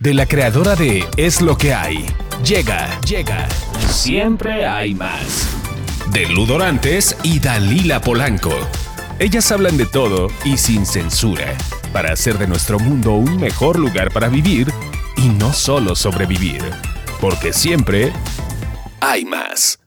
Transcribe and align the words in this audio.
De 0.00 0.14
la 0.14 0.24
creadora 0.24 0.76
de 0.76 1.06
Es 1.18 1.42
lo 1.42 1.58
que 1.58 1.74
hay. 1.74 2.06
Llega, 2.42 2.98
llega. 3.02 3.46
Siempre 3.90 4.64
hay 4.66 4.94
más. 4.94 5.50
De 6.10 6.26
Ludorantes 6.26 7.14
y 7.22 7.38
Dalila 7.38 8.00
Polanco. 8.00 8.54
Ellas 9.18 9.52
hablan 9.52 9.76
de 9.76 9.84
todo 9.84 10.28
y 10.42 10.56
sin 10.56 10.86
censura, 10.86 11.54
para 11.92 12.14
hacer 12.14 12.38
de 12.38 12.46
nuestro 12.46 12.78
mundo 12.78 13.12
un 13.12 13.38
mejor 13.38 13.78
lugar 13.78 14.10
para 14.10 14.28
vivir 14.28 14.72
y 15.18 15.28
no 15.28 15.52
solo 15.52 15.94
sobrevivir. 15.94 16.62
Porque 17.20 17.52
siempre 17.52 18.10
hay 19.02 19.26
más. 19.26 19.80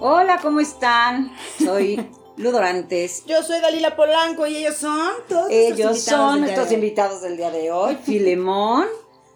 Hola, 0.00 0.40
¿cómo 0.42 0.58
están? 0.58 1.32
Soy 1.56 2.04
Ludorantes. 2.36 3.24
Yo 3.26 3.42
soy 3.42 3.60
Dalila 3.60 3.96
Polanco 3.96 4.46
y 4.46 4.56
ellos 4.56 4.76
son 4.76 5.10
todos 5.28 5.50
Ellos 5.50 6.02
son 6.02 6.40
nuestros 6.42 6.70
invitados 6.72 7.22
del 7.22 7.36
día 7.36 7.50
de 7.50 7.70
hoy. 7.70 7.96
Filemón, 8.04 8.86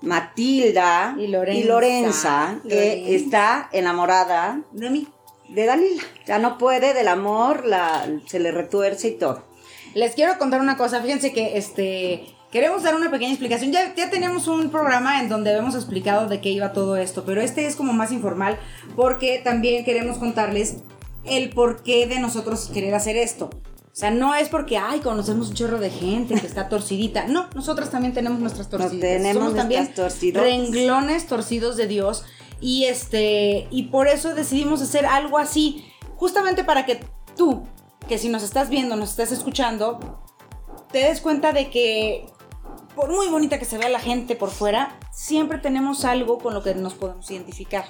Matilda 0.03 1.15
Y 1.19 1.27
Lorenza. 1.29 1.67
Lorenza, 1.69 2.61
que 2.69 2.97
Lorenza. 2.97 3.11
está 3.11 3.69
enamorada 3.73 4.61
de 4.73 4.91
mí. 4.91 5.09
de 5.49 5.67
Dalila. 5.67 6.03
Ya 6.27 6.39
no 6.39 6.59
puede 6.59 6.95
del 6.95 7.09
amor, 7.09 7.65
la, 7.65 8.07
se 8.27 8.39
le 8.39 8.51
retuerce 8.53 9.09
y 9.09 9.13
todo. 9.13 9.43
Les 9.95 10.15
quiero 10.15 10.39
contar 10.39 10.61
una 10.61 10.77
cosa. 10.77 11.01
Fíjense 11.01 11.33
que 11.33 11.57
este 11.59 12.27
queremos 12.53 12.83
dar 12.83 12.95
una 12.95 13.11
pequeña 13.11 13.31
explicación. 13.33 13.73
Ya, 13.73 13.95
ya 13.95 14.11
tenemos 14.11 14.47
un 14.47 14.71
programa 14.71 15.21
en 15.21 15.29
donde 15.29 15.53
hemos 15.53 15.75
explicado 15.75 16.29
de 16.29 16.41
qué 16.41 16.51
iba 16.51 16.73
todo 16.73 16.97
esto, 16.97 17.25
pero 17.25 17.41
este 17.41 17.67
es 17.67 17.77
como 17.77 17.93
más 17.93 18.13
informal 18.13 18.59
porque 18.95 19.41
también 19.43 19.85
queremos 19.85 20.19
contarles 20.19 20.77
el 21.25 21.51
porqué 21.51 22.07
de 22.07 22.19
nosotros 22.19 22.71
querer 22.73 22.95
hacer 22.95 23.17
esto. 23.17 23.51
O 23.93 23.97
sea, 24.01 24.11
no 24.11 24.35
es 24.35 24.49
porque, 24.49 24.79
ay, 24.79 25.01
conocemos 25.01 25.49
un 25.49 25.55
chorro 25.55 25.79
de 25.79 25.91
gente 25.91 26.35
que 26.35 26.47
está 26.47 26.69
torcidita. 26.69 27.27
No, 27.27 27.49
nosotras 27.55 27.91
también 27.91 28.15
tenemos 28.15 28.39
nuestras 28.39 28.69
torcidas. 28.69 29.01
tenemos 29.01 29.53
Somos 29.53 29.57
también 29.57 29.93
renglones 30.35 31.27
torcidos 31.27 31.77
de 31.77 31.87
Dios. 31.87 32.25
Y 32.61 32.85
este, 32.85 33.67
y 33.71 33.85
por 33.85 34.07
eso 34.07 34.35
decidimos 34.35 34.81
hacer 34.81 35.07
algo 35.07 35.39
así, 35.39 35.85
justamente 36.17 36.63
para 36.63 36.87
que 36.87 37.01
tú, 37.37 37.63
que 38.09 38.19
si 38.19 38.29
nos 38.29 38.43
estás 38.43 38.69
viendo, 38.69 38.97
nos 38.97 39.11
estás 39.11 39.33
escuchando, 39.33 39.99
te 40.93 40.99
des 40.99 41.21
cuenta 41.21 41.53
de 41.53 41.71
que 41.71 42.27
por 42.95 43.11
muy 43.11 43.29
bonita 43.29 43.59
que 43.59 43.65
se 43.65 43.79
vea 43.79 43.89
la 43.89 44.01
gente 44.01 44.37
por 44.37 44.51
fuera, 44.51 44.99
siempre 45.13 45.59
tenemos 45.59 46.05
algo 46.05 46.39
con 46.39 46.55
lo 46.55 46.63
que 46.63 46.75
nos 46.75 46.95
podemos 46.95 47.31
identificar. 47.31 47.87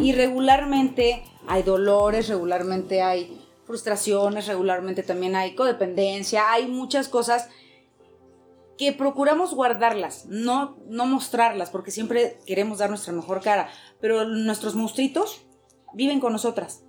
Y 0.00 0.12
regularmente 0.12 1.22
hay 1.48 1.62
dolores, 1.62 2.28
regularmente 2.28 3.02
hay 3.02 3.44
frustraciones, 3.66 4.46
regularmente 4.46 5.02
también 5.02 5.34
hay 5.34 5.54
codependencia, 5.54 6.52
hay 6.52 6.66
muchas 6.66 7.08
cosas 7.08 7.48
que 8.76 8.92
procuramos 8.92 9.54
guardarlas, 9.54 10.26
no, 10.26 10.76
no 10.86 11.06
mostrarlas, 11.06 11.70
porque 11.70 11.90
siempre 11.90 12.38
queremos 12.46 12.78
dar 12.78 12.90
nuestra 12.90 13.12
mejor 13.12 13.40
cara, 13.40 13.68
pero 14.00 14.24
nuestros 14.24 14.74
monstruitos 14.74 15.40
viven 15.94 16.20
con 16.20 16.32
nosotras, 16.32 16.84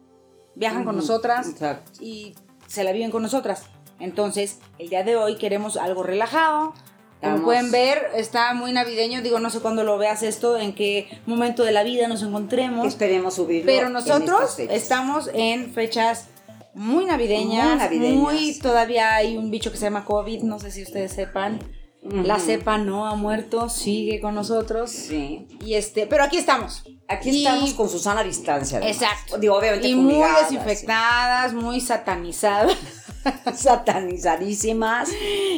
viajan 0.55 0.83
con 0.83 0.95
nosotras 0.95 1.49
exacto. 1.49 1.91
y 1.99 2.35
se 2.67 2.83
la 2.83 2.91
viven 2.91 3.11
con 3.11 3.23
nosotras. 3.23 3.63
Entonces, 3.99 4.59
el 4.77 4.89
día 4.89 5.03
de 5.03 5.15
hoy 5.15 5.37
queremos 5.37 5.77
algo 5.77 6.03
relajado. 6.03 6.73
Como 7.19 7.33
Vamos. 7.33 7.45
pueden 7.45 7.71
ver, 7.71 8.11
está 8.15 8.53
muy 8.53 8.71
navideño. 8.71 9.21
Digo, 9.21 9.39
no 9.39 9.49
sé 9.49 9.59
cuándo 9.59 9.83
lo 9.83 9.97
veas 9.97 10.23
esto, 10.23 10.57
en 10.57 10.73
qué 10.73 11.09
momento 11.25 11.63
de 11.63 11.71
la 11.73 11.83
vida 11.83 12.07
nos 12.07 12.23
encontremos. 12.23 12.87
Esperemos 12.87 13.33
subirlo. 13.35 13.65
Pero 13.65 13.87
en 13.87 13.93
nosotros 13.93 14.55
fechas. 14.55 14.75
estamos 14.75 15.29
en 15.33 15.73
fechas 15.73 16.27
muy 16.73 17.03
navideñas, 17.05 17.65
Muy 17.67 17.77
navideñas. 17.77 18.21
muy- 18.21 18.59
todavía 18.59 19.15
hay 19.15 19.35
un 19.35 19.51
bicho 19.51 19.69
que 19.69 19.77
se 19.77 19.83
llama 19.83 20.05
COVID, 20.05 20.43
no 20.43 20.59
sé 20.59 20.71
si 20.71 20.81
ustedes 20.83 21.11
sepan. 21.11 21.59
La 22.01 22.35
Ujú. 22.37 22.45
cepa 22.45 22.77
no 22.77 23.05
ha 23.07 23.15
muerto, 23.15 23.67
sigue 23.67 24.21
con 24.21 24.33
nosotros. 24.33 24.89
Sí. 24.89 25.45
Y 25.65 25.73
este, 25.73 26.07
pero 26.07 26.23
aquí 26.23 26.37
estamos. 26.37 26.83
Aquí 27.09 27.31
Y- 27.31 27.45
estamos 27.45 27.73
con 27.73 27.89
Susana 27.89 28.21
a 28.21 28.23
distancia. 28.23 28.77
además. 28.77 28.95
Exacto. 29.01 29.37
Digo, 29.37 29.55
obviamente 29.57 29.89
Y 29.89 29.95
muy 29.95 30.23
desinfectadas, 30.41 31.53
muy 31.53 31.81
satanizadas. 31.81 32.77
satanizadísimas. 33.55 35.09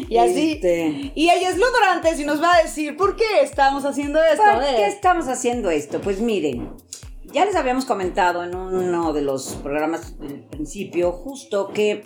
Y 0.10 0.18
así. 0.18 0.54
Este, 0.54 1.12
Y 1.16 1.30
ella 1.30 1.50
es 1.50 1.58
Ludorantes 1.58 2.20
y 2.20 2.26
nos 2.26 2.42
va 2.42 2.56
a 2.56 2.62
decir 2.64 2.96
por 2.98 3.16
qué 3.16 3.42
estamos 3.42 3.86
haciendo 3.86 4.22
esto. 4.24 4.44
¿Por 4.54 4.64
¿eh? 4.64 4.74
qué 4.76 4.88
estamos 4.88 5.28
haciendo 5.28 5.70
esto? 5.70 6.02
Pues 6.02 6.20
miren, 6.20 6.72
ya 7.34 7.46
les 7.46 7.56
habíamos 7.56 7.86
comentado 7.86 8.44
en 8.44 8.56
uno 8.56 9.14
de 9.14 9.22
los 9.22 9.56
programas 9.64 10.20
del 10.20 10.42
principio, 10.44 11.12
justo 11.12 11.70
que 11.74 12.04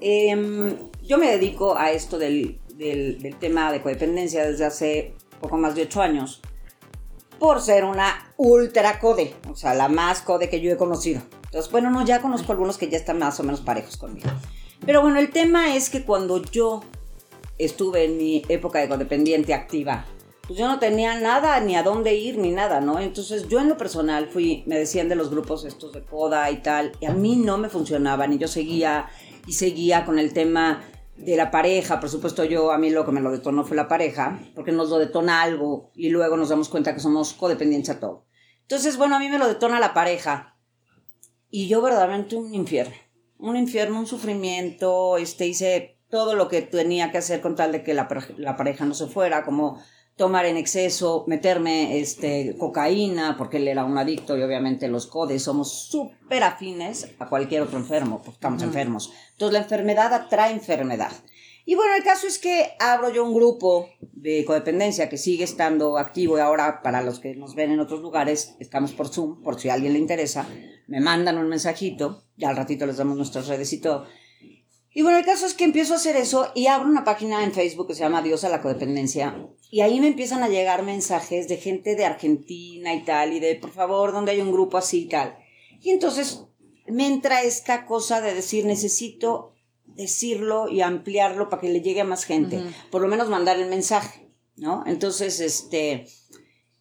em, 0.00 0.76
yo 1.02 1.18
me 1.18 1.30
dedico 1.30 1.76
a 1.76 1.90
esto 1.90 2.18
del, 2.18 2.60
del- 2.74 3.20
del 3.20 3.36
tema 3.38 3.70
de 3.72 3.82
codependencia 3.82 4.44
desde 4.46 4.64
hace 4.64 5.14
poco 5.40 5.56
más 5.58 5.74
de 5.74 5.82
ocho 5.82 6.00
años, 6.00 6.40
por 7.38 7.60
ser 7.60 7.84
una 7.84 8.32
ultra 8.36 9.00
code, 9.00 9.34
o 9.50 9.56
sea, 9.56 9.74
la 9.74 9.88
más 9.88 10.22
code 10.22 10.48
que 10.48 10.60
yo 10.60 10.70
he 10.70 10.76
conocido. 10.76 11.20
Entonces, 11.46 11.70
bueno, 11.72 11.90
no, 11.90 12.04
ya 12.06 12.22
conozco 12.22 12.52
algunos 12.52 12.78
que 12.78 12.88
ya 12.88 12.96
están 12.96 13.18
más 13.18 13.38
o 13.40 13.42
menos 13.42 13.60
parejos 13.60 13.96
conmigo. 13.96 14.30
Pero 14.84 15.00
bueno, 15.00 15.20
el 15.20 15.30
tema 15.30 15.76
es 15.76 15.90
que 15.90 16.04
cuando 16.04 16.42
yo 16.42 16.82
estuve 17.56 18.04
en 18.04 18.16
mi 18.16 18.42
época 18.48 18.80
de 18.80 18.88
codependiente 18.88 19.54
activa, 19.54 20.06
pues 20.46 20.58
yo 20.58 20.66
no 20.66 20.80
tenía 20.80 21.20
nada, 21.20 21.60
ni 21.60 21.76
a 21.76 21.84
dónde 21.84 22.14
ir, 22.14 22.36
ni 22.36 22.50
nada, 22.50 22.80
¿no? 22.80 22.98
Entonces 22.98 23.46
yo 23.48 23.60
en 23.60 23.68
lo 23.68 23.76
personal 23.76 24.28
fui, 24.28 24.64
me 24.66 24.76
decían 24.76 25.08
de 25.08 25.14
los 25.14 25.30
grupos 25.30 25.64
estos 25.64 25.92
de 25.92 26.02
coda 26.02 26.50
y 26.50 26.62
tal, 26.62 26.92
y 27.00 27.06
a 27.06 27.12
mí 27.12 27.36
no 27.36 27.58
me 27.58 27.68
funcionaban, 27.68 28.32
y 28.32 28.38
yo 28.38 28.48
seguía 28.48 29.08
y 29.46 29.52
seguía 29.52 30.04
con 30.04 30.18
el 30.18 30.32
tema 30.32 30.82
de 31.16 31.36
la 31.36 31.52
pareja, 31.52 32.00
por 32.00 32.08
supuesto 32.08 32.42
yo, 32.42 32.72
a 32.72 32.78
mí 32.78 32.90
lo 32.90 33.04
que 33.04 33.12
me 33.12 33.20
lo 33.20 33.30
detonó 33.30 33.64
fue 33.64 33.76
la 33.76 33.86
pareja, 33.86 34.40
porque 34.56 34.72
nos 34.72 34.90
lo 34.90 34.98
detona 34.98 35.42
algo, 35.42 35.92
y 35.94 36.10
luego 36.10 36.36
nos 36.36 36.48
damos 36.48 36.68
cuenta 36.68 36.92
que 36.92 37.00
somos 37.00 37.34
codependientes 37.34 37.90
a 37.90 38.00
todo. 38.00 38.26
Entonces, 38.62 38.96
bueno, 38.96 39.14
a 39.14 39.18
mí 39.20 39.28
me 39.28 39.38
lo 39.38 39.46
detona 39.46 39.78
la 39.78 39.94
pareja, 39.94 40.56
y 41.50 41.68
yo 41.68 41.82
verdaderamente 41.82 42.34
un 42.34 42.52
infierno, 42.52 42.96
un 43.42 43.56
infierno, 43.56 43.98
un 43.98 44.06
sufrimiento, 44.06 45.18
este, 45.18 45.46
hice 45.46 45.98
todo 46.08 46.34
lo 46.34 46.48
que 46.48 46.62
tenía 46.62 47.10
que 47.10 47.18
hacer 47.18 47.40
con 47.40 47.56
tal 47.56 47.72
de 47.72 47.82
que 47.82 47.94
la, 47.94 48.08
la 48.38 48.56
pareja 48.56 48.84
no 48.84 48.94
se 48.94 49.06
fuera, 49.06 49.44
como 49.44 49.78
tomar 50.16 50.46
en 50.46 50.56
exceso, 50.56 51.24
meterme 51.26 51.98
este, 51.98 52.54
cocaína, 52.58 53.36
porque 53.36 53.56
él 53.56 53.66
era 53.66 53.84
un 53.84 53.98
adicto 53.98 54.36
y 54.36 54.42
obviamente 54.42 54.88
los 54.88 55.06
codes 55.06 55.42
somos 55.42 55.88
súper 55.88 56.44
afines 56.44 57.08
a 57.18 57.28
cualquier 57.28 57.62
otro 57.62 57.78
enfermo, 57.78 58.18
porque 58.18 58.36
estamos 58.36 58.62
enfermos. 58.62 59.12
Entonces 59.32 59.54
la 59.54 59.64
enfermedad 59.64 60.12
atrae 60.12 60.52
enfermedad. 60.52 61.12
Y 61.64 61.74
bueno, 61.74 61.94
el 61.94 62.02
caso 62.02 62.26
es 62.26 62.38
que 62.38 62.72
abro 62.80 63.10
yo 63.10 63.24
un 63.24 63.34
grupo 63.34 63.88
de 64.00 64.44
codependencia 64.44 65.08
que 65.08 65.18
sigue 65.18 65.44
estando 65.44 65.98
activo 65.98 66.36
y 66.36 66.40
ahora 66.40 66.82
para 66.82 67.02
los 67.02 67.20
que 67.20 67.34
nos 67.34 67.54
ven 67.54 67.70
en 67.70 67.80
otros 67.80 68.00
lugares, 68.00 68.56
estamos 68.58 68.92
por 68.92 69.08
Zoom, 69.08 69.42
por 69.42 69.60
si 69.60 69.68
a 69.68 69.74
alguien 69.74 69.92
le 69.92 69.98
interesa, 69.98 70.48
me 70.88 71.00
mandan 71.00 71.38
un 71.38 71.48
mensajito, 71.48 72.24
ya 72.36 72.50
al 72.50 72.56
ratito 72.56 72.86
les 72.86 72.96
damos 72.96 73.16
nuestras 73.16 73.46
redes 73.46 73.72
y 73.72 73.80
todo. 73.80 74.06
Y 74.94 75.02
bueno, 75.02 75.18
el 75.18 75.24
caso 75.24 75.46
es 75.46 75.54
que 75.54 75.64
empiezo 75.64 75.94
a 75.94 75.96
hacer 75.96 76.16
eso 76.16 76.52
y 76.54 76.66
abro 76.66 76.88
una 76.88 77.04
página 77.04 77.44
en 77.44 77.52
Facebook 77.52 77.88
que 77.88 77.94
se 77.94 78.00
llama 78.00 78.20
Dios 78.20 78.44
a 78.44 78.50
la 78.50 78.60
Codependencia. 78.60 79.48
Y 79.70 79.80
ahí 79.80 80.00
me 80.00 80.08
empiezan 80.08 80.42
a 80.42 80.48
llegar 80.48 80.82
mensajes 80.82 81.48
de 81.48 81.56
gente 81.56 81.96
de 81.96 82.04
Argentina 82.04 82.94
y 82.94 83.02
tal, 83.04 83.32
y 83.32 83.40
de 83.40 83.54
por 83.54 83.70
favor, 83.70 84.12
donde 84.12 84.32
hay 84.32 84.42
un 84.42 84.52
grupo 84.52 84.76
así 84.76 85.04
y 85.04 85.08
tal. 85.08 85.38
Y 85.80 85.90
entonces 85.90 86.44
me 86.86 87.06
entra 87.06 87.42
esta 87.42 87.86
cosa 87.86 88.20
de 88.20 88.34
decir, 88.34 88.66
necesito 88.66 89.51
decirlo 89.96 90.68
y 90.68 90.80
ampliarlo 90.80 91.48
para 91.48 91.60
que 91.62 91.68
le 91.68 91.80
llegue 91.80 92.00
a 92.00 92.04
más 92.04 92.24
gente. 92.24 92.62
Por 92.90 93.02
lo 93.02 93.08
menos 93.08 93.28
mandar 93.28 93.58
el 93.58 93.68
mensaje, 93.68 94.28
¿no? 94.56 94.84
Entonces, 94.86 95.40
este, 95.40 96.06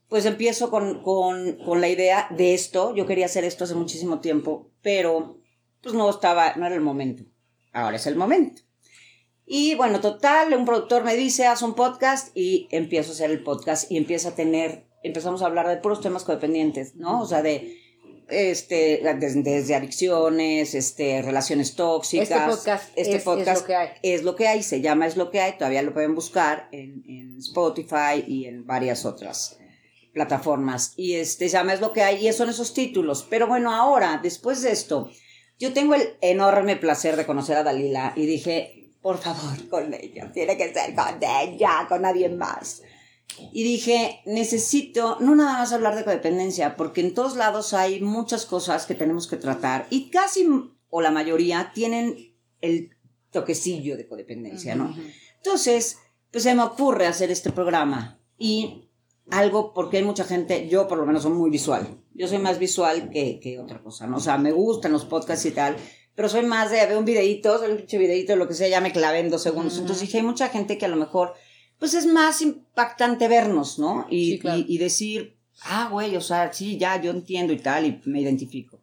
pues 0.07 0.25
empiezo 0.25 0.69
con, 0.69 1.01
con, 1.01 1.57
con 1.66 1.81
la 1.81 1.89
idea 1.89 2.27
de 2.31 2.53
esto. 2.53 2.95
Yo 2.95 3.05
quería 3.05 3.25
hacer 3.25 3.44
esto 3.44 3.63
hace 3.63 3.75
muchísimo 3.75 4.19
tiempo, 4.19 4.72
pero 4.81 5.39
pues 5.81 5.95
no 5.95 6.09
estaba, 6.09 6.55
no 6.55 6.66
era 6.66 6.75
el 6.75 6.81
momento. 6.81 7.23
Ahora 7.73 7.95
es 7.95 8.07
el 8.07 8.16
momento. 8.16 8.61
Y 9.45 9.75
bueno, 9.75 9.99
total, 9.99 10.53
un 10.53 10.66
productor 10.66 11.03
me 11.03 11.16
dice, 11.16 11.45
haz 11.45 11.61
un 11.61 11.73
podcast 11.73 12.35
y 12.35 12.67
empiezo 12.72 13.11
a 13.11 13.14
hacer 13.16 13.31
el 13.31 13.43
podcast 13.43 13.91
y 13.91 13.97
empieza 13.97 14.29
a 14.29 14.35
tener, 14.35 14.85
empezamos 15.03 15.41
a 15.41 15.47
hablar 15.47 15.67
de 15.67 15.78
puros 15.78 16.02
temas 16.02 16.23
codependientes, 16.23 16.96
¿no? 16.96 17.22
O 17.22 17.25
sea, 17.25 17.41
de, 17.41 17.80
este, 18.31 19.01
desde, 19.19 19.43
desde 19.43 19.75
adicciones, 19.75 20.73
este, 20.75 21.22
relaciones 21.22 21.75
tóxicas. 21.75 22.29
Este 22.31 22.39
podcast 22.45 22.89
Este 22.95 23.09
es- 23.11 23.17
es 23.17 23.23
podcast 23.23 23.61
lo 23.61 23.67
que 23.67 23.75
hay. 23.75 23.89
es 24.01 24.23
lo 24.23 24.35
que 24.35 24.47
hay, 24.47 24.63
se 24.63 24.81
llama 24.81 25.07
Es 25.07 25.17
lo 25.17 25.29
que 25.31 25.41
hay, 25.41 25.57
todavía 25.57 25.81
lo 25.81 25.93
pueden 25.93 26.16
buscar 26.16 26.67
en, 26.72 27.03
en 27.07 27.37
Spotify 27.39 28.23
y 28.28 28.45
en 28.45 28.66
varias 28.66 29.05
otras 29.05 29.57
plataformas. 30.13 30.93
Y 30.97 31.16
este 31.16 31.47
se 31.49 31.53
llama 31.57 31.73
Es 31.73 31.81
lo 31.81 31.93
que 31.93 32.01
hay 32.03 32.28
y 32.28 32.33
son 32.33 32.49
esos 32.49 32.73
títulos. 32.73 33.25
Pero 33.29 33.47
bueno, 33.47 33.73
ahora, 33.73 34.19
después 34.22 34.61
de 34.61 34.72
esto, 34.72 35.09
yo 35.59 35.73
tengo 35.73 35.95
el 35.95 36.16
enorme 36.22 36.75
placer 36.75 37.16
de 37.16 37.25
conocer 37.25 37.57
a 37.57 37.63
Dalila 37.63 38.13
y 38.16 38.25
dije, 38.25 38.89
por 39.01 39.17
favor, 39.17 39.67
con 39.69 39.93
ella, 39.93 40.31
tiene 40.31 40.57
que 40.57 40.73
ser 40.73 40.93
con 40.95 41.19
ella, 41.22 41.85
con 41.87 42.01
nadie 42.03 42.29
más. 42.29 42.83
Y 43.53 43.63
dije, 43.63 44.22
necesito 44.25 45.17
no 45.19 45.35
nada 45.35 45.53
más 45.53 45.73
hablar 45.73 45.95
de 45.95 46.03
codependencia, 46.03 46.75
porque 46.75 47.01
en 47.01 47.13
todos 47.13 47.35
lados 47.35 47.73
hay 47.73 48.01
muchas 48.01 48.45
cosas 48.45 48.85
que 48.85 48.95
tenemos 48.95 49.28
que 49.28 49.37
tratar 49.37 49.87
y 49.89 50.09
casi, 50.09 50.47
o 50.89 51.01
la 51.01 51.11
mayoría, 51.11 51.72
tienen 51.73 52.35
el 52.61 52.91
toquecillo 53.31 53.97
de 53.97 54.07
codependencia, 54.07 54.75
¿no? 54.75 54.95
Entonces, 55.37 55.97
pues 56.31 56.43
se 56.43 56.53
me 56.53 56.63
ocurre 56.63 57.07
hacer 57.07 57.31
este 57.31 57.51
programa. 57.51 58.19
Y 58.37 58.89
algo, 59.29 59.73
porque 59.73 59.97
hay 59.97 60.03
mucha 60.03 60.23
gente, 60.23 60.67
yo 60.67 60.87
por 60.87 60.97
lo 60.97 61.05
menos 61.05 61.23
soy 61.23 61.31
muy 61.31 61.49
visual. 61.49 61.87
Yo 62.13 62.28
soy 62.28 62.39
más 62.39 62.59
visual 62.59 63.09
que, 63.09 63.39
que 63.39 63.59
otra 63.59 63.81
cosa, 63.81 64.07
¿no? 64.07 64.17
O 64.17 64.19
sea, 64.19 64.37
me 64.37 64.51
gustan 64.51 64.91
los 64.91 65.05
podcasts 65.05 65.45
y 65.45 65.51
tal, 65.51 65.78
pero 66.16 66.28
soy 66.29 66.43
más 66.43 66.72
de 66.72 66.85
ver 66.85 66.97
un 66.97 67.05
videíto, 67.05 67.61
un 67.67 67.78
pinche 67.78 67.97
videíto, 67.97 68.35
lo 68.35 68.47
que 68.47 68.53
sea, 68.53 68.67
ya 68.67 68.81
me 68.81 68.91
clavé 68.91 69.19
en 69.19 69.29
dos 69.29 69.43
segundos. 69.43 69.78
Entonces 69.78 70.01
dije, 70.01 70.17
hay 70.17 70.23
mucha 70.23 70.49
gente 70.49 70.78
que 70.78 70.85
a 70.85 70.89
lo 70.89 70.97
mejor, 70.97 71.33
pues 71.81 71.95
es 71.95 72.05
más 72.05 72.43
impactante 72.43 73.28
vernos, 73.28 73.79
¿no? 73.79 74.05
Y, 74.07 74.33
Sí, 74.33 74.39
claro. 74.39 74.59
y, 74.59 74.75
y 74.75 74.78
decir, 74.78 75.35
ah, 75.63 75.89
güey, 75.91 76.16
o 76.16 76.22
sea, 76.22 76.53
sí, 76.53 76.78
ya, 76.78 77.01
yo 77.01 77.09
entiendo 77.09 77.53
y 77.53 77.57
tal, 77.57 77.87
y 77.87 77.99
me 78.05 78.22
identifico. 78.22 78.81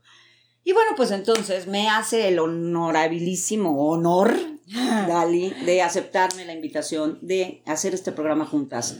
Y 0.65 0.73
bueno, 0.73 0.91
pues 0.97 1.13
entonces 1.13 1.69
me 1.69 1.89
hace 1.89 2.27
el 2.27 2.41
honorabilísimo 2.41 3.89
honor, 3.89 4.37
Dali, 4.67 5.51
de 5.65 5.81
aceptarme 5.81 6.45
la 6.45 6.55
invitación 6.55 7.21
de 7.23 7.63
hacer 7.67 7.95
este 7.95 8.11
programa 8.11 8.47
juntas 8.47 8.99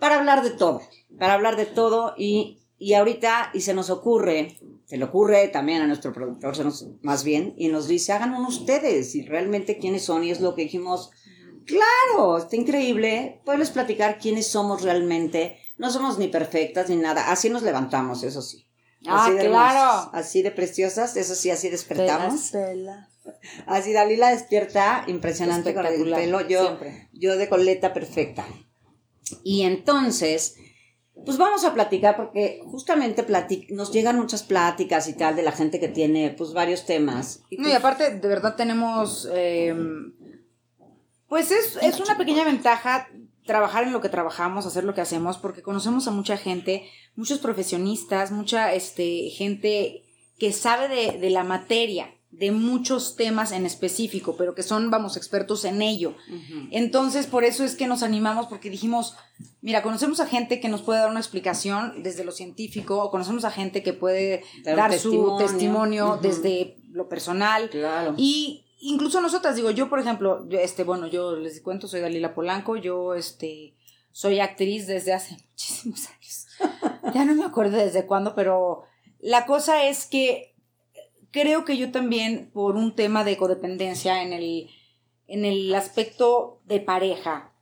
para 0.00 0.18
hablar 0.18 0.42
de 0.42 0.50
todo, 0.50 0.82
para 1.16 1.34
hablar 1.34 1.54
de 1.54 1.66
todo 1.66 2.14
y, 2.18 2.58
y 2.76 2.94
ahorita, 2.94 3.52
y 3.54 3.60
se 3.60 3.72
nos 3.72 3.88
ocurre, 3.88 4.58
se 4.84 4.96
le 4.96 5.04
ocurre 5.04 5.46
también 5.46 5.80
a 5.80 5.86
nuestro 5.86 6.12
productor, 6.12 6.56
se 6.56 6.64
nos, 6.64 6.88
más 7.02 7.22
bien, 7.22 7.54
y 7.56 7.68
nos 7.68 7.86
dice, 7.86 8.12
hagan 8.12 8.34
uno 8.34 8.48
ustedes 8.48 9.14
y 9.14 9.22
realmente 9.22 9.78
quiénes 9.78 10.04
son, 10.04 10.24
y 10.24 10.32
es 10.32 10.40
lo 10.40 10.56
que 10.56 10.62
dijimos, 10.62 11.12
claro, 11.68 12.38
está 12.38 12.56
increíble, 12.56 13.40
puedes 13.44 13.70
platicar 13.70 14.18
quiénes 14.18 14.48
somos 14.48 14.82
realmente, 14.82 15.58
no 15.76 15.90
somos 15.90 16.18
ni 16.18 16.26
perfectas 16.28 16.88
ni 16.88 16.96
nada, 16.96 17.30
así 17.30 17.50
nos 17.50 17.62
levantamos, 17.62 18.22
eso 18.24 18.42
sí. 18.42 18.64
Ah, 19.06 19.26
Así 19.26 19.34
de 19.34 19.46
claro. 19.46 19.78
hermosas, 19.78 20.08
así 20.12 20.42
de 20.42 20.50
preciosas, 20.50 21.16
eso 21.16 21.34
sí, 21.36 21.50
así 21.50 21.68
despertamos. 21.68 22.52
Así 23.66 23.92
Dalila 23.92 24.30
despierta, 24.30 25.04
impresionante 25.06 25.72
con 25.74 25.86
el 25.86 26.02
pelo. 26.10 26.40
Yo, 26.48 26.62
siempre. 26.62 27.08
yo 27.12 27.36
de 27.36 27.48
coleta 27.48 27.92
perfecta. 27.92 28.44
Y 29.44 29.62
entonces, 29.62 30.56
pues 31.24 31.36
vamos 31.38 31.64
a 31.64 31.74
platicar 31.74 32.16
porque 32.16 32.60
justamente 32.64 33.24
nos 33.70 33.92
llegan 33.92 34.16
muchas 34.16 34.42
pláticas 34.42 35.06
y 35.08 35.12
tal 35.12 35.36
de 35.36 35.42
la 35.42 35.52
gente 35.52 35.78
que 35.78 35.88
tiene 35.88 36.30
pues 36.36 36.52
varios 36.52 36.84
temas. 36.86 37.42
Y, 37.50 37.56
No, 37.58 37.64
pues, 37.64 37.74
y 37.74 37.76
aparte, 37.76 38.14
de 38.16 38.28
verdad 38.28 38.56
tenemos. 38.56 39.28
eh, 39.32 39.76
pues 41.28 41.50
es, 41.50 41.78
es 41.82 42.00
una 42.00 42.16
pequeña 42.16 42.44
ventaja 42.44 43.08
trabajar 43.44 43.84
en 43.84 43.92
lo 43.92 44.00
que 44.00 44.10
trabajamos, 44.10 44.66
hacer 44.66 44.84
lo 44.84 44.94
que 44.94 45.00
hacemos, 45.00 45.38
porque 45.38 45.62
conocemos 45.62 46.06
a 46.06 46.10
mucha 46.10 46.36
gente, 46.36 46.88
muchos 47.16 47.38
profesionistas, 47.38 48.30
mucha 48.30 48.74
este, 48.74 49.30
gente 49.30 50.04
que 50.38 50.52
sabe 50.52 50.88
de, 50.88 51.18
de 51.18 51.30
la 51.30 51.44
materia, 51.44 52.14
de 52.30 52.50
muchos 52.52 53.16
temas 53.16 53.52
en 53.52 53.64
específico, 53.64 54.36
pero 54.36 54.54
que 54.54 54.62
son, 54.62 54.90
vamos, 54.90 55.16
expertos 55.16 55.64
en 55.64 55.80
ello. 55.80 56.14
Entonces, 56.70 57.26
por 57.26 57.42
eso 57.42 57.64
es 57.64 57.74
que 57.74 57.86
nos 57.86 58.02
animamos, 58.02 58.46
porque 58.46 58.68
dijimos, 58.68 59.16
mira, 59.62 59.82
conocemos 59.82 60.20
a 60.20 60.26
gente 60.26 60.60
que 60.60 60.68
nos 60.68 60.82
puede 60.82 61.00
dar 61.00 61.10
una 61.10 61.20
explicación 61.20 62.02
desde 62.02 62.24
lo 62.24 62.32
científico, 62.32 63.02
o 63.02 63.10
conocemos 63.10 63.44
a 63.44 63.50
gente 63.50 63.82
que 63.82 63.94
puede 63.94 64.44
Dar 64.62 64.92
su 64.98 65.36
testimonio. 65.38 66.18
desde 66.20 66.76
lo 66.90 67.08
personal. 67.08 67.70
Claro. 67.70 68.14
Y 68.18 68.66
incluso 68.80 69.20
nosotras, 69.20 69.56
digo, 69.56 69.70
yo, 69.70 69.88
por 69.88 70.00
ejemplo, 70.00 70.46
este, 70.50 70.84
bueno, 70.84 71.06
yo 71.06 71.36
les 71.36 71.60
cuento, 71.60 71.88
soy 71.88 72.00
Dalila 72.00 72.34
Polanco, 72.34 72.76
yo, 72.76 73.14
este, 73.14 73.74
soy 74.12 74.40
actriz 74.40 74.86
desde 74.86 75.12
hace 75.12 75.34
muchísimos 75.50 76.08
años. 76.08 76.46
ya 77.14 77.24
no 77.24 77.34
me 77.34 77.44
acuerdo 77.44 77.76
desde 77.76 78.06
cuándo, 78.06 78.34
pero 78.34 78.84
la 79.18 79.46
cosa 79.46 79.84
es 79.84 80.06
que 80.06 80.54
creo 81.30 81.64
que 81.64 81.76
yo 81.76 81.90
también, 81.90 82.50
por 82.52 82.76
un 82.76 82.94
tema 82.94 83.24
de 83.24 83.36
codependencia 83.36 84.22
en 84.22 84.32
el, 84.32 84.70
en 85.26 85.44
el 85.44 85.74
aspecto 85.74 86.60
de 86.64 86.80
pareja, 86.80 87.52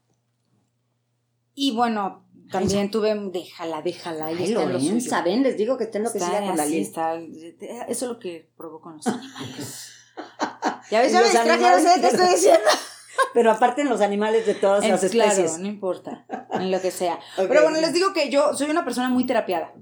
y 1.55 1.73
bueno, 1.73 2.27
también 2.51 2.91
tuve, 2.91 3.15
déjala, 3.33 3.83
déjala, 3.83 4.31
y 4.31 4.37
Ay, 4.37 4.45
está 4.45 4.63
en 4.63 4.73
lo 4.73 4.79
Lorenza, 4.79 5.23
ven, 5.23 5.43
les 5.43 5.57
digo 5.57 5.77
que 5.77 5.87
tengo 5.87 6.13
que 6.13 6.19
Está 6.19 6.31
siga 6.31 6.47
con 6.47 6.57
Dalila. 6.57 6.83
está, 6.83 7.15
eso 7.17 7.87
es 7.89 8.03
lo 8.03 8.19
que 8.19 8.51
provoco 8.57 8.91
en 8.91 8.97
los 8.99 9.07
animales. 9.07 9.93
Ya 10.91 11.01
ves, 11.01 11.13
me 11.13 11.23
distraje, 11.23 11.59
no 11.59 11.79
sé 11.81 12.01
qué 12.01 12.07
estoy 12.07 12.29
diciendo. 12.29 12.61
Pero 13.35 13.51
aparte 13.51 13.83
en 13.83 13.89
los 13.89 14.01
animales 14.01 14.47
de 14.47 14.55
todas 14.55 14.87
las 14.87 15.03
especies. 15.03 15.51
Claro, 15.51 15.59
no 15.59 15.67
importa, 15.69 16.27
en 16.53 16.71
lo 16.71 16.81
que 16.81 16.91
sea. 16.91 17.19
Pero 17.37 17.63
bueno, 17.63 17.81
les 17.81 17.93
digo 17.93 18.13
que 18.13 18.31
yo 18.31 18.55
soy 18.55 18.71
una 18.71 18.85
persona 18.85 19.09
muy 19.09 19.25
terapiada. 19.25 19.73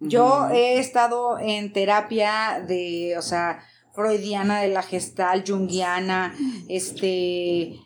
Yo 0.00 0.48
he 0.50 0.78
estado 0.78 1.38
en 1.38 1.72
terapia 1.72 2.64
de, 2.66 3.16
o 3.18 3.22
sea, 3.22 3.60
freudiana, 3.94 4.62
de 4.62 4.68
la 4.68 4.82
gestal, 4.82 5.44
junguiana, 5.46 6.34
este... 6.68 7.76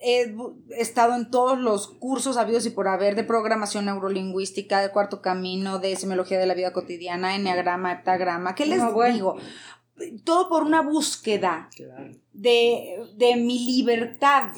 He 0.00 0.32
estado 0.78 1.16
en 1.16 1.28
todos 1.28 1.58
los 1.58 1.88
cursos 1.88 2.36
habidos 2.36 2.64
y 2.66 2.70
por 2.70 2.86
haber 2.86 3.16
de 3.16 3.24
programación 3.24 3.86
neurolingüística, 3.86 4.80
de 4.80 4.90
cuarto 4.92 5.20
camino, 5.20 5.80
de 5.80 5.96
semiología 5.96 6.38
de 6.38 6.46
la 6.46 6.54
vida 6.54 6.72
cotidiana, 6.72 7.34
enneagrama, 7.34 7.92
heptagrama. 7.92 8.54
¿Qué 8.54 8.66
les 8.66 8.78
No, 8.78 8.92
bueno. 8.92 9.14
digo? 9.14 9.36
Todo 10.24 10.48
por 10.48 10.62
una 10.62 10.80
búsqueda 10.82 11.68
Claro. 11.74 12.14
de, 12.32 12.96
de 13.16 13.36
mi 13.36 13.58
libertad. 13.66 14.52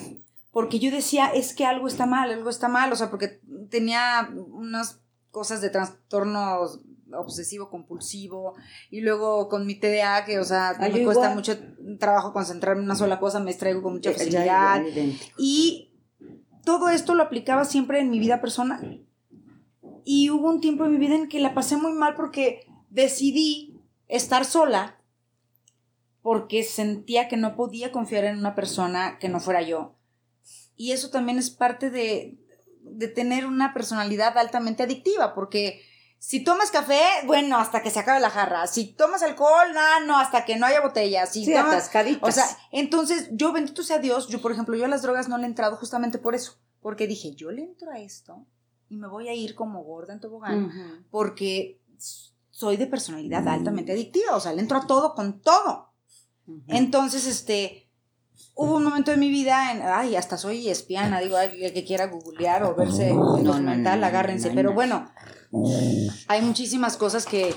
Porque 0.53 0.79
yo 0.81 0.91
decía, 0.91 1.27
es 1.29 1.55
que 1.55 1.65
algo 1.65 1.87
está 1.87 2.07
mal, 2.07 2.31
algo 2.31 2.51
está 2.51 2.69
mal. 2.69 2.93
O 2.93 2.97
sea, 2.97 3.09
porque 3.11 3.41
tenía 3.71 4.31
unas 4.53 5.01
cosas 5.31 5.61
de 5.61 5.71
trastorno 5.71 6.67
obsesivo 7.13 7.71
compulsivo 7.71 8.55
y 8.91 9.01
luego 9.01 9.49
con 9.49 9.67
mi 9.67 9.75
TDA 9.75 10.25
que 10.25 10.39
o 10.39 10.45
sea 10.45 10.71
Ah, 10.71 10.79
me 10.79 10.91
cuesta 11.03 11.25
igual. 11.25 11.35
mucho 11.35 11.59
trabajo 11.99 12.33
concentrarme 12.33 12.83
en 12.83 12.85
una 12.85 12.95
sola 12.95 13.19
cosa 13.19 13.41
me 13.41 13.51
distraigo 13.51 13.83
con 13.83 13.95
mucha 13.95 14.13
facilidad 14.13 14.81
y 15.37 15.91
todo 16.65 16.89
esto 16.89 17.17
lo 17.17 17.25
aplicaba 17.25 17.65
siempre 17.65 17.99
en 17.99 18.11
mi 18.11 18.21
vida 18.21 18.41
personal. 18.41 19.05
Y 20.05 20.31
hubo 20.31 20.49
un 20.51 20.61
tiempo 20.61 20.85
en 20.85 20.93
mi 20.93 20.99
vida 20.99 21.17
en 21.17 21.29
que 21.29 21.41
la 21.41 21.53
pasé 21.53 21.77
muy 21.77 21.93
mal 21.93 22.15
porque 22.15 22.61
decidí 22.91 23.77
estar 24.07 24.45
sola 24.45 25.00
porque 26.23 26.63
sentía 26.65 27.29
que 27.29 27.37
no 27.37 27.57
podía 27.57 27.93
confiar 27.93 28.25
en 28.25 28.39
una 28.39 28.55
persona 28.55 29.19
que 29.19 29.29
no 29.29 29.41
fuera 29.41 29.63
yo. 29.63 29.95
Y 30.77 30.93
eso 30.93 31.11
también 31.11 31.39
es 31.39 31.51
parte 31.51 31.91
de, 31.91 32.39
de 32.83 33.09
tener 33.09 33.47
una 33.47 33.73
personalidad 33.75 34.37
altamente 34.39 34.83
adictiva, 34.83 35.35
porque 35.35 35.83
si 36.19 36.45
tomas 36.45 36.71
café, 36.71 37.01
bueno, 37.25 37.57
hasta 37.59 37.83
que 37.83 37.91
se 37.91 37.99
acabe 37.99 38.21
la 38.21 38.29
jarra. 38.29 38.67
Si 38.67 38.93
tomas 38.93 39.23
alcohol, 39.23 39.69
no, 39.75 40.07
no, 40.07 40.19
hasta 40.19 40.45
que 40.45 40.57
no 40.57 40.67
haya 40.67 40.83
botellas. 40.83 41.33
Si 41.33 41.47
Sí, 41.47 41.53
tomas- 41.53 41.73
atascaditas. 41.75 42.29
o 42.29 42.33
sea, 42.33 42.45
entonces 42.73 43.29
yo, 43.33 43.53
bendito 43.53 43.83
sea 43.83 43.99
Dios, 43.99 44.29
yo, 44.29 44.43
por 44.43 44.53
ejemplo, 44.53 44.77
yo 44.77 44.85
a 44.85 44.89
las 44.89 45.01
drogas 45.03 45.29
no 45.29 45.39
le 45.39 45.45
he 45.45 45.47
entrado 45.47 45.77
justamente 45.77 46.19
por 46.19 46.35
eso. 46.35 46.59
Porque 46.83 47.07
dije, 47.07 47.35
yo 47.35 47.51
le 47.51 47.63
entro 47.63 47.91
a 47.91 47.99
esto 47.99 48.47
y 48.89 48.97
me 48.97 49.07
voy 49.07 49.29
a 49.29 49.35
ir 49.35 49.55
como 49.55 49.83
gorda 49.83 50.13
en 50.15 50.21
tobogán. 50.21 50.65
Ujú. 50.67 51.05
Porque 51.11 51.79
soy 52.51 52.77
de 52.79 52.87
personalidad 52.87 53.47
altamente 53.49 53.93
adictiva. 53.93 54.35
O 54.37 54.41
sea, 54.41 54.53
le 54.55 54.61
entro 54.63 54.79
a 54.79 54.87
todo 54.87 55.15
con 55.15 55.41
todo. 55.41 55.90
Entonces, 56.69 57.27
este, 57.27 57.89
hubo 58.55 58.77
un 58.77 58.85
momento 58.85 59.11
de 59.11 59.17
mi 59.17 59.31
vida 59.31 59.73
en, 59.73 59.83
ay, 59.83 60.17
hasta 60.17 60.37
soy 60.37 60.69
espiana, 60.69 61.21
digo, 61.21 61.37
ay, 61.37 61.65
el 61.65 61.73
que 61.73 61.85
quiera 61.85 62.07
googlear 62.07 62.63
o 62.65 62.75
verse 62.75 63.13
no, 63.13 63.37
documental, 63.39 64.03
agárrense. 64.05 64.51
Pero 64.51 64.71
no. 64.71 64.75
bueno, 64.75 65.11
hay 66.29 66.43
muchísimas 66.43 66.97
cosas 66.97 67.27
que, 67.27 67.55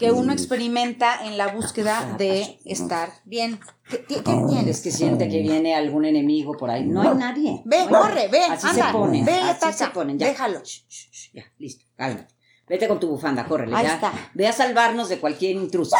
que 0.00 0.10
uno 0.10 0.32
experimenta 0.32 1.24
en 1.26 1.38
la 1.38 1.48
búsqueda 1.48 2.16
de 2.18 2.58
estar 2.64 3.10
bien. 3.24 3.60
¿Qué, 3.88 4.04
qué- 4.04 4.22
qué 4.22 4.36
tienes? 4.48 4.78
Es 4.78 4.80
que 4.82 4.90
siente 4.90 5.28
que 5.28 5.40
viene 5.42 5.74
algún 5.74 6.04
enemigo 6.04 6.54
por 6.56 6.70
ahí. 6.70 6.84
No 6.86 7.02
hay 7.02 7.14
nadie. 7.16 7.62
Ve, 7.64 7.86
No 7.88 7.96
hay 7.98 8.02
corre, 8.10 8.28
ve, 8.28 8.42
Así 8.44 8.66
anda, 8.66 8.86
se 8.86 8.92
ponen. 8.92 9.24
ve, 9.24 9.34
así 9.34 9.72
se 9.72 9.86
ponen. 9.88 10.18
Ya. 10.18 10.28
déjalo. 10.28 10.62
Ya, 11.32 11.44
listo. 11.58 11.84
Cálmate. 11.96 12.34
Vete 12.72 12.88
con 12.88 12.98
tu 12.98 13.06
bufanda, 13.08 13.44
córrele. 13.44 13.76
Ahí 13.76 13.84
ya. 13.84 13.94
está. 13.96 14.12
Ve 14.32 14.48
a 14.48 14.52
salvarnos 14.54 15.10
de 15.10 15.18
cualquier 15.20 15.56
intruso. 15.56 15.94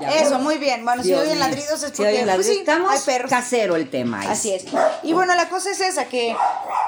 Ya, 0.00 0.08
Eso, 0.10 0.40
muy 0.40 0.58
bien. 0.58 0.84
Bueno, 0.84 1.02
si 1.04 1.10
Dios 1.10 1.20
oyen 1.20 1.34
mío. 1.38 1.46
ladridos 1.46 1.70
es 1.74 1.80
Si 1.82 1.86
porque 1.98 2.02
oyen 2.08 2.14
pues 2.24 2.26
ladridos, 2.26 2.52
sí, 2.52 2.58
estamos 2.58 2.90
hay 2.90 2.98
perros. 3.06 3.30
casero 3.30 3.76
el 3.76 3.90
tema. 3.90 4.20
ahí. 4.22 4.26
Así 4.28 4.50
es. 4.52 4.64
Y 5.04 5.12
bueno, 5.12 5.36
la 5.36 5.48
cosa 5.48 5.70
es 5.70 5.80
esa, 5.80 6.06
que 6.06 6.34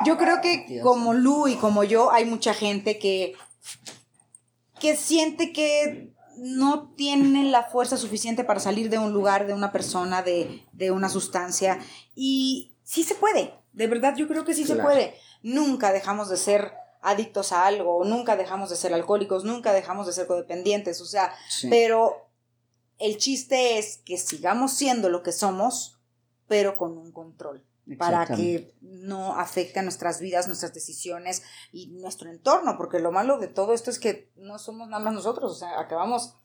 yo 0.05 0.19
creo 0.19 0.41
que 0.41 0.65
Dios. 0.67 0.83
como 0.83 1.15
Lu 1.15 1.47
y 1.47 1.55
como 1.55 1.85
yo, 1.85 2.11
hay 2.11 2.25
mucha 2.25 2.53
gente 2.53 2.99
que, 2.99 3.35
que 4.81 4.97
siente 4.97 5.53
que 5.53 6.13
no 6.37 6.93
tiene 6.97 7.45
la 7.45 7.63
fuerza 7.63 7.97
suficiente 7.97 8.43
para 8.43 8.59
salir 8.59 8.91
de 8.91 8.99
un 8.99 9.13
lugar, 9.13 9.47
de 9.47 9.55
una 9.55 9.71
persona, 9.71 10.23
de, 10.23 10.65
de 10.73 10.91
una 10.91 11.09
sustancia. 11.09 11.79
Y 12.17 12.75
sí 12.83 13.05
se 13.05 13.15
puede, 13.15 13.55
de 13.73 13.87
verdad 13.87 14.17
yo 14.17 14.27
creo 14.27 14.45
que 14.45 14.55
sí 14.55 14.65
se 14.67 14.75
puede. 14.75 15.15
Nunca 15.45 15.93
dejamos 15.93 16.29
de 16.29 16.37
ser 16.37 16.73
adictos 17.03 17.53
a 17.53 17.67
algo, 17.67 18.05
nunca 18.05 18.37
dejamos 18.37 18.71
de 18.71 18.77
ser 18.77 18.95
alcohólicos, 18.95 19.45
nunca 19.45 19.73
dejamos 19.73 20.07
de 20.07 20.13
ser 20.13 20.27
codependientes, 20.27 21.01
o 21.01 21.05
sea, 21.05 21.35
Sí. 21.49 21.69
pero 21.69 22.29
el 22.99 23.19
chiste 23.19 23.79
es 23.79 23.99
que 24.05 24.17
sigamos 24.17 24.73
siendo 24.73 25.09
lo 25.11 25.23
que 25.23 25.33
somos, 25.33 25.99
pero 26.47 26.77
con 26.77 26.97
un 26.97 27.13
control 27.13 27.65
para 27.99 28.27
que 28.27 28.75
no 28.81 29.35
afecte 29.39 29.81
a 29.81 29.83
nuestras 29.83 30.21
vidas, 30.21 30.47
nuestras 30.47 30.73
decisiones 30.73 31.43
y 31.73 31.89
nuestro 31.89 32.31
entorno, 32.31 32.77
porque 32.79 33.01
lo 33.01 33.11
malo 33.11 33.39
de 33.39 33.49
todo 33.49 33.75
esto 33.75 33.91
es 33.91 33.99
que 33.99 34.31
no 34.37 34.59
somos 34.61 34.89
nada 34.89 35.03
más 35.03 35.13
nosotros, 35.15 35.51
o 35.51 35.55
sea, 35.57 35.81
acabamos 35.81 36.37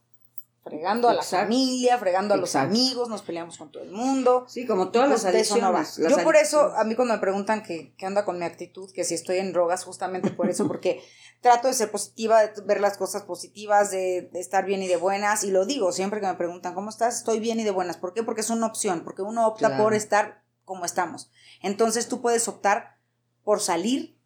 fregando 0.69 1.09
a 1.09 1.13
la 1.13 1.21
Exacto. 1.21 1.45
familia, 1.45 1.97
fregando 1.97 2.33
a 2.33 2.37
los 2.37 2.49
Exacto. 2.49 2.69
amigos, 2.69 3.09
nos 3.09 3.21
peleamos 3.21 3.57
con 3.57 3.71
todo 3.71 3.83
el 3.83 3.91
mundo. 3.91 4.45
Sí, 4.47 4.65
como 4.65 4.89
todas 4.91 5.09
las 5.09 5.23
Pues 5.23 5.35
eso 5.35 5.57
no 5.57 5.67
adicciones. 5.67 5.97
las 5.99 6.17
Yo 6.17 6.23
por 6.23 6.35
eso, 6.35 6.59
adicciones. 6.59 6.81
a 6.81 6.83
mí 6.85 6.95
cuando 6.95 7.13
me 7.15 7.19
preguntan 7.19 7.63
que, 7.63 7.93
qué 7.97 8.05
onda 8.07 8.25
con 8.25 8.37
mi 8.39 8.45
actitud, 8.45 8.91
que 8.91 9.03
si 9.03 9.13
estoy 9.15 9.37
en 9.37 9.53
drogas, 9.53 9.83
justamente 9.83 10.29
por 10.31 10.49
eso, 10.49 10.67
porque 10.67 11.01
trato 11.41 11.67
de 11.67 11.73
ser 11.73 11.91
positiva, 11.91 12.45
de 12.45 12.61
ver 12.63 12.79
las 12.81 12.97
cosas 12.97 13.23
positivas, 13.23 13.91
de, 13.91 14.29
de 14.31 14.39
estar 14.39 14.65
bien 14.65 14.81
y 14.83 14.87
de 14.87 14.97
buenas, 14.97 15.43
y 15.43 15.51
lo 15.51 15.65
digo 15.65 15.91
siempre 15.91 16.19
que 16.19 16.27
me 16.27 16.33
preguntan, 16.35 16.73
¿cómo 16.73 16.89
estás? 16.89 17.17
Estoy 17.17 17.39
bien 17.39 17.59
y 17.59 17.63
de 17.63 17.71
buenas. 17.71 17.97
¿Por 17.97 18.13
qué? 18.13 18.23
Porque 18.23 18.41
es 18.41 18.49
una 18.49 18.65
opción, 18.67 19.01
porque 19.03 19.21
uno 19.21 19.47
opta 19.47 19.67
Claro. 19.69 19.83
por 19.83 19.93
estar 19.93 20.43
como 20.65 20.83
estamos. 20.85 21.29
Entonces 21.61 22.07
tú 22.07 22.21
puedes 22.21 22.47
optar 22.47 22.97
por 23.43 23.61
salir 23.61 24.17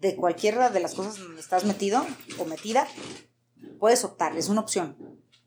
de 0.00 0.14
cualquiera 0.16 0.70
de 0.70 0.80
las 0.80 0.94
cosas 0.94 1.18
donde 1.18 1.40
estás 1.40 1.64
metido 1.64 2.04
o 2.38 2.44
metida, 2.44 2.86
puedes 3.78 4.04
optar, 4.04 4.36
es 4.36 4.48
una 4.48 4.60
opción. 4.60 4.96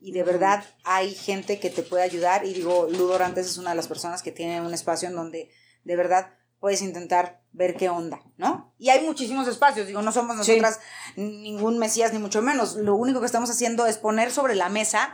Y 0.00 0.12
de 0.12 0.22
verdad 0.22 0.64
hay 0.84 1.14
gente 1.14 1.60
que 1.60 1.70
te 1.70 1.82
puede 1.82 2.02
ayudar. 2.02 2.44
Y 2.46 2.54
digo, 2.54 2.88
Ludo 2.90 3.14
Orantes 3.14 3.46
es 3.46 3.58
una 3.58 3.70
de 3.70 3.76
las 3.76 3.88
personas 3.88 4.22
que 4.22 4.32
tiene 4.32 4.60
un 4.60 4.72
espacio 4.72 5.08
en 5.08 5.14
donde 5.14 5.50
de 5.84 5.96
verdad 5.96 6.34
puedes 6.58 6.82
intentar 6.82 7.40
ver 7.52 7.76
qué 7.76 7.88
onda, 7.88 8.20
¿no? 8.36 8.74
Y 8.78 8.90
hay 8.90 9.04
muchísimos 9.04 9.48
espacios, 9.48 9.86
digo, 9.86 10.02
no 10.02 10.12
somos 10.12 10.44
Sí. 10.44 10.52
nosotras 10.52 10.80
ningún 11.16 11.78
mesías 11.78 12.12
ni 12.12 12.18
mucho 12.18 12.42
menos. 12.42 12.76
Lo 12.76 12.94
único 12.96 13.20
que 13.20 13.26
estamos 13.26 13.50
haciendo 13.50 13.86
es 13.86 13.98
poner 13.98 14.30
sobre 14.30 14.54
la 14.54 14.68
mesa 14.68 15.12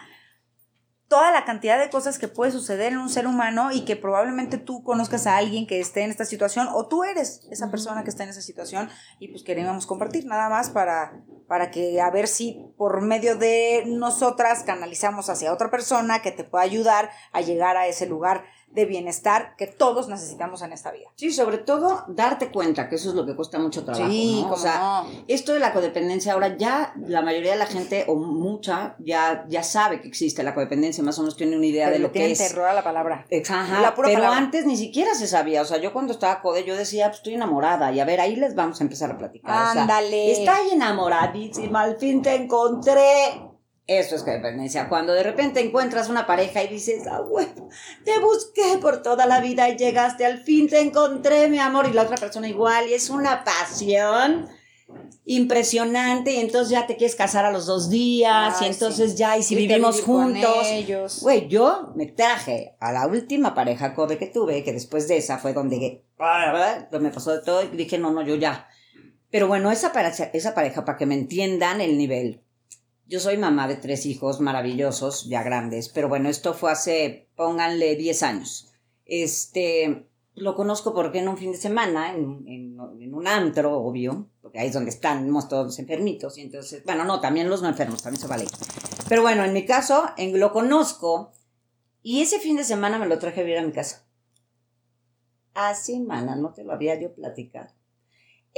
toda 1.09 1.31
la 1.31 1.45
cantidad 1.45 1.79
de 1.79 1.89
cosas 1.89 2.19
que 2.19 2.27
puede 2.27 2.51
suceder 2.51 2.93
en 2.93 2.99
un 2.99 3.09
ser 3.09 3.27
humano 3.27 3.71
y 3.71 3.85
que 3.85 3.95
probablemente 3.95 4.59
tú 4.59 4.83
conozcas 4.83 5.27
a 5.27 5.37
alguien 5.37 5.67
que 5.67 5.79
esté 5.79 6.03
en 6.03 6.11
esta 6.11 6.25
situación 6.25 6.69
o 6.73 6.89
tú 6.89 7.05
eres 7.05 7.47
esa 7.51 7.71
persona 7.71 8.03
que 8.03 8.11
está 8.11 8.25
en 8.25 8.31
esa 8.31 8.41
situación 8.41 8.89
y 9.21 9.29
pues 9.29 9.45
queríamos 9.45 9.87
compartir 9.87 10.27
nada 10.27 10.49
más 10.49 10.71
para, 10.71 11.23
para 11.47 11.71
que 11.71 12.01
a 12.01 12.11
ver 12.11 12.27
si 12.27 12.67
por 12.77 13.03
medio 13.03 13.37
de 13.37 13.85
nosotras 13.87 14.65
canalizamos 14.65 15.31
hacia 15.31 15.53
otra 15.53 15.71
persona 15.71 16.23
que 16.23 16.33
te 16.33 16.43
pueda 16.43 16.65
ayudar 16.65 17.11
a 17.33 17.41
llegar 17.41 17.77
a 17.77 17.87
ese 17.87 18.07
lugar 18.07 18.45
de 18.69 18.85
bienestar 18.85 19.55
que 19.57 19.67
todos 19.67 20.09
necesitamos 20.09 20.61
en 20.61 20.73
esta 20.73 20.91
vida. 20.93 21.07
Sí, 21.15 21.33
sobre 21.33 21.59
todo 21.59 22.05
darte 22.09 22.51
cuenta 22.51 22.89
que 22.89 22.97
eso 22.97 23.09
es 23.09 23.15
lo 23.15 23.25
que 23.25 23.35
cuesta 23.35 23.59
mucho 23.59 23.85
trabajo. 23.85 24.11
Sí, 24.11 24.43
¿no? 24.43 24.53
O 24.53 24.57
sea, 24.57 25.05
no. 25.05 25.07
esto 25.29 25.55
de 25.55 25.61
la 25.61 25.73
codependencia 25.73 26.35
ahora 26.35 26.57
ya 26.59 26.93
la 27.07 27.23
mayoría 27.23 27.53
de 27.53 27.59
la 27.59 27.67
gente 27.67 28.05
o 28.07 28.17
mucha 28.17 28.95
ya, 28.99 29.47
ya 29.49 29.63
sabe 29.63 30.03
que 30.03 30.09
existe 30.09 30.43
la 30.43 30.55
codependencia, 30.55 31.03
más 31.03 31.19
o 31.19 31.23
menos 31.23 31.37
tiene 31.37 31.57
una 31.57 31.65
idea 31.67 31.89
de 31.91 31.99
lo 32.01 32.13
que 32.13 32.31
es. 32.31 32.39
terror 32.39 32.69
a 32.69 32.75
la 32.75 32.85
palabra. 32.85 33.25
Ajá, 33.49 33.81
La 33.81 33.95
pura 33.95 34.09
pero 34.09 34.21
palabra. 34.21 34.39
antes 34.39 34.67
ni 34.67 34.77
siquiera 34.77 35.15
se 35.15 35.27
sabía, 35.27 35.63
o 35.63 35.65
sea, 35.65 35.79
yo 35.79 35.93
cuando 35.95 36.13
estaba 36.13 36.43
code 36.43 36.65
yo 36.65 36.77
decía, 36.77 37.07
pues 37.07 37.19
estoy 37.19 37.35
enamorada 37.35 37.93
y 37.93 38.01
a 38.01 38.05
ver, 38.05 38.21
ahí 38.21 38.37
les 38.37 38.55
vamos 38.55 38.81
a 38.81 38.85
empezar 38.85 39.11
a 39.11 39.17
platicar. 39.17 39.71
o 39.71 39.73
sea, 39.73 39.83
Ándale. 39.83 40.33
Estoy 40.33 40.73
enamoradísima, 40.73 41.83
al 41.83 41.97
fin 41.97 42.21
te 42.21 42.35
encontré. 42.35 43.46
Eso 43.87 44.17
es 44.17 44.25
codependencia. 44.25 44.89
Cuando 44.89 45.13
de 45.13 45.23
repente 45.23 45.61
encuentras 45.61 46.09
una 46.09 46.27
pareja 46.27 46.63
y 46.65 46.69
dices, 46.69 47.07
ah, 47.09 47.21
bueno, 47.21 47.69
te 48.05 48.19
busqué 48.19 48.79
por 48.81 49.01
toda 49.01 49.27
la 49.27 49.41
vida 49.41 49.69
y 49.69 49.77
llegaste, 49.77 50.27
al 50.27 50.43
fin 50.43 50.69
te 50.69 50.81
encontré, 50.81 51.49
mi 51.49 51.61
amor, 51.61 51.87
y 51.89 51.93
la 51.93 52.03
otra 52.03 52.17
persona 52.17 52.49
igual, 52.49 52.89
y 52.89 52.95
es 52.95 53.11
una 53.11 53.45
pasión 53.45 54.49
impresionante, 55.25 56.33
y 56.33 56.41
entonces 56.41 56.71
ya 56.71 56.87
te 56.89 56.97
quieres 56.97 57.15
casar 57.15 57.45
a 57.45 57.53
los 57.53 57.67
dos 57.67 57.89
días, 57.89 58.61
y 58.61 58.65
entonces 58.65 59.17
ya, 59.17 59.39
y 59.39 59.45
si 59.45 59.55
a 59.55 59.59
vivimos 59.59 60.03
juntos. 60.03 60.67
ellos. 60.67 61.21
Güey, 61.23 61.47
yo 61.47 61.93
me 61.95 62.07
traje 62.07 62.75
a 62.81 62.91
la 62.91 63.07
última 63.07 63.55
pareja 63.55 63.95
code 63.95 64.19
que 64.19 64.27
tuve, 64.27 64.65
que 64.65 64.73
después 64.73 65.07
de 65.07 65.19
esa 65.19 65.39
fue 65.39 65.53
donde 65.53 66.03
me 66.19 67.11
pasó 67.11 67.33
de 67.33 67.43
todo 67.43 67.63
y 67.63 67.69
dije, 67.69 67.99
no, 67.99 68.11
no, 68.11 68.23
yo 68.23 68.35
ya. 68.35 68.69
Pero 69.31 69.47
bueno, 69.47 69.71
esa 69.71 69.93
pareja, 69.93 70.25
esa 70.33 70.55
pareja, 70.55 70.85
para 70.85 70.99
que 70.99 71.07
me 71.07 71.15
entiendan 71.15 71.81
el 71.81 71.99
nivel. 71.99 72.43
Yo 73.09 73.21
soy 73.21 73.37
mamá 73.37 73.69
de 73.69 73.77
tres 73.77 74.05
hijos 74.05 74.41
maravillosos, 74.41 75.29
ya 75.29 75.45
grandes, 75.45 75.89
pero 75.89 76.09
bueno, 76.09 76.29
esto 76.29 76.55
fue 76.55 76.73
hace, 76.73 77.29
pónganle 77.37 77.95
10 77.95 78.23
años. 78.25 78.73
Este, 79.05 80.09
lo 80.35 80.57
conozco 80.57 80.93
porque 80.93 81.21
en 81.21 81.29
un 81.29 81.39
fin 81.39 81.53
de 81.53 81.59
semana, 81.59 82.13
en, 82.13 83.15
un 83.15 83.27
antro, 83.29 83.79
obvio, 83.79 84.29
porque 84.43 84.59
ahí 84.59 84.69
es 84.69 84.75
donde 84.75 84.91
estamos 84.91 85.49
todos 85.49 85.79
enfermitos, 85.79 86.37
y 86.37 86.43
entonces, 86.43 86.83
bueno, 86.85 87.05
no, 87.05 87.21
también 87.21 87.49
los 87.49 87.63
no 87.63 87.69
enfermos, 87.69 88.03
también 88.03 88.21
se 88.21 88.27
vale. 88.27 88.47
Pero 89.09 89.23
bueno, 89.23 89.45
en 89.45 89.53
mi 89.53 89.65
caso, 89.65 90.11
en, 90.17 90.39
lo 90.41 90.53
conozco, 90.53 91.33
y 92.03 92.23
ese 92.23 92.41
fin 92.41 92.57
de 92.57 92.65
semana 92.65 92.99
me 92.99 93.07
lo 93.07 93.21
traje 93.21 93.41
a 93.41 93.45
vivir 93.45 93.59
a 93.59 93.67
mi 93.67 93.73
casa. 93.73 94.05
Así, 95.55 96.01
mana, 96.01 96.35
no 96.35 96.53
te 96.53 96.65
lo 96.65 96.73
había 96.73 97.01
yo 97.01 97.15
platicado. 97.15 97.76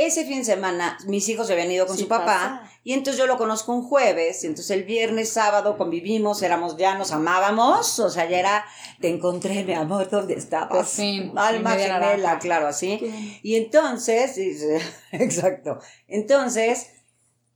Ese 0.00 0.24
fin 0.24 0.38
de 0.38 0.44
semana, 0.44 0.96
mis 1.08 1.28
hijos 1.28 1.48
se 1.48 1.54
habían 1.54 1.72
ido 1.72 1.84
con 1.84 1.96
Sí 1.96 2.04
su 2.04 2.08
papá, 2.08 2.24
pasa. 2.24 2.70
y 2.84 2.92
entonces 2.92 3.18
yo 3.18 3.26
lo 3.26 3.36
conozco 3.36 3.72
un 3.72 3.82
jueves, 3.82 4.44
y 4.44 4.46
entonces 4.46 4.70
el 4.70 4.84
viernes, 4.84 5.30
sábado 5.30 5.76
convivimos, 5.76 6.40
éramos, 6.40 6.76
ya 6.76 6.96
nos 6.96 7.10
amábamos, 7.10 7.98
o 7.98 8.08
sea, 8.08 8.28
ya 8.28 8.38
era, 8.38 8.64
te 9.00 9.08
encontré, 9.08 9.64
mi 9.64 9.74
amor, 9.74 10.08
¿dónde 10.08 10.34
estabas? 10.34 10.68
Por 10.68 10.86
fin, 10.86 11.32
Alma 11.36 11.72
gemela, 11.72 12.38
claro, 12.38 12.68
así. 12.68 13.40
Y 13.42 13.56
entonces, 13.56 14.38
exacto, 15.10 15.80
entonces, 16.06 16.90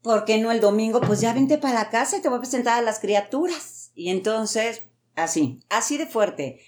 ¿por 0.02 0.24
qué 0.24 0.38
no 0.38 0.50
el 0.50 0.60
domingo? 0.60 1.00
Pues 1.00 1.20
ya 1.20 1.32
vente 1.32 1.58
para 1.58 1.74
la 1.74 1.90
casa 1.90 2.16
y 2.16 2.22
te 2.22 2.28
voy 2.28 2.38
a 2.38 2.40
presentar 2.40 2.76
a 2.76 2.82
las 2.82 2.98
criaturas. 2.98 3.92
Y 3.94 4.10
entonces, 4.10 4.82
así, 5.14 5.60
así 5.68 5.96
de 5.96 6.06
fuerte. 6.06 6.60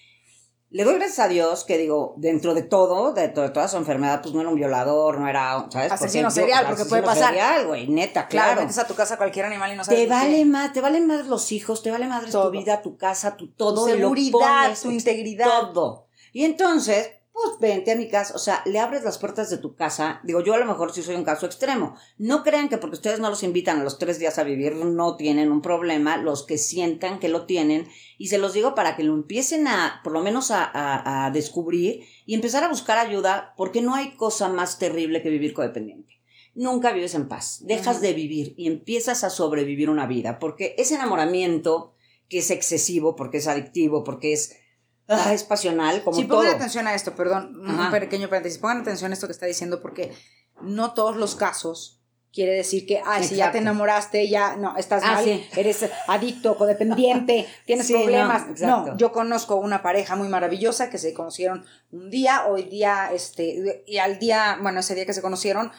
Le 0.75 0.83
doy 0.83 0.95
gracias 0.97 1.21
a 1.21 1.29
Dios 1.29 1.63
que 1.63 1.79
digo, 1.79 2.15
dentro 2.17 2.53
de 2.53 2.63
todo, 2.63 3.13
de, 3.13 3.29
to- 3.29 3.43
de 3.43 3.51
toda 3.51 3.69
su 3.69 3.77
enfermedad, 3.77 4.21
pues 4.23 4.35
no 4.35 4.41
era 4.41 4.51
un 4.51 4.57
violador, 4.57 5.21
no 5.21 5.29
era, 5.29 5.67
¿sabes? 5.71 5.93
Asesino 5.93 6.25
Porque 6.29 6.41
yo- 6.41 6.47
serial, 6.49 6.67
porque 6.67 6.85
puede 6.87 7.03
pasar. 7.05 7.29
serial, 7.29 7.67
güey, 7.69 7.87
neta, 7.87 8.27
Claro, 8.27 8.47
claro. 8.49 8.61
metes 8.63 8.79
a 8.79 8.87
tu 8.89 8.95
casa 8.97 9.17
cualquier 9.17 9.45
animal 9.47 9.73
y 9.73 9.77
no 9.77 9.85
sabes 9.85 10.01
Te 10.01 10.07
qué. 10.07 10.11
vale 10.11 10.45
más, 10.45 10.73
te 10.73 10.81
valen 10.81 11.07
más 11.07 11.27
los 11.29 11.53
hijos, 11.53 11.81
te 11.85 11.93
vale 11.93 12.09
más 12.09 12.29
tu 12.29 12.51
vida, 12.51 12.83
tu 12.83 12.97
casa, 12.97 13.37
tu 13.37 13.53
todo. 13.53 13.85
Tu 13.87 13.93
seguridad, 13.93 14.33
pones, 14.65 14.81
tu 14.83 14.91
integridad. 14.91 15.47
Todo. 15.47 16.09
Y 16.33 16.45
entonces, 16.45 17.09
pues 17.35 17.59
vente 17.61 17.91
a 17.91 17.97
mi 17.97 18.09
casa, 18.09 18.33
o 18.37 18.39
sea, 18.39 18.63
le 18.65 18.79
abres 18.79 19.03
las 19.03 19.19
puertas 19.19 19.51
de 19.51 19.59
tu 19.59 19.75
casa. 19.75 20.21
Digo, 20.23 20.41
yo 20.41 20.55
a 20.55 20.59
lo 20.59 20.67
mejor 20.67 20.93
sí 20.93 21.03
soy 21.03 21.17
un 21.17 21.25
caso 21.25 21.47
extremo. 21.47 21.97
No 22.17 22.45
crean 22.45 22.69
que 22.69 22.79
porque 22.79 22.95
ustedes 22.95 23.19
no 23.19 23.29
los 23.29 23.43
invitan 23.43 23.81
a 23.81 23.83
los 23.85 23.99
tres 23.99 24.21
días 24.21 24.39
a 24.39 24.45
vivir, 24.45 24.77
no 24.77 25.17
tienen 25.17 25.51
un 25.51 25.61
problema. 25.61 26.17
Los 26.17 26.47
que 26.47 26.59
sientan 26.59 27.19
que 27.19 27.29
lo 27.29 27.45
tienen, 27.45 27.89
y 28.19 28.29
se 28.29 28.39
los 28.39 28.53
digo 28.53 28.77
para 28.77 28.95
que 28.95 29.03
lo 29.03 29.15
empiecen 29.15 29.67
a, 29.67 30.01
por 30.05 30.13
lo 30.13 30.23
menos 30.23 30.53
a, 30.53 30.65
a- 30.65 31.27
a 31.27 31.31
descubrir 31.33 32.05
y 32.25 32.35
empezar 32.35 32.63
a 32.63 32.69
buscar 32.69 32.99
ayuda, 32.99 33.53
porque 33.57 33.83
no 33.83 33.97
hay 33.97 34.15
cosa 34.17 34.49
más 34.49 34.79
terrible 34.79 35.21
que 35.21 35.31
vivir 35.31 35.55
codependiente. 35.55 36.15
Nunca 36.55 36.93
vives 36.93 37.17
en 37.17 37.27
paz, 37.27 37.59
dejas 37.65 38.01
de 38.01 38.13
vivir 38.13 38.55
y 38.57 38.69
empiezas 38.69 39.25
a 39.25 39.31
sobrevivir 39.31 39.91
una 39.91 40.07
vida, 40.07 40.39
porque 40.39 40.77
ese 40.79 40.95
enamoramiento 40.95 41.97
que 42.29 42.39
es 42.39 42.51
excesivo, 42.53 43.17
porque 43.17 43.39
es 43.39 43.49
adictivo, 43.49 44.05
porque 44.05 44.33
es, 44.33 44.57
ah, 45.09 45.33
es 45.33 45.45
pasional, 45.45 46.03
como 46.03 46.17
Sí, 46.17 46.25
todo. 46.25 46.39
pongan 46.39 46.55
atención 46.57 46.87
a 46.87 46.95
esto, 46.95 47.15
perdón, 47.15 47.57
un 47.69 47.91
pequeño 47.91 48.29
paréntesis. 48.29 48.59
Pongan 48.59 48.81
atención 48.83 49.11
a 49.11 49.15
esto 49.15 49.27
que 49.27 49.33
está 49.33 49.47
diciendo 49.47 49.81
porque 49.81 50.13
no 50.63 50.93
todos 50.95 51.17
los 51.17 51.35
casos 51.35 52.01
quiere 52.33 52.53
decir 52.53 52.85
que, 52.85 53.01
ay, 53.07 53.23
si 53.23 53.37
ya 53.37 53.53
te 53.53 53.59
enamoraste, 53.59 54.29
ya, 54.29 54.57
no, 54.57 54.77
estás 54.77 55.05
Ah, 55.05 55.13
mal, 55.15 55.25
sí. 55.25 55.47
eres 55.57 55.89
adicto, 56.09 56.57
codependiente, 56.59 57.47
tienes 57.65 57.87
Sí, 57.87 57.93
no, 57.93 58.01
problemas. 58.03 58.47
No, 58.47 58.51
exacto. 58.51 58.97
yo 58.97 59.13
conozco 59.13 59.55
una 59.55 59.83
pareja 59.83 60.17
muy 60.17 60.27
maravillosa 60.27 60.91
que 60.91 60.99
se 60.99 61.15
conocieron 61.15 61.65
un 61.93 62.11
día, 62.11 62.47
hoy 62.47 62.65
día, 62.65 63.11
este, 63.13 63.85
y 63.87 63.99
al 63.99 64.19
día, 64.19 64.59
bueno, 64.61 64.81
ese 64.81 64.97
día 64.97 65.07
que 65.07 65.13
se 65.13 65.23
conocieron, 65.23 65.71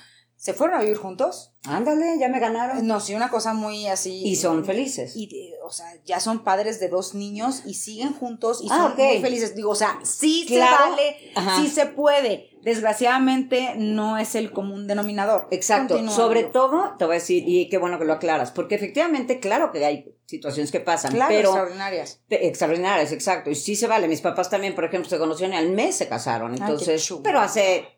se 0.45 0.53
fueron 0.53 0.77
a 0.77 0.81
vivir 0.83 0.97
juntos. 0.97 1.53
Ándale, 1.67 2.19
ya 2.19 2.29
me 2.29 2.39
ganaron. 2.39 2.85
No, 2.85 2.99
sí, 2.99 3.15
una 3.15 3.29
cosa 3.31 3.55
muy 3.55 3.87
así. 3.87 4.21
Y 4.23 4.35
son 4.35 4.63
felices. 4.63 5.13
Y, 5.15 5.25
de- 5.25 5.53
o 5.63 5.71
sea, 5.71 5.87
ya 6.05 6.19
son 6.19 6.43
padres 6.43 6.79
de 6.79 6.87
dos 6.87 7.15
niños 7.15 7.63
y 7.65 7.73
siguen 7.73 8.13
juntos 8.13 8.59
y 8.61 8.67
Ah, 8.69 8.93
son 8.95 9.03
muy 9.07 9.19
felices. 9.21 9.55
Digo, 9.55 9.71
o 9.71 9.75
sea, 9.75 9.97
sí 10.03 10.45
Claro. 10.47 10.77
se 10.77 10.89
vale, 10.91 11.17
Ajá. 11.33 11.59
sí 11.59 11.67
se 11.67 11.87
puede. 11.87 12.51
Desgraciadamente 12.61 13.73
no 13.77 14.17
es 14.19 14.35
el 14.35 14.51
común 14.51 14.85
denominador. 14.87 15.47
Exacto, 15.51 15.95
Continúa, 15.95 16.15
sobre 16.15 16.39
amigo. 16.41 16.51
todo, 16.53 16.95
te 16.99 17.05
voy 17.05 17.15
a 17.15 17.19
decir, 17.19 17.43
y 17.47 17.67
qué 17.69 17.77
bueno 17.79 17.97
que 17.97 18.05
lo 18.05 18.13
aclaras, 18.13 18.51
porque 18.51 18.75
efectivamente, 18.75 19.39
claro 19.39 19.71
que 19.71 19.83
hay 19.85 20.15
situaciones 20.27 20.71
que 20.71 20.79
pasan, 20.79 21.11
Claro, 21.11 21.29
pero 21.29 21.49
extraordinarias. 21.49 22.21
Extraordinarias, 22.29 23.11
exacto. 23.11 23.49
Y 23.49 23.55
sí 23.55 23.75
se 23.75 23.87
vale. 23.87 24.07
Mis 24.07 24.21
papás 24.21 24.49
también, 24.49 24.73
por 24.75 24.85
ejemplo, 24.85 25.09
se 25.09 25.17
conocieron 25.17 25.53
y 25.55 25.57
al 25.57 25.69
mes 25.69 25.95
se 25.95 26.07
casaron. 26.07 26.53
Entonces, 26.53 27.11
pero 27.23 27.39
hace 27.39 27.94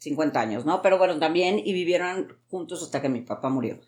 50 0.00 0.40
años, 0.40 0.64
¿no? 0.64 0.82
Pero 0.82 0.98
bueno, 0.98 1.18
también 1.18 1.58
y 1.58 1.72
vivieron 1.72 2.38
juntos 2.48 2.82
hasta 2.82 3.00
que 3.00 3.08
mi 3.08 3.20
papá 3.20 3.48
murió. 3.48 3.80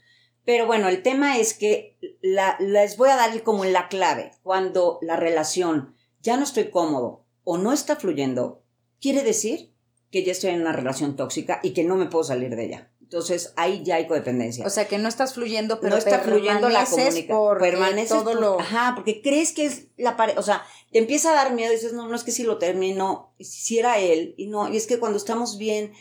Pero 0.44 0.66
bueno, 0.66 0.88
el 0.88 1.02
tema 1.02 1.38
es 1.38 1.54
que 1.54 1.98
la, 2.20 2.56
les 2.60 2.96
voy 2.96 3.10
a 3.10 3.16
dar 3.16 3.42
como 3.42 3.64
la 3.64 3.88
clave. 3.88 4.32
Cuando 4.42 4.98
la 5.02 5.16
relación 5.16 5.94
ya 6.20 6.36
no 6.36 6.44
estoy 6.44 6.70
cómodo 6.70 7.24
o 7.44 7.58
no 7.58 7.72
está 7.72 7.96
fluyendo, 7.96 8.62
quiere 9.00 9.22
decir 9.22 9.72
que 10.10 10.24
ya 10.24 10.32
estoy 10.32 10.50
en 10.50 10.60
una 10.60 10.72
relación 10.72 11.16
tóxica 11.16 11.60
y 11.62 11.72
que 11.72 11.84
no 11.84 11.96
me 11.96 12.06
puedo 12.06 12.24
salir 12.24 12.54
de 12.54 12.66
ella. 12.66 12.91
Entonces, 13.12 13.52
ahí 13.56 13.82
ya 13.84 13.96
hay 13.96 14.06
codependencia 14.06 14.66
O 14.66 14.70
sea, 14.70 14.88
que 14.88 14.96
no 14.96 15.06
estás 15.06 15.34
fluyendo, 15.34 15.80
pero 15.80 15.90
no 15.90 15.98
está 15.98 16.20
fluyendo 16.20 16.70
la 16.70 16.86
comunicación. 16.86 17.58
Permaneces 17.58 18.08
todo 18.08 18.24
por- 18.32 18.40
lo... 18.40 18.58
Ajá, 18.58 18.92
porque 18.96 19.20
crees 19.20 19.52
que 19.52 19.66
es 19.66 19.88
la 19.98 20.16
pareja. 20.16 20.40
O 20.40 20.42
sea, 20.42 20.64
te 20.90 20.98
empieza 20.98 21.30
a 21.30 21.34
dar 21.34 21.52
miedo 21.52 21.70
y 21.70 21.76
dices, 21.76 21.92
no, 21.92 22.08
no 22.08 22.16
es 22.16 22.24
que 22.24 22.32
si 22.32 22.42
lo 22.42 22.56
termino, 22.56 23.34
si 23.38 23.78
era 23.78 23.98
él. 23.98 24.34
Y 24.38 24.46
no, 24.46 24.72
y 24.72 24.78
es 24.78 24.86
que 24.86 24.98
cuando 24.98 25.18
estamos 25.18 25.58
bien, 25.58 25.92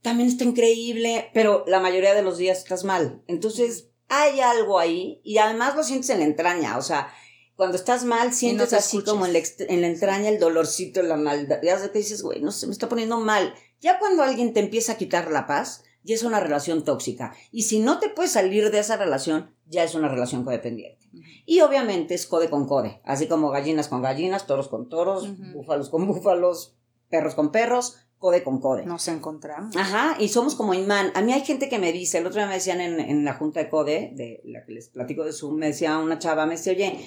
también 0.00 0.28
está 0.28 0.44
increíble, 0.44 1.28
pero 1.34 1.64
la 1.66 1.80
mayoría 1.80 2.14
de 2.14 2.22
los 2.22 2.38
días 2.38 2.58
estás 2.58 2.84
mal. 2.84 3.20
Entonces, 3.26 3.88
hay 4.06 4.38
algo 4.38 4.78
ahí 4.78 5.20
y 5.24 5.38
además 5.38 5.74
lo 5.74 5.82
sientes 5.82 6.10
en 6.10 6.20
la 6.20 6.24
entraña. 6.26 6.78
O 6.78 6.82
sea, 6.82 7.12
Cuando 7.56 7.76
estás 7.76 8.04
mal, 8.04 8.32
sientes 8.32 8.68
te 8.68 8.76
así 8.76 9.02
como 9.02 9.26
en 9.26 9.32
la, 9.32 9.40
en 9.58 9.80
la 9.80 9.88
entraña 9.88 10.28
el 10.28 10.38
dolorcito, 10.38 11.02
la 11.02 11.16
maldad. 11.16 11.58
Ya 11.64 11.90
que 11.90 11.98
dices, 11.98 12.22
güey, 12.22 12.40
no 12.40 12.52
se 12.52 12.68
me 12.68 12.72
está 12.72 12.88
poniendo 12.88 13.18
mal. 13.18 13.54
Ya 13.80 13.98
cuando 13.98 14.22
alguien 14.22 14.52
te 14.52 14.60
empieza 14.60 14.92
a 14.92 14.96
quitar 14.96 15.32
la 15.32 15.48
paz, 15.48 15.82
ya 16.04 16.14
es 16.14 16.22
una 16.22 16.38
relación 16.38 16.84
tóxica. 16.84 17.34
Y 17.50 17.62
si 17.62 17.80
no 17.80 17.98
te 17.98 18.08
puedes 18.08 18.32
salir 18.32 18.70
de 18.70 18.78
esa 18.78 18.96
relación, 18.96 19.50
ya 19.66 19.82
es 19.82 19.94
una 19.94 20.08
relación 20.08 20.44
codependiente. 20.44 21.08
Y 21.46 21.60
obviamente 21.60 22.14
es 22.14 22.26
code 22.26 22.48
con 22.48 22.66
code, 22.66 23.00
así 23.04 23.26
como 23.26 23.50
gallinas 23.50 23.88
con 23.88 24.02
gallinas, 24.02 24.46
toros 24.46 24.68
con 24.68 24.88
toros, 24.88 25.28
búfalos 25.52 25.88
con 25.88 26.06
búfalos, 26.06 26.76
perros 27.08 27.34
con 27.34 27.50
perros, 27.50 27.96
code 28.18 28.42
con 28.42 28.60
code. 28.60 28.84
Nos 28.84 29.08
encontramos. 29.08 29.76
Ajá, 29.76 30.16
y 30.18 30.28
somos 30.28 30.54
como 30.54 30.74
imán. 30.74 31.10
A 31.14 31.22
mí 31.22 31.32
hay 31.32 31.44
gente 31.44 31.68
que 31.68 31.78
me 31.78 31.92
dice, 31.92 32.18
el 32.18 32.26
otro 32.26 32.38
día 32.38 32.48
me 32.48 32.54
decían 32.54 32.80
en, 32.80 33.00
en 33.00 33.24
la 33.24 33.34
junta 33.34 33.60
de 33.60 33.68
CODE, 33.68 34.12
de 34.14 34.40
la 34.44 34.64
que 34.64 34.72
les 34.72 34.88
platico 34.88 35.24
de 35.24 35.32
Zoom, 35.32 35.56
me 35.56 35.66
decía 35.66 35.98
una 35.98 36.18
chava, 36.18 36.46
me 36.46 36.56
decía, 36.56 36.72
oye, 36.72 36.98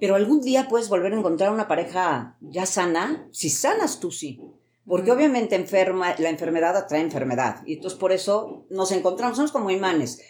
pero 0.00 0.14
algún 0.14 0.40
día 0.40 0.68
puedes 0.68 0.88
volver 0.88 1.12
a 1.12 1.18
encontrar 1.18 1.52
una 1.52 1.68
pareja 1.68 2.36
ya 2.40 2.66
sana. 2.66 3.28
Si 3.32 3.50
sanas 3.50 4.00
tú 4.00 4.10
sí. 4.10 4.40
Porque 4.86 5.10
obviamente 5.12 5.54
enferma, 5.56 6.14
la 6.18 6.28
enfermedad 6.28 6.76
atrae 6.76 7.00
enfermedad. 7.00 7.62
Y 7.66 7.74
entonces 7.74 7.98
por 7.98 8.12
eso 8.12 8.66
nos 8.70 8.92
encontramos, 8.92 9.36
somos 9.36 9.52
como 9.52 9.70
imanes. 9.70 10.20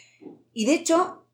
Y 0.53 0.65
de 0.65 0.75
hecho, 0.75 1.25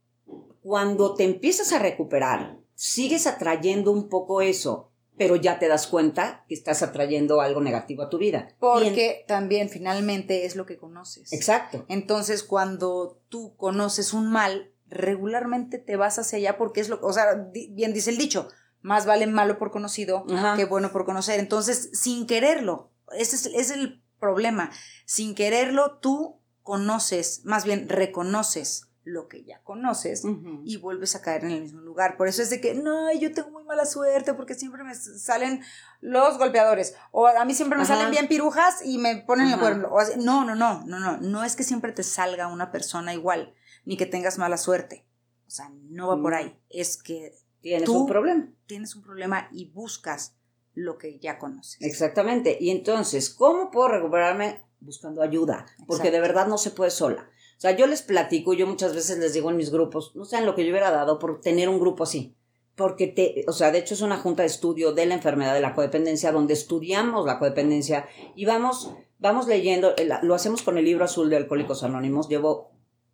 cuando 0.61 1.13
te 1.15 1.23
empiezas 1.23 1.71
a 1.73 1.79
recuperar, 1.79 2.57
sigues 2.73 3.27
atrayendo 3.27 3.91
un 3.91 4.09
poco 4.09 4.41
eso, 4.41 4.91
pero 5.17 5.35
ya 5.35 5.59
te 5.59 5.67
das 5.67 5.85
cuenta 5.87 6.45
que 6.47 6.55
estás 6.55 6.81
atrayendo 6.81 7.41
algo 7.41 7.61
negativo 7.61 8.01
a 8.01 8.09
tu 8.09 8.17
vida. 8.17 8.47
En- 8.49 8.55
Porque 8.59 9.23
también 9.27 9.69
finalmente 9.69 10.45
es 10.45 10.55
lo 10.55 10.65
que 10.65 10.77
conoces. 10.77 11.31
Exacto. 11.31 11.85
Entonces, 11.89 12.43
cuando 12.43 13.19
tú 13.29 13.55
conoces 13.55 14.13
un 14.13 14.31
mal, 14.31 14.71
regularmente 14.87 15.77
te 15.77 15.95
vas 15.95 16.17
hacia 16.19 16.37
allá 16.37 16.57
porque 16.57 16.81
es 16.81 16.89
lo, 16.89 16.99
o 17.01 17.13
sea, 17.13 17.47
bien 17.53 17.93
dice 17.93 18.09
el 18.09 18.17
dicho, 18.17 18.47
más 18.81 19.05
vale 19.05 19.27
malo 19.27 19.57
por 19.59 19.71
conocido 19.71 20.25
Ajá. 20.29 20.55
que 20.55 20.65
bueno 20.65 20.91
por 20.91 21.05
conocer. 21.05 21.39
Entonces, 21.39 21.91
sin 21.93 22.25
quererlo, 22.25 22.90
ese 23.17 23.35
es, 23.35 23.45
es 23.47 23.71
el 23.71 24.01
problema. 24.19 24.71
Sin 25.05 25.35
quererlo, 25.35 25.97
tú 25.99 26.39
conoces, 26.63 27.41
más 27.45 27.65
bien 27.65 27.89
reconoces 27.89 28.87
lo 29.03 29.27
que 29.27 29.43
ya 29.43 29.59
conoces 29.63 30.23
y 30.63 30.77
vuelves 30.77 31.15
a 31.15 31.21
caer 31.23 31.43
en 31.43 31.51
el 31.51 31.61
mismo 31.63 31.81
lugar. 31.81 32.17
Por 32.17 32.27
eso 32.27 32.43
es 32.43 32.51
de 32.51 32.61
que, 32.61 32.75
no, 32.75 33.11
yo 33.13 33.33
tengo 33.33 33.49
muy 33.49 33.63
mala 33.63 33.85
suerte 33.87 34.35
porque 34.35 34.53
siempre 34.53 34.83
me 34.83 34.93
salen 34.93 35.63
los 36.01 36.37
golpeadores. 36.37 36.93
O 37.11 37.25
a 37.25 37.43
mí 37.43 37.55
siempre 37.55 37.77
me 37.79 37.83
Ajá. 37.83 37.95
salen 37.95 38.11
bien 38.11 38.27
pirujas 38.27 38.85
y 38.85 38.99
me 38.99 39.17
ponen 39.17 39.47
el 39.47 39.53
Ajá. 39.53 39.61
cuerno. 39.61 39.87
O 39.89 39.99
así. 39.99 40.13
No, 40.19 40.45
no, 40.45 40.53
no, 40.53 40.83
no, 40.85 40.99
no. 40.99 41.17
No 41.17 41.43
es 41.43 41.55
que 41.55 41.63
siempre 41.63 41.91
te 41.93 42.03
salga 42.03 42.45
una 42.47 42.71
persona 42.71 43.11
igual, 43.15 43.55
ni 43.85 43.97
que 43.97 44.05
tengas 44.05 44.37
mala 44.37 44.57
suerte. 44.57 45.03
O 45.47 45.49
sea, 45.49 45.71
no 45.89 46.07
va 46.07 46.21
por 46.21 46.33
Mm. 46.33 46.35
ahí. 46.35 46.59
Es 46.69 46.95
que 47.01 47.33
Tienes 47.61 47.85
tú- 47.85 48.01
un 48.01 48.07
problema. 48.07 48.49
tienes 48.67 48.95
un 48.95 49.01
problema 49.01 49.47
y 49.51 49.65
buscas 49.65 50.35
lo 50.73 50.97
que 50.97 51.19
ya 51.19 51.37
conoces. 51.37 51.81
Exactamente. 51.81 52.57
Y 52.59 52.69
entonces, 52.69 53.29
¿cómo 53.29 53.71
puedo 53.71 53.89
recuperarme? 53.89 54.65
Buscando 54.79 55.21
ayuda. 55.21 55.65
Porque 55.87 56.07
Exacto. 56.07 56.11
de 56.11 56.19
verdad 56.21 56.47
no 56.47 56.57
se 56.57 56.71
puede 56.71 56.91
sola. 56.91 57.29
O 57.57 57.61
sea, 57.61 57.71
yo 57.71 57.85
les 57.87 58.01
platico, 58.01 58.53
yo 58.53 58.65
muchas 58.65 58.95
veces 58.95 59.19
les 59.19 59.33
digo 59.33 59.49
en 59.51 59.57
mis 59.57 59.69
grupos, 59.71 60.15
no 60.15 60.25
saben 60.25 60.45
lo 60.47 60.55
que 60.55 60.63
yo 60.65 60.71
hubiera 60.71 60.89
dado 60.91 61.19
por 61.19 61.41
tener 61.41 61.69
un 61.69 61.79
grupo 61.79 62.03
así. 62.03 62.35
Porque 62.75 63.05
te, 63.07 63.43
o 63.47 63.51
sea, 63.53 63.71
de 63.71 63.77
hecho 63.79 63.93
es 63.93 64.01
una 64.01 64.17
junta 64.17 64.41
de 64.43 64.47
estudio 64.47 64.93
de 64.93 65.05
la 65.05 65.13
enfermedad 65.13 65.53
de 65.53 65.61
la 65.61 65.75
codependencia, 65.75 66.31
donde 66.31 66.53
estudiamos 66.53 67.25
la 67.27 67.37
codependencia 67.37 68.07
y 68.33 68.45
vamos, 68.45 68.91
vamos 69.19 69.45
leyendo, 69.47 69.95
el- 69.97 70.11
lo 70.23 70.33
hacemos 70.33 70.63
con 70.63 70.77
el 70.79 70.85
libro 70.85 71.03
azul 71.05 71.29
de 71.29 71.35
Alcohólicos 71.35 71.83
Anónimos, 71.83 72.27
llevo 72.29 72.71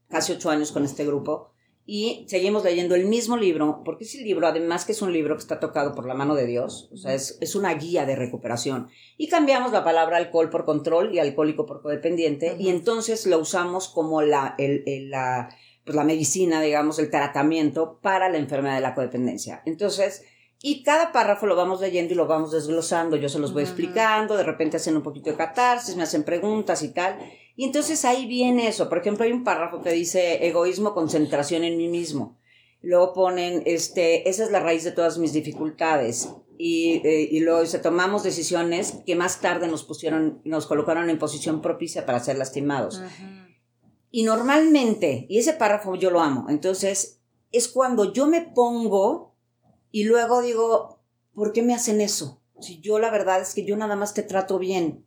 casi 0.09 0.31
ocho 0.31 0.49
años 0.51 0.71
con 0.71 0.85
este 0.85 1.05
grupo 1.05 1.51
y 1.89 2.25
seguimos 2.27 2.65
leyendo 2.65 2.95
el 2.95 3.05
mismo 3.05 3.37
libro, 3.37 3.81
porque 3.85 4.03
ese 4.03 4.17
libro, 4.21 4.45
además 4.45 4.83
que 4.83 4.91
es 4.91 5.01
un 5.01 5.13
libro 5.13 5.35
que 5.35 5.41
está 5.41 5.59
tocado 5.61 5.95
por 5.95 6.05
la 6.05 6.13
mano 6.13 6.35
de 6.35 6.45
Dios, 6.45 6.89
o 6.93 6.97
sea, 6.97 7.13
es, 7.13 7.37
es 7.39 7.55
una 7.55 7.73
guía 7.75 8.05
de 8.05 8.17
recuperación. 8.17 8.89
Y 9.17 9.29
cambiamos 9.29 9.71
la 9.71 9.85
palabra 9.85 10.17
alcohol 10.17 10.49
por 10.49 10.65
control 10.65 11.15
y 11.15 11.19
alcohólico 11.19 11.65
por 11.65 11.81
codependiente, 11.81 12.51
Ujú. 12.53 12.61
y 12.61 12.69
entonces 12.69 13.25
lo 13.25 13.39
usamos 13.39 13.87
como 13.87 14.21
la, 14.21 14.53
el, 14.57 14.83
el- 14.85 15.09
la, 15.09 15.47
pues 15.85 15.95
la 15.95 16.03
medicina, 16.03 16.59
digamos, 16.61 16.99
el 16.99 17.09
tratamiento 17.09 17.99
para 18.01 18.27
la 18.27 18.37
enfermedad 18.37 18.75
de 18.75 18.81
la 18.81 18.93
codependencia. 18.93 19.61
Entonces, 19.65 20.25
y 20.61 20.83
cada 20.83 21.13
párrafo 21.13 21.45
lo 21.45 21.55
vamos 21.55 21.79
leyendo 21.79 22.13
y 22.13 22.17
lo 22.17 22.27
vamos 22.27 22.51
desglosando, 22.51 23.15
yo 23.15 23.29
se 23.29 23.39
los 23.39 23.53
voy 23.53 23.63
explicando, 23.63 24.35
de 24.35 24.43
repente 24.43 24.75
hacen 24.75 24.97
un 24.97 25.03
poquito 25.03 25.29
de 25.29 25.37
catarsis, 25.37 25.95
me 25.95 26.03
hacen 26.03 26.23
preguntas 26.25 26.83
y 26.83 26.89
tal. 26.93 27.17
Y 27.57 27.65
entonces 27.65 28.05
ahí 28.05 28.27
viene 28.27 28.67
eso. 28.67 28.87
Por 28.87 28.99
ejemplo, 28.99 29.25
hay 29.25 29.31
un 29.31 29.43
párrafo 29.43 29.81
que 29.81 29.91
dice 29.91 30.45
egoísmo, 30.47 30.93
concentración 30.93 31.63
en 31.63 31.75
mí 31.75 31.87
mismo. 31.87 32.37
Luego 32.81 33.13
ponen, 33.13 33.63
este, 33.65 34.29
esa 34.29 34.43
es 34.43 34.51
la 34.51 34.59
raíz 34.59 34.83
de 34.83 34.91
todas 34.91 35.17
mis 35.17 35.33
dificultades. 35.33 36.29
Y, 36.59 37.01
eh, 37.03 37.27
y 37.31 37.39
luego 37.39 37.61
dice, 37.61 37.79
tomamos 37.79 38.21
decisiones 38.21 38.99
que 39.07 39.15
más 39.15 39.41
tarde 39.41 39.67
nos 39.67 39.83
pusieron, 39.83 40.39
nos 40.45 40.67
colocaron 40.67 41.09
en 41.09 41.17
posición 41.17 41.63
propicia 41.63 42.05
para 42.05 42.19
ser 42.19 42.37
lastimados. 42.37 43.01
Y 44.11 44.21
normalmente, 44.21 45.25
y 45.27 45.39
ese 45.39 45.53
párrafo 45.53 45.95
yo 45.95 46.11
lo 46.11 46.21
amo, 46.21 46.45
entonces 46.49 47.21
es 47.51 47.67
cuando 47.67 48.13
yo 48.13 48.27
me 48.27 48.41
pongo 48.41 49.35
y 49.91 50.03
luego 50.03 50.43
digo, 50.43 50.99
¿por 51.33 51.53
qué 51.53 51.63
me 51.63 51.73
hacen 51.73 52.01
eso? 52.01 52.39
Si 52.59 52.81
yo 52.81 52.99
la 52.99 53.09
verdad 53.09 53.41
es 53.41 53.55
que 53.55 53.65
yo 53.65 53.75
nada 53.77 53.95
más 53.95 54.13
te 54.13 54.21
trato 54.21 54.59
bien. 54.59 55.06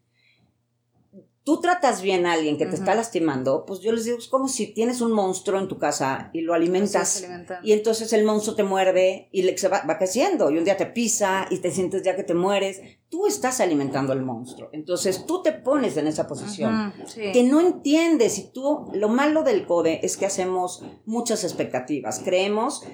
Tú 1.42 1.60
tratas 1.60 2.02
bien 2.02 2.26
a 2.26 2.34
alguien 2.34 2.58
que 2.58 2.66
te 2.66 2.74
está 2.74 2.94
lastimando, 2.94 3.64
pues 3.66 3.80
yo 3.80 3.92
les 3.92 4.04
digo, 4.04 4.18
es 4.18 4.28
como 4.28 4.46
si 4.46 4.74
tienes 4.74 5.00
un 5.00 5.12
monstruo 5.12 5.58
en 5.58 5.68
tu 5.68 5.78
casa 5.78 6.30
y 6.34 6.42
lo 6.42 6.52
alimentas. 6.52 7.26
Y 7.62 7.72
entonces 7.72 8.12
el 8.12 8.24
monstruo 8.24 8.54
te 8.54 8.62
muerde 8.62 9.28
y 9.32 9.42
le, 9.42 9.56
se 9.56 9.68
va, 9.68 9.82
va 9.88 9.96
creciendo 9.96 10.50
y 10.50 10.58
un 10.58 10.64
día 10.64 10.76
te 10.76 10.86
pisa 10.86 11.46
y 11.50 11.58
te 11.58 11.70
sientes 11.70 12.02
ya 12.02 12.14
que 12.14 12.24
te 12.24 12.34
mueres. 12.34 12.80
Tú 13.08 13.26
estás 13.26 13.60
alimentando 13.60 14.12
al 14.12 14.22
monstruo. 14.22 14.68
Entonces 14.72 15.24
tú 15.26 15.42
te 15.42 15.52
pones 15.52 15.96
en 15.96 16.06
esa 16.06 16.26
posición 16.26 16.92
sí. 17.06 17.32
que 17.32 17.42
no 17.42 17.60
entiendes 17.60 18.38
y 18.38 18.52
tú 18.52 18.90
lo 18.92 19.08
malo 19.08 19.42
del 19.42 19.66
code 19.66 20.00
es 20.02 20.16
que 20.16 20.26
hacemos 20.26 20.84
muchas 21.06 21.44
expectativas 21.44 22.20
creemos 22.24 22.84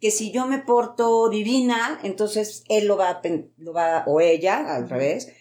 que 0.00 0.10
si 0.10 0.30
yo 0.30 0.46
me 0.46 0.58
porto 0.58 1.28
divina 1.28 1.98
entonces 2.02 2.64
él 2.68 2.86
lo 2.86 2.96
va 2.96 3.20
lo 3.56 3.72
va 3.72 4.04
o 4.06 4.20
ella 4.20 4.74
al 4.74 4.88
revés 4.88 5.32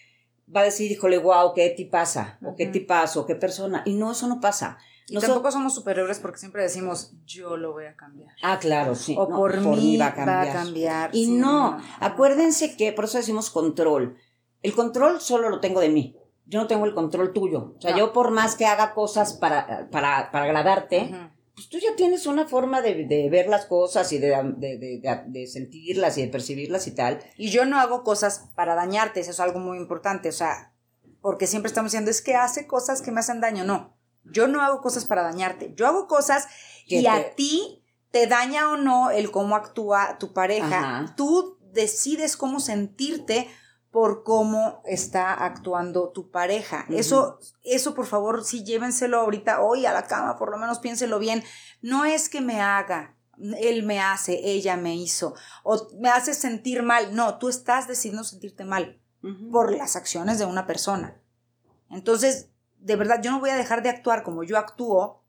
va 0.56 0.62
a 0.62 0.64
decir 0.64 0.92
híjole 0.92 1.18
wow 1.18 1.54
qué 1.54 1.70
tipaza 1.72 2.38
o 2.44 2.56
qué 2.56 2.64
Ujú. 2.66 2.72
tipazo 2.74 3.22
o 3.22 3.26
qué 3.26 3.36
persona 3.36 3.84
y 3.86 3.94
no 3.96 4.12
eso 4.12 4.28
no 4.28 4.40
pasa 4.40 4.78
Nosotros- 5.10 5.34
tampoco 5.34 5.52
somos 5.52 5.76
superiores 5.76 6.18
porque 6.20 6.40
siempre 6.40 6.64
decimos, 6.64 7.14
yo 7.26 7.58
lo 7.58 7.74
voy 7.74 7.86
a 7.86 7.96
cambiar. 7.96 8.32
ah 8.42 8.58
claro 8.60 8.96
sí 8.96 9.16
O 9.18 9.28
no, 9.30 9.36
por, 9.36 9.56
mí 9.60 9.98
va 9.98 10.08
a 10.08 10.14
cambiar. 10.16 11.10
y 11.14 11.26
sí, 11.26 11.32
no, 11.32 11.78
acuérdense 12.00 12.76
que 12.76 12.92
por 12.94 13.06
eso 13.06 13.18
decimos 13.18 13.50
control. 13.52 14.18
El 14.64 14.74
control 14.74 15.22
solo 15.22 15.50
lo 15.50 15.60
tengo 15.60 15.80
de 15.80 15.90
mí. 15.90 16.16
Yo 16.48 16.60
no 16.60 16.66
tengo 16.68 16.86
el 16.86 16.94
control 16.96 17.34
tuyo. 17.34 17.74
O 17.78 17.82
sea, 17.82 17.92
No. 17.92 17.98
yo 17.98 18.14
por 18.14 18.32
más 18.32 18.56
que 18.56 18.66
haga 18.66 18.94
cosas 18.96 19.34
para, 19.34 19.88
para, 19.92 20.32
para 20.32 20.46
agradarte, 20.46 21.10
Ujú. 21.12 21.30
Pues 21.56 21.70
tú 21.70 21.78
ya 21.80 21.96
tienes 21.96 22.26
una 22.28 22.48
forma 22.48 22.82
de, 22.82 23.06
de 23.06 23.30
ver 23.30 23.48
las 23.48 23.66
cosas 23.66 24.12
y 24.12 24.18
de, 24.18 24.30
de, 24.58 25.02
de- 25.28 25.48
sentirlas 25.48 26.18
y 26.18 26.22
de 26.24 26.28
percibirlas 26.28 26.86
y 26.88 26.92
tal. 26.92 27.20
Y 27.38 27.50
yo 27.50 27.66
no 27.66 27.80
hago 27.80 28.04
cosas 28.04 28.50
para 28.56 28.76
dañarte, 28.76 29.22
eso 29.22 29.32
es 29.32 29.40
algo 29.40 29.60
muy 29.60 29.78
importante, 29.78 30.30
o 30.30 30.34
sea, 30.34 30.74
porque 31.22 31.48
siempre 31.48 31.68
estamos 31.70 31.92
diciendo, 31.92 32.12
es 32.12 32.22
que 32.22 32.36
hace 32.36 32.68
cosas 32.68 33.02
que 33.02 33.12
me 33.12 33.22
hacen 33.22 33.40
daño, 33.42 33.64
no, 33.64 33.98
yo 34.26 34.48
no 34.48 34.62
hago 34.62 34.82
cosas 34.82 35.06
para 35.06 35.22
dañarte, 35.24 35.74
yo 35.76 35.88
hago 35.88 36.08
cosas 36.08 36.46
Que 36.88 36.98
y 36.98 37.02
te- 37.04 37.10
a 37.10 37.36
ti 37.36 37.84
te 38.12 38.28
daña 38.28 38.70
o 38.72 38.78
no 38.78 39.10
el 39.12 39.32
cómo 39.32 39.56
actúa 39.56 40.18
tu 40.20 40.34
pareja, 40.34 40.80
Ajá. 40.80 41.14
tú 41.16 41.58
decides 41.74 42.38
cómo 42.38 42.60
sentirte 42.60 43.48
por 43.96 44.26
cómo 44.26 44.82
está 44.84 45.34
actuando 45.34 46.10
tu 46.10 46.30
pareja. 46.30 46.86
Eso, 46.90 47.40
eso 47.64 47.96
por 47.96 48.06
favor, 48.06 48.44
sí 48.44 48.66
llévenselo 48.66 49.22
ahorita 49.22 49.62
hoy 49.62 49.86
a 49.86 49.94
la 49.94 50.06
cama, 50.06 50.36
por 50.36 50.52
lo 50.52 50.58
menos 50.58 50.80
piénselo 50.80 51.18
bien. 51.18 51.46
No 51.82 52.04
es 52.04 52.28
que 52.28 52.42
me 52.42 52.60
haga, 52.60 53.16
él 53.58 53.84
me 53.84 54.02
hace, 54.02 54.38
ella 54.44 54.76
me 54.76 54.98
hizo, 54.98 55.34
o 55.64 55.88
me 55.98 56.10
hace 56.10 56.34
sentir 56.34 56.84
mal. 56.84 57.16
No, 57.16 57.38
tú 57.38 57.48
estás 57.48 57.88
decidiendo 57.88 58.26
sentirte 58.26 58.66
mal 58.66 59.00
por 59.50 59.74
las 59.74 59.96
acciones 59.96 60.40
de 60.40 60.46
una 60.46 60.68
persona. 60.68 61.18
Entonces, 61.90 62.50
de 62.80 62.98
verdad, 62.98 63.22
yo 63.24 63.32
no 63.32 63.40
voy 63.40 63.52
a 63.52 63.56
dejar 63.56 63.82
de 63.82 63.92
actuar 63.92 64.24
como 64.24 64.44
yo 64.44 64.58
actúo, 64.58 65.24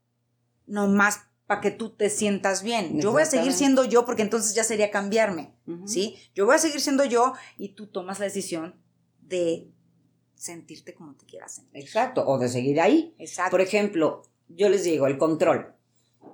nomás 0.65 1.21
para 1.47 1.61
que 1.61 1.71
tú 1.71 1.89
te 1.89 2.09
sientas 2.09 2.61
bien. 2.61 2.99
Yo 2.99 3.11
voy 3.13 3.21
a 3.21 3.25
seguir 3.25 3.53
siendo 3.53 3.85
yo 3.85 4.05
porque 4.05 4.21
entonces 4.21 4.53
ya 4.53 4.65
sería 4.65 4.91
cambiarme. 4.91 5.53
¿sí? 5.85 6.17
Yo 6.35 6.45
voy 6.45 6.55
a 6.55 6.59
seguir 6.59 6.81
siendo 6.81 7.05
yo 7.05 7.33
y 7.57 7.69
tú 7.69 7.87
tomas 7.87 8.19
la 8.19 8.25
decisión 8.25 8.75
de 9.21 9.69
sentirte 10.35 10.93
como 10.93 11.15
te 11.15 11.25
quieras 11.25 11.55
sentir. 11.55 11.81
Exacto, 11.81 12.27
o 12.27 12.37
de 12.37 12.49
seguir 12.49 12.81
ahí. 12.81 13.15
Exacto. 13.17 13.51
Por 13.51 13.61
ejemplo, 13.61 14.23
yo 14.49 14.67
les 14.67 14.83
digo, 14.83 15.07
el 15.07 15.17
control. 15.17 15.73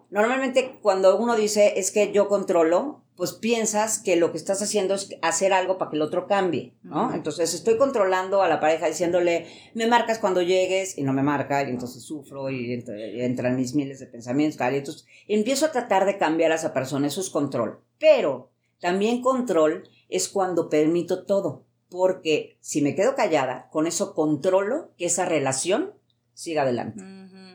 Normalmente 0.09 0.79
cuando 0.81 1.17
uno 1.17 1.35
dice 1.35 1.73
es 1.79 1.91
que 1.91 2.11
yo 2.11 2.27
controlo, 2.27 3.02
pues 3.15 3.33
piensas 3.33 3.99
que 3.99 4.15
lo 4.15 4.31
que 4.31 4.37
estás 4.37 4.61
haciendo 4.61 4.95
es 4.95 5.09
hacer 5.21 5.53
algo 5.53 5.77
para 5.77 5.91
que 5.91 5.97
el 5.97 6.01
otro 6.01 6.25
cambie, 6.27 6.73
¿no? 6.83 7.13
Entonces 7.13 7.53
estoy 7.53 7.77
controlando 7.77 8.41
a 8.41 8.47
la 8.47 8.59
pareja 8.59 8.87
diciéndole, 8.87 9.45
me 9.75 9.85
marcas 9.87 10.17
cuando 10.19 10.41
llegues 10.41 10.97
y 10.97 11.03
no 11.03 11.13
me 11.13 11.21
marca 11.23 11.61
y 11.63 11.69
entonces 11.69 12.01
sufro 12.03 12.49
y, 12.49 12.67
ent- 12.75 13.13
y 13.15 13.21
entran 13.21 13.55
mis 13.55 13.75
miles 13.75 13.99
de 13.99 14.07
pensamientos, 14.07 14.57
tal, 14.57 14.73
y 14.73 14.77
entonces 14.77 15.05
empiezo 15.27 15.65
a 15.67 15.71
tratar 15.71 16.05
de 16.05 16.17
cambiar 16.17 16.51
a 16.51 16.55
esa 16.55 16.73
persona, 16.73 17.07
eso 17.07 17.21
es 17.21 17.29
control. 17.29 17.79
Pero 17.99 18.49
También 18.79 19.21
control 19.21 19.87
es 20.09 20.27
cuando 20.27 20.67
permito 20.67 21.23
todo, 21.25 21.63
porque 21.89 22.57
si 22.59 22.81
me 22.81 22.95
quedo 22.95 23.15
callada, 23.15 23.69
con 23.71 23.87
eso 23.87 24.13
controlo 24.13 24.91
que 24.97 25.05
esa 25.05 25.23
relación 25.25 25.93
siga 26.33 26.63
adelante. 26.63 27.01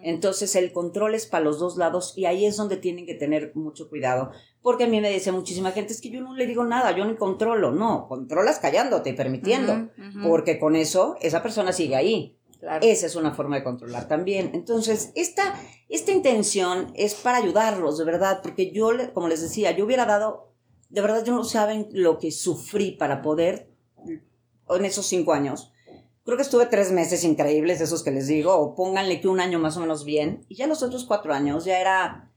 Entonces 0.09 0.57
el 0.57 0.73
control 0.73 1.15
es 1.15 1.27
para 1.27 1.45
los 1.45 1.59
dos 1.59 1.77
lados 1.77 2.15
y 2.17 2.25
ahí 2.25 2.47
es 2.47 2.57
donde 2.57 2.79
tienen 2.79 3.05
que 3.05 3.15
tener 3.15 3.53
mucho 3.55 3.91
cuidado. 3.91 4.31
Porque 4.63 4.85
a 4.85 4.87
mí 4.87 5.03
me 5.03 5.11
dice 5.11 5.33
muchísima 5.33 5.73
gente, 5.73 5.93
es 5.93 6.01
que 6.01 6.09
yo 6.09 6.23
no 6.23 6.35
le 6.35 6.47
digo 6.47 6.65
nada, 6.65 6.97
yo 6.97 7.05
ni 7.05 7.15
controlo. 7.17 7.73
No, 7.73 8.09
controlas 8.09 8.59
callándote 8.59 9.11
y 9.11 9.13
permitiendo. 9.13 9.91
Porque 10.23 10.59
con 10.59 10.77
eso 10.77 11.17
esa 11.21 11.43
persona 11.43 11.73
sigue 11.73 11.95
ahí. 11.95 12.39
Esa 12.81 13.05
es 13.05 13.17
una 13.17 13.35
forma 13.35 13.57
de 13.57 13.65
controlar 13.65 14.09
también. 14.09 14.53
Entonces, 14.55 15.13
esta, 15.15 15.61
esta 15.91 16.11
intención 16.11 16.91
es 16.95 17.15
para 17.15 17.37
ayudarlos, 17.37 17.99
de 17.99 18.05
verdad, 18.05 18.41
porque 18.43 18.73
yo, 18.73 18.91
como 19.13 19.29
les 19.29 19.43
decía, 19.43 19.73
yo 19.73 19.85
hubiera 19.85 20.07
dado, 20.07 20.55
de 20.89 21.03
verdad, 21.03 21.23
yo 21.23 21.35
no 21.35 21.45
saben 21.45 21.87
lo 21.93 22.19
que 22.19 22.33
sufrí 22.33 22.93
para 22.93 23.21
poder, 23.21 23.71
en 24.07 24.85
esos 24.85 25.07
cinco 25.07 25.35
años, 25.35 25.71
creo 26.29 26.37
que 26.37 26.43
estuve 26.43 26.67
tres 26.67 26.93
meses 26.93 27.25
increíbles, 27.25 27.81
esos 27.81 28.03
que 28.03 28.11
les 28.11 28.27
digo, 28.27 28.55
o 28.55 28.75
pónganle 28.75 29.19
que 29.19 29.29
un 29.29 29.41
año 29.41 29.59
más 29.59 29.79
o 29.79 29.81
menos 29.81 30.05
bien, 30.05 30.45
y 30.47 30.57
ya 30.57 30.67
los 30.67 30.83
otros 30.83 31.07
cuatro 31.07 31.33
años 31.33 31.65
ya 31.65 31.81
era, 31.81 32.31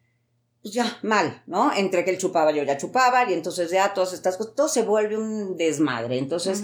pues 0.61 0.73
ya, 0.73 0.97
mal, 1.01 1.43
¿no? 1.45 1.73
Entre 1.73 2.05
que 2.05 2.11
él 2.11 2.17
chupaba, 2.17 2.53
yo 2.53 2.63
ya 2.63 2.77
chupaba, 2.77 3.29
y 3.29 3.33
entonces 3.33 3.69
ya 3.69 3.93
todas 3.93 4.13
estas 4.13 4.37
cosas, 4.37 4.55
todo 4.55 4.69
se 4.69 4.83
vuelve 4.83 5.17
un 5.17 5.57
desmadre. 5.57 6.19
Entonces, 6.19 6.63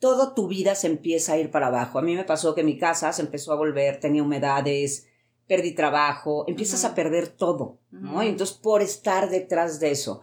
toda 0.00 0.34
tu 0.34 0.48
vida 0.48 0.74
se 0.74 0.88
empieza 0.88 1.34
a 1.34 1.38
ir 1.38 1.52
para 1.52 1.68
abajo. 1.68 2.00
A 2.00 2.02
mí 2.02 2.16
me 2.16 2.24
pasó 2.24 2.56
que 2.56 2.64
mi 2.64 2.76
casa 2.76 3.12
se 3.12 3.22
empezó 3.22 3.52
a 3.52 3.56
volver, 3.56 4.00
tenía 4.00 4.24
humedades, 4.24 5.06
perdí 5.46 5.76
trabajo, 5.76 6.44
empiezas 6.48 6.84
a 6.84 6.96
perder 6.96 7.28
todo, 7.28 7.78
¿no? 7.92 8.20
Y 8.24 8.30
entonces 8.30 8.56
por 8.56 8.82
estar 8.82 9.30
detrás 9.30 9.78
de 9.78 9.92
eso. 9.92 10.22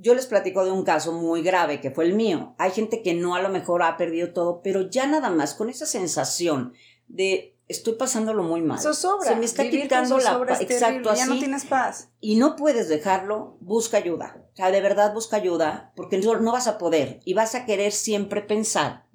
Yo 0.00 0.14
les 0.14 0.26
platico 0.26 0.64
de 0.64 0.70
un 0.70 0.84
caso 0.84 1.12
muy 1.12 1.42
grave 1.42 1.80
que 1.80 1.90
fue 1.90 2.04
el 2.04 2.14
mío. 2.14 2.54
Hay 2.58 2.70
gente 2.70 3.02
que 3.02 3.14
no 3.14 3.34
a 3.34 3.42
lo 3.42 3.48
mejor 3.48 3.82
ha 3.82 3.96
perdido 3.96 4.32
todo, 4.32 4.60
pero 4.62 4.88
ya 4.88 5.06
nada 5.06 5.30
más 5.30 5.54
con 5.54 5.68
esa 5.68 5.86
sensación 5.86 6.72
de 7.08 7.56
estoy 7.68 7.94
pasándolo 7.94 8.42
muy 8.42 8.62
mal. 8.62 8.78
Eso 8.78 8.94
sobra. 8.94 9.28
Se 9.28 9.36
me 9.36 9.44
está 9.44 9.68
quitando 9.68 10.18
la 10.18 10.44
paz. 10.46 10.60
Exacto, 10.60 11.10
así. 11.10 11.20
Ya 11.20 11.26
no 11.26 11.38
tienes 11.38 11.64
paz. 11.64 12.10
Y 12.20 12.36
no 12.36 12.56
puedes 12.56 12.88
dejarlo, 12.88 13.56
busca 13.60 13.98
ayuda. 13.98 14.44
O 14.52 14.56
sea, 14.56 14.70
de 14.70 14.80
verdad 14.80 15.14
busca 15.14 15.36
ayuda, 15.36 15.92
porque 15.94 16.18
no, 16.18 16.38
no 16.40 16.52
vas 16.52 16.66
a 16.66 16.78
poder 16.78 17.20
y 17.24 17.34
vas 17.34 17.54
a 17.54 17.66
querer 17.66 17.92
siempre 17.92 18.42
pensar 18.42 19.06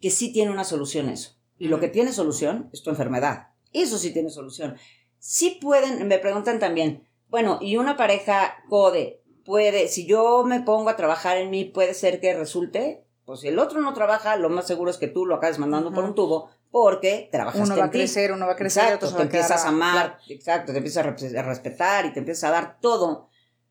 que 0.00 0.10
sí 0.10 0.32
tiene 0.32 0.50
una 0.50 0.64
solución 0.64 1.08
eso. 1.08 1.36
Y 1.58 1.68
lo 1.68 1.78
que 1.78 1.88
tiene 1.88 2.12
solución 2.12 2.68
es 2.72 2.82
tu 2.82 2.90
enfermedad. 2.90 3.48
Eso 3.72 3.96
sí 3.98 4.12
tiene 4.12 4.30
solución. 4.30 4.76
Sí 5.18 5.58
pueden, 5.60 6.08
me 6.08 6.18
preguntan 6.18 6.58
también, 6.58 7.08
bueno, 7.28 7.58
y 7.60 7.76
una 7.76 7.96
pareja 7.96 8.56
code 8.68 9.21
puede, 9.44 9.88
si 9.88 10.06
yo 10.06 10.44
me 10.44 10.60
pongo 10.60 10.90
a 10.90 10.96
trabajar 10.96 11.36
en 11.36 11.50
mí, 11.50 11.64
puede 11.64 11.94
ser 11.94 12.20
que 12.20 12.34
resulte, 12.34 13.04
pues 13.24 13.40
si 13.40 13.48
el 13.48 13.58
otro 13.58 13.80
no 13.80 13.94
trabaja, 13.94 14.36
lo 14.36 14.48
más 14.48 14.66
seguro 14.66 14.90
es 14.90 14.98
que 14.98 15.08
tú 15.08 15.26
lo 15.26 15.36
acabes 15.36 15.58
mandando 15.58 15.92
por 15.92 16.04
un 16.04 16.14
tubo, 16.14 16.50
porque 16.70 17.28
trabajas 17.30 17.68
Uno 17.68 17.76
va 17.76 17.84
a 17.86 17.90
crecer, 17.90 18.32
uno 18.32 18.46
va 18.46 18.52
a 18.52 18.56
crecer, 18.56 18.94
exacto, 18.94 19.14
te 19.14 19.22
empiezas 19.22 19.64
a 19.64 19.68
amar, 19.68 20.18
exacto, 20.28 20.72
te 20.72 20.78
empiezas 20.78 21.04
a 21.04 21.42
respetar 21.42 22.06
y 22.06 22.12
te 22.12 22.18
empiezas 22.18 22.44
a 22.44 22.52
dar 22.52 22.78
todo 22.80 23.28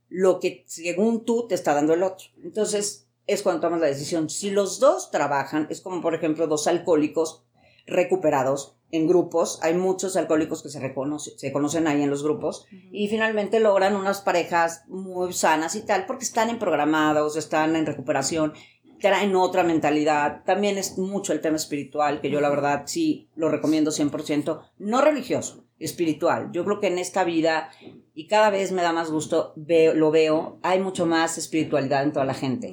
lo 0.07 0.39
que 0.39 0.63
según 0.67 1.25
tú 1.25 1.47
te 1.47 1.55
está 1.55 1.73
dando 1.73 1.93
el 1.93 2.03
otro. 2.03 2.27
Entonces, 2.43 3.07
es 3.27 3.41
cuando 3.43 3.62
tomas 3.62 3.79
la 3.79 3.88
decisión. 3.88 4.29
Si 4.29 4.51
los 4.51 4.79
dos 4.79 5.10
trabajan, 5.10 5.67
es 5.69 5.81
como 5.81 6.01
por 6.01 6.15
ejemplo 6.15 6.47
dos 6.47 6.67
alcohólicos 6.67 7.43
recuperados 7.91 8.77
en 8.91 9.08
grupos, 9.08 9.60
hay 9.62 9.73
muchos 9.73 10.17
alcohólicos 10.17 10.62
que 10.62 10.69
se, 10.69 10.80
reconoce, 10.80 11.32
se 11.38 11.51
conocen 11.54 11.88
ahí 11.88 12.01
en 12.01 12.10
los 12.10 12.23
grupos. 12.23 12.67
Y 12.91 13.08
finalmente 13.08 13.60
logran 13.60 13.95
unas 13.95 14.21
parejas 14.21 14.84
muy 14.88 15.34
sanas 15.34 15.75
y 15.75 15.82
tal 15.82 16.06
porque 16.06 16.25
están 16.25 16.49
en 16.49 16.60
programados, 16.60 17.38
están 17.38 17.75
en 17.75 17.86
recuperación, 17.86 18.54
traen 19.01 19.35
otra 19.35 19.63
mentalidad. 19.63 20.43
También 20.45 20.77
es 20.77 20.97
mucho 20.97 21.33
el 21.33 21.41
tema 21.41 21.57
espiritual, 21.57 22.21
que 22.21 22.29
yo 22.29 22.39
la 22.39 22.49
verdad 22.49 22.83
sí 22.85 23.29
lo 23.35 23.49
recomiendo 23.49 23.91
100%, 23.91 24.61
no 24.79 25.01
religioso, 25.01 25.65
espiritual. 25.79 26.49
Yo 26.53 26.63
creo 26.63 26.79
que 26.79 26.87
en 26.87 26.97
esta 26.97 27.23
vida, 27.23 27.69
y 28.13 28.27
cada 28.27 28.49
vez 28.49 28.71
me 28.71 28.81
da 28.81 28.93
más 28.93 29.11
gusto, 29.11 29.53
veo, 29.55 29.93
lo 29.93 30.11
veo, 30.11 30.59
hay 30.63 30.79
mucho 30.79 31.05
más 31.05 31.37
espiritualidad 31.37 32.03
en 32.03 32.13
toda 32.13 32.25
la 32.25 32.33
gente. 32.33 32.71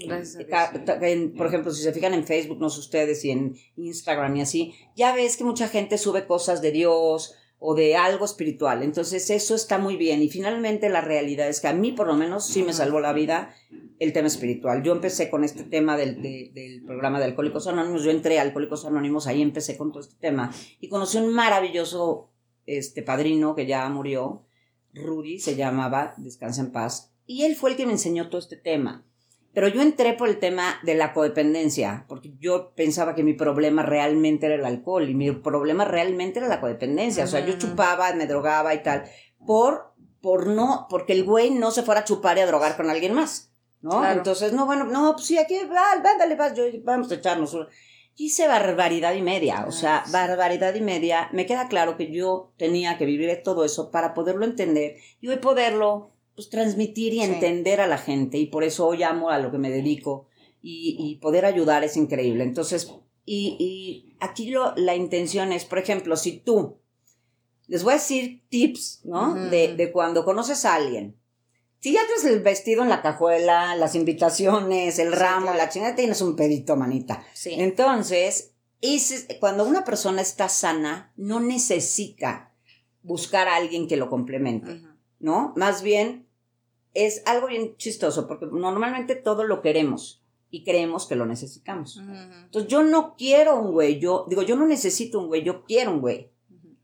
Por 1.36 1.46
ejemplo, 1.46 1.72
si 1.72 1.82
se 1.82 1.92
fijan 1.92 2.14
en 2.14 2.24
Facebook, 2.24 2.58
no 2.60 2.70
sé 2.70 2.80
ustedes, 2.80 3.24
y 3.24 3.30
en 3.30 3.56
Instagram 3.76 4.36
y 4.36 4.40
así, 4.42 4.74
ya 4.94 5.14
ves 5.14 5.36
que 5.36 5.44
mucha 5.44 5.68
gente 5.68 5.98
sube 5.98 6.26
cosas 6.26 6.62
de 6.62 6.70
Dios 6.70 7.34
o 7.58 7.74
de 7.74 7.96
algo 7.96 8.24
espiritual. 8.24 8.82
Entonces 8.82 9.30
eso 9.30 9.54
está 9.54 9.78
muy 9.78 9.96
bien. 9.96 10.22
Y 10.22 10.28
finalmente 10.28 10.88
la 10.88 11.00
realidad 11.00 11.48
es 11.48 11.60
que 11.60 11.68
a 11.68 11.72
mí 11.72 11.92
por 11.92 12.06
lo 12.06 12.14
menos 12.14 12.46
sí 12.46 12.62
me 12.62 12.72
salvó 12.72 13.00
la 13.00 13.12
vida 13.12 13.54
el 13.98 14.12
tema 14.12 14.28
espiritual. 14.28 14.82
Yo 14.82 14.92
empecé 14.92 15.28
con 15.28 15.42
este 15.42 15.64
tema 15.64 15.96
del, 15.96 16.22
del 16.22 16.82
programa 16.84 17.18
de 17.18 17.24
Alcohólicos 17.24 17.66
Anónimos. 17.66 18.04
Yo 18.04 18.10
entré 18.10 18.38
a 18.38 18.42
Alcohólicos 18.42 18.84
Anónimos, 18.84 19.26
ahí 19.26 19.42
empecé 19.42 19.76
con 19.76 19.90
todo 19.90 20.02
este 20.02 20.16
tema. 20.20 20.52
Y 20.80 20.88
conocí 20.88 21.18
un 21.18 21.32
maravilloso 21.32 22.30
este 22.68 23.02
padrino 23.02 23.54
que 23.54 23.66
ya 23.66 23.88
murió, 23.88 24.44
Rudy 24.92 25.40
se 25.40 25.56
llamaba, 25.56 26.14
descansa 26.18 26.60
en 26.60 26.70
paz, 26.70 27.12
y 27.26 27.44
él 27.44 27.56
fue 27.56 27.70
el 27.70 27.76
que 27.76 27.86
me 27.86 27.92
enseñó 27.92 28.28
todo 28.28 28.40
este 28.40 28.56
tema. 28.56 29.06
Pero 29.58 29.66
yo 29.66 29.82
entré 29.82 30.12
por 30.12 30.28
el 30.28 30.38
tema 30.38 30.78
de 30.84 30.94
la 30.94 31.12
codependencia, 31.12 32.04
porque 32.06 32.32
yo 32.38 32.70
pensaba 32.76 33.16
que 33.16 33.24
mi 33.24 33.32
problema 33.32 33.82
realmente 33.82 34.46
era 34.46 34.54
el 34.54 34.64
alcohol 34.64 35.10
y 35.10 35.16
mi 35.16 35.32
problema 35.32 35.84
realmente 35.84 36.38
era 36.38 36.46
la 36.46 36.60
codependencia. 36.60 37.24
O 37.24 37.26
sea, 37.26 37.44
yo 37.44 37.58
chupaba, 37.58 38.12
me 38.12 38.28
drogaba 38.28 38.72
y 38.72 38.84
tal, 38.84 39.02
por, 39.44 39.94
por 40.20 40.46
no, 40.46 40.86
porque 40.88 41.12
el 41.12 41.24
güey 41.24 41.50
no 41.50 41.72
se 41.72 41.82
fuera 41.82 42.02
a 42.02 42.04
chupar 42.04 42.38
y 42.38 42.42
a 42.42 42.46
drogar 42.46 42.76
con 42.76 42.88
alguien 42.88 43.14
más. 43.14 43.50
¿No? 43.80 44.08
Entonces, 44.08 44.52
no, 44.52 44.64
bueno, 44.64 44.84
no, 44.84 45.14
pues 45.14 45.26
sí, 45.26 45.38
aquí, 45.38 45.58
va, 45.64 46.00
vándale, 46.04 46.36
vas, 46.36 46.54
yo, 46.54 46.62
vamos 46.84 47.10
a 47.10 47.16
echarnos 47.16 47.56
hice 48.14 48.46
barbaridad 48.46 49.14
y 49.14 49.22
media, 49.22 49.64
o 49.66 49.72
sea, 49.72 50.04
barbaridad 50.12 50.74
y 50.76 50.80
media. 50.80 51.30
Me 51.32 51.46
queda 51.46 51.66
claro 51.66 51.96
que 51.96 52.12
yo 52.12 52.52
tenía 52.58 52.96
que 52.96 53.06
vivir 53.06 53.42
todo 53.42 53.64
eso 53.64 53.90
para 53.90 54.14
poderlo 54.14 54.44
entender 54.44 54.98
y 55.20 55.28
hoy 55.28 55.38
poderlo 55.38 56.12
pues, 56.38 56.50
transmitir 56.50 57.14
y 57.14 57.20
entender 57.20 57.80
a 57.80 57.86
la 57.86 57.98
gente. 57.98 58.38
Y 58.38 58.46
por 58.46 58.62
eso 58.62 58.86
hoy 58.86 59.02
amo 59.02 59.30
a 59.30 59.38
lo 59.38 59.50
que 59.50 59.58
me 59.58 59.70
dedico 59.70 60.28
y, 60.62 61.18
poder 61.20 61.44
ayudar 61.44 61.82
es 61.82 61.96
increíble. 61.96 62.44
Entonces, 62.44 62.92
y, 63.24 64.14
aquí 64.20 64.50
lo, 64.50 64.74
la 64.76 64.94
intención 64.94 65.52
es, 65.52 65.64
por 65.64 65.78
ejemplo, 65.78 66.16
si 66.16 66.38
tú, 66.38 66.78
les 67.66 67.82
voy 67.82 67.92
a 67.92 67.96
decir 67.96 68.42
tips, 68.48 69.02
¿no? 69.04 69.34
de, 69.34 69.74
de 69.74 69.92
cuando 69.92 70.24
conoces 70.24 70.64
a 70.64 70.74
alguien 70.74 71.18
si 71.80 71.92
ya 71.92 72.00
traes 72.06 72.24
el 72.24 72.40
vestido 72.40 72.82
en 72.82 72.88
la 72.88 73.02
cajuela, 73.02 73.76
las 73.76 73.94
invitaciones, 73.94 74.98
el 74.98 75.12
ramo, 75.12 75.54
la 75.54 75.68
chingada, 75.68 75.94
tienes 75.94 76.20
un 76.20 76.34
pedito, 76.34 76.76
manita. 76.76 77.24
Sí. 77.34 77.54
Entonces, 77.56 78.54
cuando 79.38 79.64
una 79.64 79.84
persona 79.84 80.20
está 80.20 80.48
sana, 80.48 81.12
no 81.16 81.40
necesita 81.40 82.52
buscar 83.02 83.48
a 83.48 83.56
alguien 83.56 83.86
que 83.86 83.96
lo 83.96 84.10
complemente, 84.10 84.82
¿no? 85.20 85.52
Más 85.56 85.82
bien, 85.82 86.27
es 87.06 87.22
algo 87.26 87.48
bien 87.48 87.76
chistoso, 87.76 88.26
porque 88.26 88.46
normalmente 88.46 89.14
todo 89.14 89.44
lo 89.44 89.62
queremos 89.62 90.22
y 90.50 90.64
creemos 90.64 91.06
que 91.06 91.16
lo 91.16 91.26
necesitamos. 91.26 92.00
Entonces, 92.44 92.70
yo 92.70 92.82
no 92.82 93.14
quiero 93.16 93.60
un 93.60 93.72
güey, 93.72 93.98
yo 93.98 94.26
digo, 94.28 94.42
yo 94.42 94.56
no 94.56 94.66
necesito 94.66 95.18
un 95.18 95.28
güey, 95.28 95.42
yo 95.42 95.64
quiero 95.64 95.92
un 95.92 96.00
güey. 96.00 96.30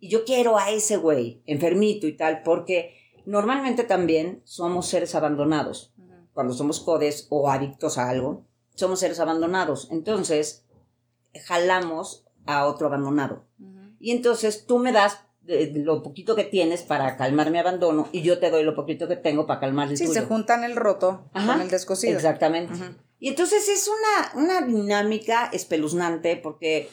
Y 0.00 0.08
yo 0.08 0.24
quiero 0.24 0.58
a 0.58 0.70
ese 0.70 0.98
güey, 0.98 1.40
enfermito 1.46 2.06
y 2.06 2.14
tal, 2.14 2.42
porque 2.42 2.94
Normalmente 3.24 3.84
también 3.84 4.42
somos 4.44 4.86
seres 4.86 5.14
abandonados. 5.14 5.92
Cuando 6.32 6.52
somos 6.52 6.80
codes 6.80 7.26
o 7.30 7.48
adictos 7.48 7.96
a 7.96 8.08
algo, 8.08 8.44
somos 8.74 9.00
seres 9.00 9.20
abandonados. 9.20 9.88
Entonces, 9.90 10.64
jalamos 11.46 12.26
a 12.44 12.66
otro 12.66 12.88
abandonado. 12.88 13.44
Y 13.98 14.10
entonces 14.10 14.66
tú 14.66 14.78
me 14.78 14.92
das 14.92 15.23
lo 15.46 16.02
poquito 16.02 16.34
que 16.34 16.44
tienes 16.44 16.82
para 16.82 17.16
calmar 17.16 17.50
mi 17.50 17.58
abandono 17.58 18.08
y 18.12 18.22
yo 18.22 18.38
te 18.38 18.50
doy 18.50 18.62
lo 18.62 18.74
poquito 18.74 19.08
que 19.08 19.16
tengo 19.16 19.46
para 19.46 19.60
calmar 19.60 19.90
el 19.90 19.98
sí, 19.98 20.06
se 20.06 20.22
juntan 20.22 20.64
el 20.64 20.76
roto 20.76 21.30
con 21.32 21.60
el 21.60 21.70
descosido. 21.70 22.14
Exactamente. 22.14 22.74
Y 23.18 23.28
entonces 23.28 23.68
es 23.68 23.88
una, 23.88 24.42
una 24.42 24.66
dinámica 24.66 25.50
espeluznante 25.52 26.36
porque 26.36 26.88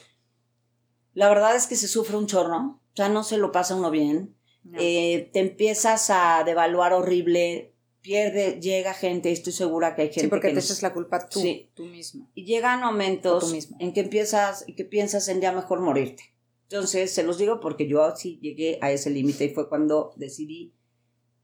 la 1.14 1.30
verdad 1.30 1.56
es 1.56 1.68
que 1.68 1.76
se 1.76 1.88
sufre 1.88 2.18
un 2.18 2.28
chorro, 2.28 2.58
o 2.58 2.96
sea, 2.96 3.10
no 3.10 3.24
se 3.24 3.38
lo 3.38 3.52
pasa 3.52 3.76
uno 3.76 3.92
bien. 3.92 4.36
Eh, 4.78 5.30
te 5.34 5.40
empiezas 5.40 6.10
a 6.12 6.44
devaluar 6.46 6.94
horrible, 6.94 7.74
pierde, 8.02 8.60
llega 8.62 8.94
gente, 8.94 9.32
estoy 9.32 9.54
segura 9.54 9.96
que 9.96 10.04
hay 10.04 10.08
gente 10.08 10.22
sí, 10.22 10.28
porque 10.28 10.50
te 10.50 10.60
echas 10.60 10.84
la 10.84 10.94
culpa 10.94 11.28
tú, 11.28 11.42
tú 11.74 11.86
mismo. 11.86 12.30
Y 12.36 12.46
llegan 12.46 12.82
momentos 12.82 13.54
en 13.80 13.94
que 13.94 14.02
empiezas 14.02 14.64
y 14.68 14.76
que 14.76 14.86
piensas 14.86 15.28
en 15.30 15.42
ya 15.42 15.52
mejor 15.52 15.80
morirte. 15.80 16.31
Entonces, 16.72 17.14
se 17.14 17.24
los 17.24 17.38
digo 17.38 17.60
porque 17.60 17.88
yo 17.88 18.16
sí 18.16 18.40
llegué 18.42 18.80
a 18.82 18.92
ese 18.92 19.10
límite 19.10 19.46
y 19.46 19.50
fue 19.50 19.68
cuando 19.68 20.14
decidí 20.16 20.74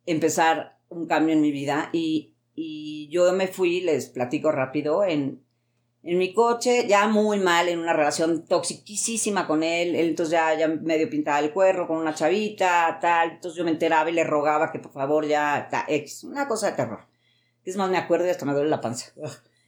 empezar 0.05 0.79
un 0.87 1.05
cambio 1.05 1.33
en 1.33 1.41
mi 1.41 1.51
vida 1.51 1.89
y, 1.91 2.33
y 2.55 3.09
yo 3.09 3.33
me 3.33 3.47
fui, 3.47 3.81
les 3.81 4.07
platico 4.07 4.51
rápido, 4.51 5.03
en 5.03 5.45
en 6.07 6.17
mi 6.17 6.33
coche, 6.33 6.87
ya 6.87 7.05
muy 7.09 7.37
mal, 7.37 7.67
en 7.67 7.79
una 7.79 7.91
relación 7.91 8.45
toxiquísima 8.45 9.45
con 9.45 9.61
él, 9.61 9.93
él 9.93 10.07
entonces 10.07 10.31
ya, 10.31 10.57
ya 10.57 10.69
medio 10.69 11.09
pintaba 11.09 11.39
el 11.39 11.51
cuerno 11.51 11.85
con 11.85 11.97
una 11.97 12.15
chavita, 12.15 12.97
tal, 13.01 13.31
entonces 13.31 13.57
yo 13.57 13.65
me 13.65 13.71
enteraba 13.71 14.09
y 14.09 14.13
le 14.13 14.23
rogaba 14.23 14.71
que 14.71 14.79
por 14.79 14.93
favor 14.93 15.27
ya, 15.27 15.67
ta, 15.69 15.83
ex, 15.89 16.23
una 16.23 16.47
cosa 16.47 16.67
de 16.67 16.77
terror. 16.77 17.01
Es 17.65 17.75
más, 17.75 17.89
me 17.89 17.97
acuerdo 17.97 18.25
y 18.25 18.29
hasta 18.29 18.45
me 18.45 18.53
duele 18.53 18.69
la 18.69 18.79
panza. 18.79 19.11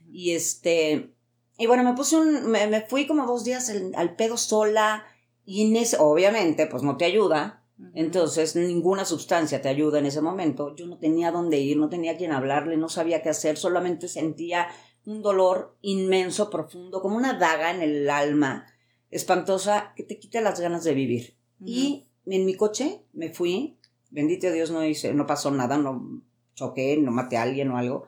Y 0.10 0.32
este, 0.32 1.12
y 1.58 1.67
bueno, 1.67 1.84
me 1.84 1.93
puse 1.93 2.15
un, 2.15 2.50
me, 2.50 2.67
me 2.67 2.82
fui 2.82 3.06
como 3.06 3.28
dos 3.28 3.43
días 3.43 3.69
al, 3.69 3.91
al 3.95 4.15
pedo 4.15 4.38
sola 4.38 5.06
y 5.50 5.68
en 5.68 5.76
ese, 5.76 5.98
obviamente, 6.00 6.68
pues 6.68 6.84
no 6.84 6.96
te 6.98 7.06
ayuda. 7.06 7.64
Entonces, 7.96 8.56
ninguna 8.56 9.06
sustancia 9.06 9.62
te 9.62 9.70
ayuda 9.70 10.00
en 10.00 10.06
ese 10.06 10.22
momento. 10.22 10.76
Yo 10.76 10.86
no 10.86 10.98
tenía 11.00 11.32
dónde 11.32 11.60
ir, 11.60 11.78
no 11.78 11.88
tenía 11.90 12.18
quien 12.18 12.32
hablarle, 12.34 12.76
no 12.78 12.90
sabía 12.90 13.22
qué 13.22 13.30
hacer, 13.30 13.58
solamente 13.58 14.08
sentía 14.10 14.68
un 15.06 15.22
dolor 15.22 15.78
inmenso, 15.82 16.50
profundo, 16.50 17.02
como 17.02 17.16
una 17.18 17.34
daga 17.40 17.72
en 17.72 17.82
el 17.82 18.10
alma, 18.10 18.66
espantosa, 19.10 19.94
que 19.96 20.04
te 20.04 20.20
quita 20.20 20.42
las 20.42 20.60
ganas 20.60 20.84
de 20.84 20.94
vivir. 20.94 21.38
Y 21.66 22.10
en 22.26 22.46
mi 22.46 22.54
coche 22.56 23.02
me 23.14 23.30
fui, 23.34 23.78
bendito 24.12 24.52
Dios, 24.52 24.72
no 24.72 24.84
hice, 24.86 25.14
no 25.14 25.26
pasó 25.26 25.50
nada, 25.52 25.78
no 25.78 26.22
choqué, 26.56 26.98
no 26.98 27.12
maté 27.12 27.38
a 27.38 27.44
alguien 27.44 27.72
o 27.72 27.78
algo. 27.78 28.06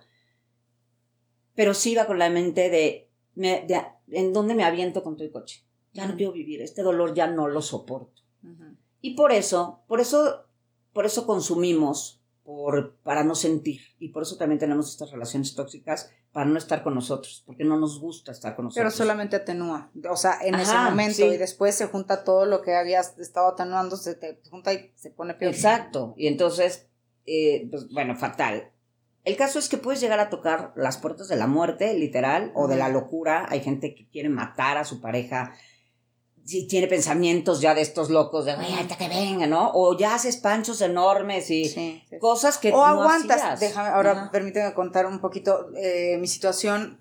Pero 1.55 1.73
sí 1.73 1.93
iba 1.93 2.05
con 2.07 2.19
la 2.19 2.29
mente 2.29 2.69
de, 2.69 3.09
me- 3.35 3.65
de 3.67 3.81
en 4.11 4.33
dónde 4.33 4.53
me 4.55 4.63
aviento 4.63 5.01
con 5.03 5.17
tu 5.17 5.29
coche. 5.31 5.63
Ya 5.93 6.07
no 6.07 6.15
quiero 6.15 6.31
vivir, 6.31 6.61
este 6.61 6.83
dolor 6.83 7.13
ya 7.13 7.27
no 7.27 7.47
lo 7.47 7.61
soporto. 7.61 8.21
Y 9.01 9.15
por 9.15 9.31
eso, 9.31 9.83
por 9.87 9.99
eso, 9.99 10.45
por 10.93 11.05
eso 11.05 11.25
consumimos, 11.25 12.21
por, 12.43 12.95
para 13.03 13.23
no 13.23 13.35
sentir. 13.35 13.81
Y 13.99 14.09
por 14.09 14.23
eso 14.23 14.37
también 14.37 14.59
tenemos 14.59 14.89
estas 14.89 15.11
relaciones 15.11 15.53
tóxicas, 15.55 16.11
para 16.31 16.45
no 16.45 16.57
estar 16.57 16.81
con 16.81 16.95
nosotros, 16.95 17.43
porque 17.45 17.65
no 17.65 17.77
nos 17.77 17.99
gusta 17.99 18.31
estar 18.31 18.55
con 18.55 18.69
Pero 18.69 18.85
nosotros. 18.85 18.93
solamente 18.95 19.35
atenúa. 19.35 19.91
O 20.09 20.15
sea, 20.15 20.37
en 20.41 20.55
ese 20.55 20.71
Ajá, 20.71 20.89
momento. 20.89 21.15
sí. 21.15 21.23
Y 21.23 21.37
después 21.37 21.75
se 21.75 21.87
junta 21.87 22.23
todo 22.23 22.45
lo 22.45 22.61
que 22.61 22.73
habías 22.73 23.17
estado 23.19 23.49
atenuando, 23.49 23.97
se 23.97 24.15
te 24.15 24.39
junta 24.49 24.73
y 24.73 24.91
se 24.95 25.09
pone 25.09 25.33
peor. 25.33 25.53
Exacto. 25.53 26.13
Y 26.15 26.27
entonces, 26.27 26.87
eh, 27.25 27.67
pues, 27.69 27.89
bueno, 27.91 28.15
fatal. 28.15 28.71
El 29.25 29.35
caso 29.35 29.59
es 29.59 29.67
que 29.67 29.77
puedes 29.77 29.99
llegar 29.99 30.19
a 30.19 30.29
tocar 30.29 30.73
las 30.77 30.97
puertas 30.97 31.27
de 31.27 31.35
la 31.35 31.47
muerte, 31.47 31.93
literal, 31.93 32.51
o 32.55 32.67
de 32.67 32.77
la 32.77 32.87
locura. 32.87 33.45
Hay 33.49 33.59
gente 33.59 33.93
que 33.93 34.07
quiere 34.07 34.29
matar 34.29 34.77
a 34.77 34.85
su 34.85 35.01
pareja. 35.01 35.53
Si 36.51 36.67
tiene 36.67 36.87
pensamientos 36.87 37.61
ya 37.61 37.73
de 37.73 37.81
estos 37.81 38.09
locos, 38.09 38.43
de, 38.45 38.51
"Ay, 38.51 38.73
ahorita 38.73 38.97
que 38.97 39.07
venga, 39.07 39.47
¿no? 39.47 39.71
O 39.73 39.97
ya 39.97 40.15
haces 40.15 40.35
panchos 40.37 40.81
enormes 40.81 41.49
y 41.49 41.65
Sí, 41.65 42.03
sí. 42.09 42.17
cosas 42.19 42.57
que 42.57 42.71
O 42.73 42.77
no 42.77 42.85
aguantas. 42.85 43.37
hacías. 43.41 43.59
Déjame, 43.61 43.89
ahora 43.89 44.11
Ajá. 44.11 44.31
permíteme 44.31 44.73
contar 44.73 45.05
un 45.05 45.19
poquito. 45.21 45.69
eh, 45.77 46.17
mi 46.19 46.27
situación 46.27 46.99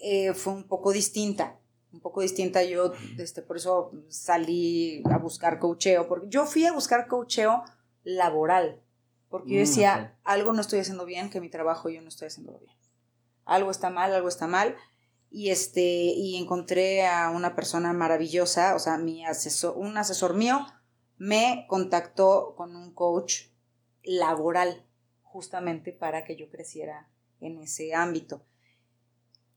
eh, 0.00 0.32
fue 0.34 0.52
un 0.52 0.64
poco 0.68 0.92
distinta. 0.92 1.58
Un 1.92 2.00
poco 2.00 2.20
distinta. 2.20 2.62
Yo, 2.62 2.92
este, 3.18 3.42
por 3.42 3.56
eso 3.56 3.90
salí 4.08 5.02
a 5.10 5.18
buscar 5.18 5.58
coacheo. 5.58 6.06
Porque 6.06 6.26
yo 6.28 6.46
fui 6.46 6.64
a 6.66 6.72
buscar 6.72 7.08
coacheo 7.08 7.64
laboral. 8.04 8.80
Porque 9.28 9.54
yo 9.54 9.56
Mm, 9.60 9.64
decía, 9.64 10.18
algo 10.24 10.52
no 10.52 10.60
estoy 10.60 10.78
haciendo 10.78 11.04
bien, 11.04 11.30
que 11.30 11.40
mi 11.40 11.48
trabajo 11.50 11.88
yo 11.88 12.00
no 12.00 12.08
estoy 12.08 12.28
haciéndolo 12.28 12.58
bien. 12.60 12.76
Algo 13.44 13.70
está 13.70 13.90
mal, 13.90 14.12
algo 14.14 14.28
está 14.28 14.46
mal. 14.46 14.76
Y 15.30 15.50
este, 15.50 15.82
y 15.82 16.36
encontré 16.36 17.06
a 17.06 17.30
una 17.30 17.54
persona 17.54 17.92
maravillosa, 17.92 18.74
o 18.74 18.78
sea, 18.78 18.96
mi 18.96 19.26
asesor, 19.26 19.76
un 19.76 19.96
asesor 19.98 20.34
mío 20.34 20.66
me 21.18 21.66
contactó 21.68 22.54
con 22.56 22.76
un 22.76 22.94
coach 22.94 23.48
laboral, 24.02 24.86
justamente 25.22 25.92
para 25.92 26.24
que 26.24 26.36
yo 26.36 26.48
creciera 26.48 27.10
en 27.40 27.58
ese 27.58 27.94
ámbito. 27.94 28.46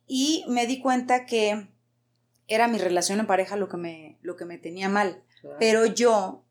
Y 0.05 0.43
me 0.49 0.67
di 0.67 0.81
cuenta 0.81 1.25
que 1.25 1.69
era 2.47 2.67
mi 2.67 2.77
relación 2.77 3.19
en 3.19 3.27
pareja 3.27 3.55
lo 3.55 3.69
que 3.69 3.77
me, 3.77 4.19
lo 4.21 4.35
que 4.35 4.45
me 4.45 4.57
tenía 4.57 4.89
mal. 4.89 5.23
Pero 5.57 5.85
yo 5.85 6.45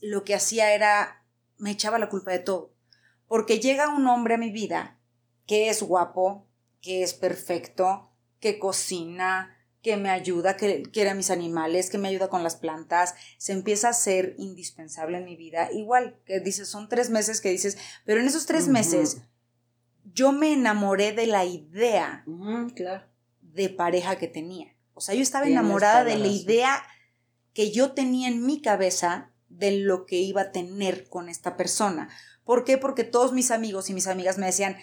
lo 0.00 0.24
que 0.24 0.34
hacía 0.34 0.74
era, 0.74 1.24
me 1.56 1.70
echaba 1.70 1.98
la 1.98 2.08
culpa 2.08 2.32
de 2.32 2.40
todo. 2.40 2.74
Porque 3.28 3.60
llega 3.60 3.94
un 3.94 4.06
hombre 4.08 4.34
a 4.34 4.38
mi 4.38 4.50
vida 4.50 4.98
que 5.46 5.68
es 5.68 5.82
guapo, 5.82 6.48
que 6.80 7.02
es 7.02 7.14
perfecto, 7.14 8.10
que 8.44 8.58
cocina, 8.58 9.56
que 9.80 9.96
me 9.96 10.10
ayuda, 10.10 10.58
que 10.58 10.82
quiere 10.82 11.08
a 11.08 11.14
mis 11.14 11.30
animales, 11.30 11.88
que 11.88 11.96
me 11.96 12.08
ayuda 12.08 12.28
con 12.28 12.42
las 12.42 12.56
plantas, 12.56 13.14
se 13.38 13.52
empieza 13.52 13.88
a 13.88 13.94
ser 13.94 14.34
indispensable 14.36 15.16
en 15.16 15.24
mi 15.24 15.34
vida. 15.34 15.70
Igual 15.72 16.18
que 16.26 16.40
dices, 16.40 16.68
son 16.68 16.90
tres 16.90 17.08
meses 17.08 17.40
que 17.40 17.48
dices, 17.48 17.78
pero 18.04 18.20
en 18.20 18.26
esos 18.26 18.44
tres 18.44 18.68
meses 18.68 19.22
yo 20.12 20.32
me 20.32 20.52
enamoré 20.52 21.12
de 21.12 21.26
la 21.26 21.46
idea 21.46 22.22
claro. 22.74 23.06
de 23.40 23.70
pareja 23.70 24.16
que 24.16 24.28
tenía. 24.28 24.76
O 24.92 25.00
sea, 25.00 25.14
yo 25.14 25.22
estaba 25.22 25.46
Tienes 25.46 25.62
enamorada 25.62 26.04
de 26.04 26.18
la 26.18 26.26
idea 26.26 26.82
que 27.54 27.70
yo 27.70 27.92
tenía 27.92 28.28
en 28.28 28.44
mi 28.44 28.60
cabeza 28.60 29.30
de 29.48 29.78
lo 29.78 30.04
que 30.04 30.16
iba 30.16 30.42
a 30.42 30.52
tener 30.52 31.08
con 31.08 31.30
esta 31.30 31.56
persona. 31.56 32.10
¿Por 32.44 32.64
qué? 32.64 32.76
Porque 32.76 33.04
todos 33.04 33.32
mis 33.32 33.50
amigos 33.50 33.88
y 33.88 33.94
mis 33.94 34.06
amigas 34.06 34.36
me 34.36 34.44
decían, 34.44 34.76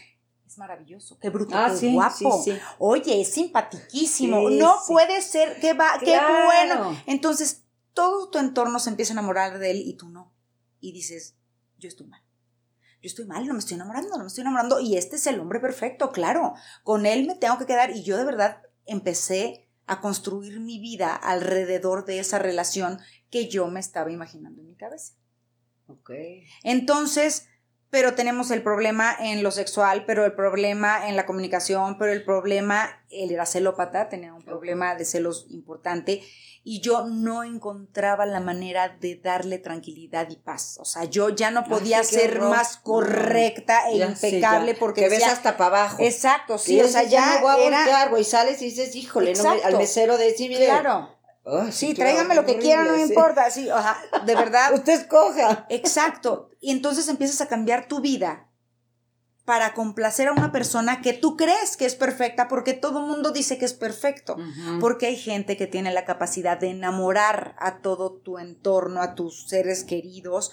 es 0.51 0.57
maravilloso, 0.57 1.17
qué 1.19 1.29
bruto, 1.29 1.55
Ah, 1.55 1.69
qué 1.71 1.77
sí, 1.77 1.93
guapo. 1.93 2.41
sí, 2.43 2.51
sí. 2.51 2.59
Oye, 2.77 3.21
es 3.21 3.33
simpatiquísimo. 3.33 4.49
No 4.49 4.75
puede 4.87 5.21
ser, 5.21 5.59
qué 5.61 5.73
va, 5.73 5.93
qué 5.99 6.05
Claro. 6.07 6.45
bueno. 6.45 7.01
Entonces, 7.05 7.63
todo 7.93 8.29
tu 8.29 8.37
entorno 8.37 8.79
se 8.79 8.89
empieza 8.89 9.13
a 9.13 9.15
enamorar 9.15 9.59
de 9.59 9.71
él 9.71 9.77
y 9.85 9.95
tú 9.95 10.09
no. 10.09 10.33
Y 10.79 10.91
dices, 10.91 11.35
yo 11.77 11.87
estoy 11.87 12.07
mal. 12.07 12.21
Yo 13.01 13.07
estoy 13.07 13.25
mal, 13.25 13.47
no 13.47 13.53
me 13.53 13.59
estoy 13.59 13.75
enamorando, 13.75 14.09
no 14.17 14.19
me 14.23 14.27
estoy 14.27 14.41
enamorando. 14.41 14.79
Y 14.79 14.97
este 14.97 15.15
es 15.15 15.25
el 15.25 15.39
hombre 15.39 15.59
perfecto, 15.59 16.11
claro. 16.11 16.53
Con 16.83 17.05
él 17.05 17.25
me 17.25 17.35
tengo 17.35 17.57
que 17.57 17.65
quedar. 17.65 17.91
Y 17.91 18.03
yo 18.03 18.17
de 18.17 18.25
verdad 18.25 18.61
empecé 18.85 19.69
a 19.87 20.01
construir 20.01 20.59
mi 20.59 20.79
vida 20.79 21.15
alrededor 21.15 22.05
de 22.05 22.19
esa 22.19 22.39
relación 22.39 22.99
que 23.29 23.47
yo 23.47 23.67
me 23.67 23.79
estaba 23.79 24.11
imaginando 24.11 24.61
en 24.61 24.67
mi 24.67 24.75
cabeza. 24.75 25.13
Ok. 25.87 26.11
Entonces, 26.63 27.47
pero 27.91 28.15
tenemos 28.15 28.49
el 28.51 28.63
problema 28.63 29.13
en 29.19 29.43
lo 29.43 29.51
sexual, 29.51 30.06
pero 30.08 30.25
el 30.25 30.34
problema 30.34 31.08
en 31.10 31.15
la 31.17 31.25
comunicación, 31.25 31.97
pero 31.99 32.12
el 32.13 32.23
problema, 32.23 32.89
él 33.10 33.32
era 33.32 33.45
celópata, 33.45 34.10
tenía 34.10 34.34
un 34.34 34.43
problema 34.43 34.95
de 34.95 35.04
celos 35.06 35.45
importante 35.49 36.23
y 36.63 36.80
yo 36.80 37.06
no 37.08 37.43
encontraba 37.43 38.25
la 38.25 38.39
manera 38.39 38.95
de 39.01 39.15
darle 39.17 39.58
tranquilidad 39.58 40.30
y 40.30 40.38
paz. 40.38 40.77
O 40.80 40.86
sea, 40.86 41.04
yo 41.04 41.30
ya 41.30 41.51
no 41.51 41.65
podía 41.65 41.99
Ay, 41.99 42.06
ser 42.06 42.38
horror. 42.38 42.49
más 42.51 42.77
correcta 42.77 43.89
e 43.91 43.97
Ya 43.97 44.06
impecable 44.06 44.75
porque 44.75 45.01
que 45.01 45.10
ves 45.10 45.23
hasta 45.23 45.58
para 45.58 45.80
abajo. 45.82 45.97
Exacto, 45.99 46.58
sí, 46.58 46.80
o 46.82 46.88
sea, 46.88 47.04
ya 47.04 47.36
me 47.36 47.41
voy 47.41 47.51
a 47.51 47.67
era 47.67 47.77
voltear, 47.80 48.10
güey, 48.10 48.23
sales 48.23 48.62
y 48.62 48.65
dices, 48.65 48.95
híjole, 48.95 49.34
no 49.34 49.43
me- 49.43 49.63
al 49.63 49.77
mesero 49.77 50.17
de 50.17 50.34
mire. 50.39 50.65
claro. 50.65 51.17
Sí, 51.71 51.95
tráigame 51.95 52.36
lo 52.36 52.45
que 52.45 52.58
quiera, 52.60 52.84
no 52.84 52.91
me 52.91 52.99
sí. 53.08 53.13
importa, 53.13 53.49
sí, 53.49 53.69
o 53.69 53.82
sea, 53.82 53.97
de 54.25 54.36
verdad. 54.45 54.73
Usted 54.75 54.93
escoja. 54.93 55.65
Exacto. 55.69 56.50
Y 56.62 56.71
entonces 56.71 57.10
empiezas 57.10 57.41
a 57.41 57.47
cambiar 57.47 57.88
tu 57.88 58.00
vida 58.00 58.47
para 59.45 59.74
complacer 59.74 60.28
a 60.28 60.32
una 60.32 60.52
persona 60.52 61.02
que 61.02 61.12
tú 61.12 61.36
crees 61.36 61.76
que 61.76 61.86
es 61.88 61.95
perfecta 61.95 62.47
porque 62.47 62.74
todo 62.74 63.00
el 63.00 63.08
mundo 63.08 63.32
dice 63.32 63.58
que 63.58 63.65
es 63.65 63.74
perfecto. 63.74 64.38
Porque 64.80 65.08
hay 65.08 65.17
gente 65.17 65.58
que 65.58 65.65
tiene 65.65 65.91
la 65.91 66.06
capacidad 66.06 66.60
de 66.60 66.69
enamorar 66.69 67.56
a 67.58 67.80
todo 67.82 68.13
tu 68.13 68.38
entorno, 68.38 69.02
a 69.02 69.15
tus 69.15 69.50
seres 69.50 69.84
queridos, 69.84 70.52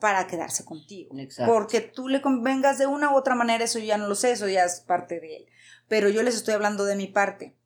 para 0.00 0.26
quedarse 0.26 0.64
contigo. 0.64 1.16
Exacto. 1.16 1.52
Porque 1.52 1.80
tú 1.80 2.08
le 2.08 2.20
convengas 2.20 2.78
de 2.78 2.86
una 2.86 3.12
u 3.12 3.16
otra 3.16 3.36
manera, 3.36 3.64
eso 3.64 3.78
ya 3.78 3.96
no 3.96 4.08
lo 4.08 4.16
sé, 4.16 4.32
eso 4.32 4.48
ya 4.48 4.64
es 4.64 4.80
parte 4.80 5.20
de 5.20 5.36
él. 5.36 5.46
Pero 5.86 6.08
yo 6.08 6.24
les 6.24 6.34
estoy 6.34 6.54
hablando 6.54 6.84
de 6.84 6.96
mi 6.96 7.06
parte. 7.06 7.56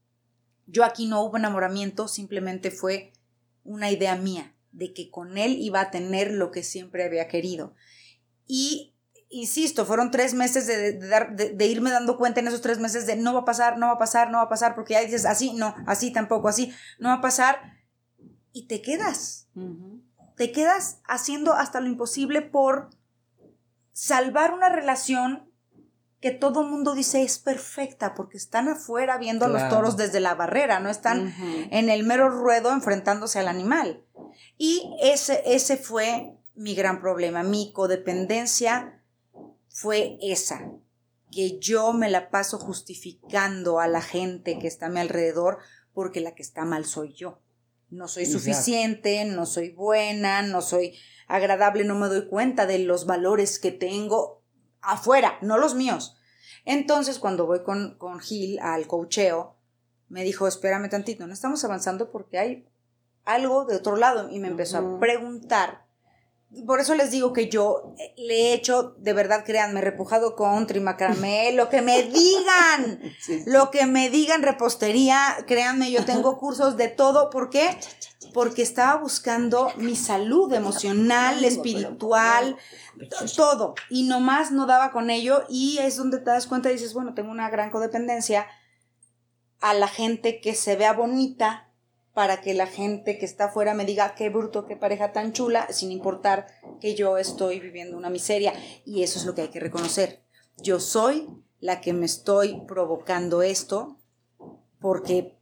Yo 0.66 0.84
aquí 0.84 1.06
no 1.06 1.22
hubo 1.22 1.38
enamoramiento, 1.38 2.08
simplemente 2.08 2.70
fue 2.70 3.12
una 3.64 3.90
idea 3.90 4.16
mía 4.16 4.53
de 4.74 4.92
que 4.92 5.10
con 5.10 5.38
él 5.38 5.56
iba 5.58 5.80
a 5.80 5.90
tener 5.90 6.30
lo 6.32 6.50
que 6.50 6.62
siempre 6.62 7.04
había 7.04 7.28
querido. 7.28 7.74
Y, 8.46 8.94
insisto, 9.30 9.86
fueron 9.86 10.10
tres 10.10 10.34
meses 10.34 10.66
de, 10.66 10.92
de 10.92 11.08
dar, 11.08 11.34
de, 11.34 11.50
de 11.50 11.66
irme 11.66 11.90
dando 11.90 12.18
cuenta 12.18 12.40
en 12.40 12.48
esos 12.48 12.60
tres 12.60 12.78
meses 12.78 13.06
de 13.06 13.16
no 13.16 13.32
va 13.32 13.40
a 13.40 13.44
pasar, 13.44 13.78
no 13.78 13.86
va 13.86 13.92
a 13.92 13.98
pasar, 13.98 14.30
no 14.30 14.38
va 14.38 14.44
a 14.44 14.48
pasar, 14.48 14.74
porque 14.74 14.94
ya 14.94 15.00
dices 15.00 15.24
así, 15.24 15.52
no, 15.54 15.74
así 15.86 16.12
tampoco, 16.12 16.48
así, 16.48 16.72
no 16.98 17.08
va 17.08 17.16
a 17.16 17.20
pasar. 17.20 17.60
Y 18.52 18.66
te 18.66 18.82
quedas 18.82 19.48
te 20.36 20.52
quedas 20.52 21.00
haciendo 21.04 21.54
hasta 21.54 21.80
lo 21.80 21.86
imposible 21.86 22.42
por 22.42 22.90
salvar 23.92 24.52
una 24.52 24.68
relación 24.68 25.43
que 26.24 26.30
todo 26.30 26.62
el 26.62 26.68
mundo 26.68 26.94
dice 26.94 27.22
es 27.22 27.38
perfecta, 27.38 28.14
porque 28.14 28.38
están 28.38 28.70
afuera 28.70 29.18
viendo 29.18 29.44
a 29.44 29.48
los 29.48 29.68
toros 29.68 29.98
desde 29.98 30.20
la 30.20 30.34
barrera, 30.34 30.80
no 30.80 30.88
están 30.88 31.34
en 31.70 31.90
el 31.90 32.02
mero 32.02 32.30
ruedo 32.30 32.72
enfrentándose 32.72 33.40
al 33.40 33.46
animal. 33.46 34.02
Y 34.56 34.90
ese, 35.02 35.42
ese 35.44 35.76
fue 35.76 36.38
mi 36.54 36.74
gran 36.74 37.02
problema, 37.02 37.42
mi 37.42 37.74
codependencia 37.74 39.02
fue 39.68 40.16
esa, 40.22 40.66
que 41.30 41.58
yo 41.58 41.92
me 41.92 42.08
la 42.08 42.30
paso 42.30 42.58
justificando 42.58 43.78
a 43.78 43.86
la 43.86 44.00
gente 44.00 44.58
que 44.58 44.66
está 44.66 44.86
a 44.86 44.88
mi 44.88 45.00
alrededor 45.00 45.58
porque 45.92 46.22
la 46.22 46.34
que 46.34 46.42
está 46.42 46.64
mal 46.64 46.86
soy 46.86 47.12
yo. 47.12 47.42
No 47.90 48.08
soy 48.08 48.22
Exacto. 48.22 48.38
suficiente, 48.38 49.26
no 49.26 49.44
soy 49.44 49.72
buena, 49.72 50.40
no 50.40 50.62
soy 50.62 50.96
agradable, 51.28 51.84
no 51.84 51.96
me 51.96 52.08
doy 52.08 52.28
cuenta 52.28 52.64
de 52.64 52.78
los 52.78 53.04
valores 53.04 53.58
que 53.58 53.72
tengo 53.72 54.42
afuera, 54.84 55.38
no 55.40 55.58
los 55.58 55.74
míos. 55.74 56.16
Entonces, 56.64 57.18
cuando 57.18 57.46
voy 57.46 57.62
con, 57.62 57.96
con 57.98 58.20
Gil 58.20 58.58
al 58.60 58.86
cocheo, 58.86 59.56
me 60.08 60.22
dijo, 60.22 60.46
espérame 60.46 60.88
tantito, 60.88 61.26
no 61.26 61.32
estamos 61.32 61.64
avanzando 61.64 62.10
porque 62.10 62.38
hay 62.38 62.68
algo 63.24 63.64
de 63.64 63.76
otro 63.76 63.96
lado. 63.96 64.30
Y 64.30 64.38
me 64.38 64.48
empezó 64.48 64.78
a 64.78 65.00
preguntar 65.00 65.83
por 66.62 66.80
eso 66.80 66.94
les 66.94 67.10
digo 67.10 67.32
que 67.32 67.48
yo 67.48 67.94
eh, 67.98 68.14
le 68.16 68.34
he 68.34 68.54
hecho, 68.54 68.94
de 68.98 69.12
verdad, 69.12 69.44
créanme, 69.44 69.80
repujado 69.80 70.36
country, 70.36 70.80
macramé, 70.80 71.52
lo 71.52 71.68
que 71.68 71.82
me 71.82 72.02
digan, 72.04 73.00
lo 73.46 73.70
que 73.70 73.86
me 73.86 74.10
digan, 74.10 74.42
repostería, 74.42 75.36
créanme, 75.46 75.90
yo 75.90 76.04
tengo 76.04 76.38
cursos 76.38 76.76
de 76.76 76.88
todo. 76.88 77.30
¿Por 77.30 77.50
qué? 77.50 77.78
Porque 78.32 78.62
estaba 78.62 79.00
buscando 79.00 79.70
mi 79.76 79.96
salud 79.96 80.52
emocional, 80.52 81.44
espiritual, 81.44 82.56
todo. 83.36 83.74
Y 83.90 84.04
nomás 84.04 84.50
no 84.50 84.66
daba 84.66 84.90
con 84.90 85.10
ello. 85.10 85.44
Y 85.48 85.78
es 85.78 85.96
donde 85.96 86.18
te 86.18 86.30
das 86.30 86.46
cuenta 86.46 86.70
y 86.70 86.74
dices, 86.74 86.94
bueno, 86.94 87.14
tengo 87.14 87.30
una 87.30 87.50
gran 87.50 87.70
codependencia 87.70 88.46
a 89.60 89.72
la 89.74 89.88
gente 89.88 90.40
que 90.40 90.54
se 90.54 90.76
vea 90.76 90.92
bonita 90.92 91.70
para 92.14 92.40
que 92.40 92.54
la 92.54 92.68
gente 92.68 93.18
que 93.18 93.26
está 93.26 93.46
afuera 93.46 93.74
me 93.74 93.84
diga 93.84 94.14
qué 94.14 94.30
bruto, 94.30 94.66
qué 94.66 94.76
pareja 94.76 95.12
tan 95.12 95.32
chula, 95.32 95.66
sin 95.70 95.90
importar 95.90 96.46
que 96.80 96.94
yo 96.94 97.18
estoy 97.18 97.58
viviendo 97.58 97.96
una 97.96 98.08
miseria. 98.08 98.54
Y 98.86 99.02
eso 99.02 99.18
es 99.18 99.26
lo 99.26 99.34
que 99.34 99.42
hay 99.42 99.48
que 99.48 99.60
reconocer. 99.60 100.22
Yo 100.58 100.78
soy 100.78 101.28
la 101.58 101.80
que 101.80 101.92
me 101.92 102.06
estoy 102.06 102.62
provocando 102.68 103.42
esto 103.42 103.98
porque 104.78 105.36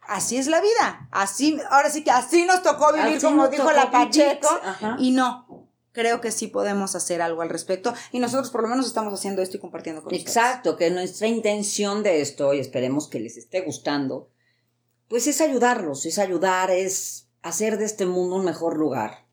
así 0.00 0.36
es 0.36 0.48
la 0.48 0.60
vida. 0.60 1.08
Así, 1.12 1.58
ahora 1.70 1.90
sí 1.90 2.02
que 2.02 2.10
así 2.10 2.44
nos 2.44 2.62
tocó 2.62 2.92
vivir, 2.92 3.20
como 3.20 3.46
dijo 3.46 3.70
la 3.70 3.92
Pacheco. 3.92 4.48
Y 4.98 5.12
no, 5.12 5.68
creo 5.92 6.20
que 6.20 6.32
sí 6.32 6.48
podemos 6.48 6.96
hacer 6.96 7.22
algo 7.22 7.42
al 7.42 7.50
respecto. 7.50 7.94
Y 8.10 8.18
nosotros 8.18 8.50
por 8.50 8.62
lo 8.62 8.68
menos 8.68 8.86
estamos 8.86 9.14
haciendo 9.14 9.42
esto 9.42 9.58
y 9.58 9.60
compartiendo 9.60 10.02
con 10.02 10.12
Exacto, 10.12 10.76
que 10.76 10.90
nuestra 10.90 11.28
intención 11.28 12.02
de 12.02 12.20
esto, 12.20 12.52
y 12.52 12.58
esperemos 12.58 13.06
que 13.08 13.20
les 13.20 13.36
esté 13.36 13.60
gustando, 13.60 14.28
pues 15.14 15.28
es 15.28 15.40
ayudarlos, 15.40 16.06
es 16.06 16.18
ayudar, 16.18 16.72
es 16.72 17.28
hacer 17.40 17.78
de 17.78 17.84
este 17.84 18.04
mundo 18.04 18.34
un 18.34 18.44
mejor 18.44 18.76
lugar, 18.76 19.26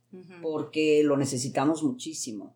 porque 0.44 1.02
lo 1.04 1.18
necesitamos 1.18 1.82
muchísimo. 1.82 2.56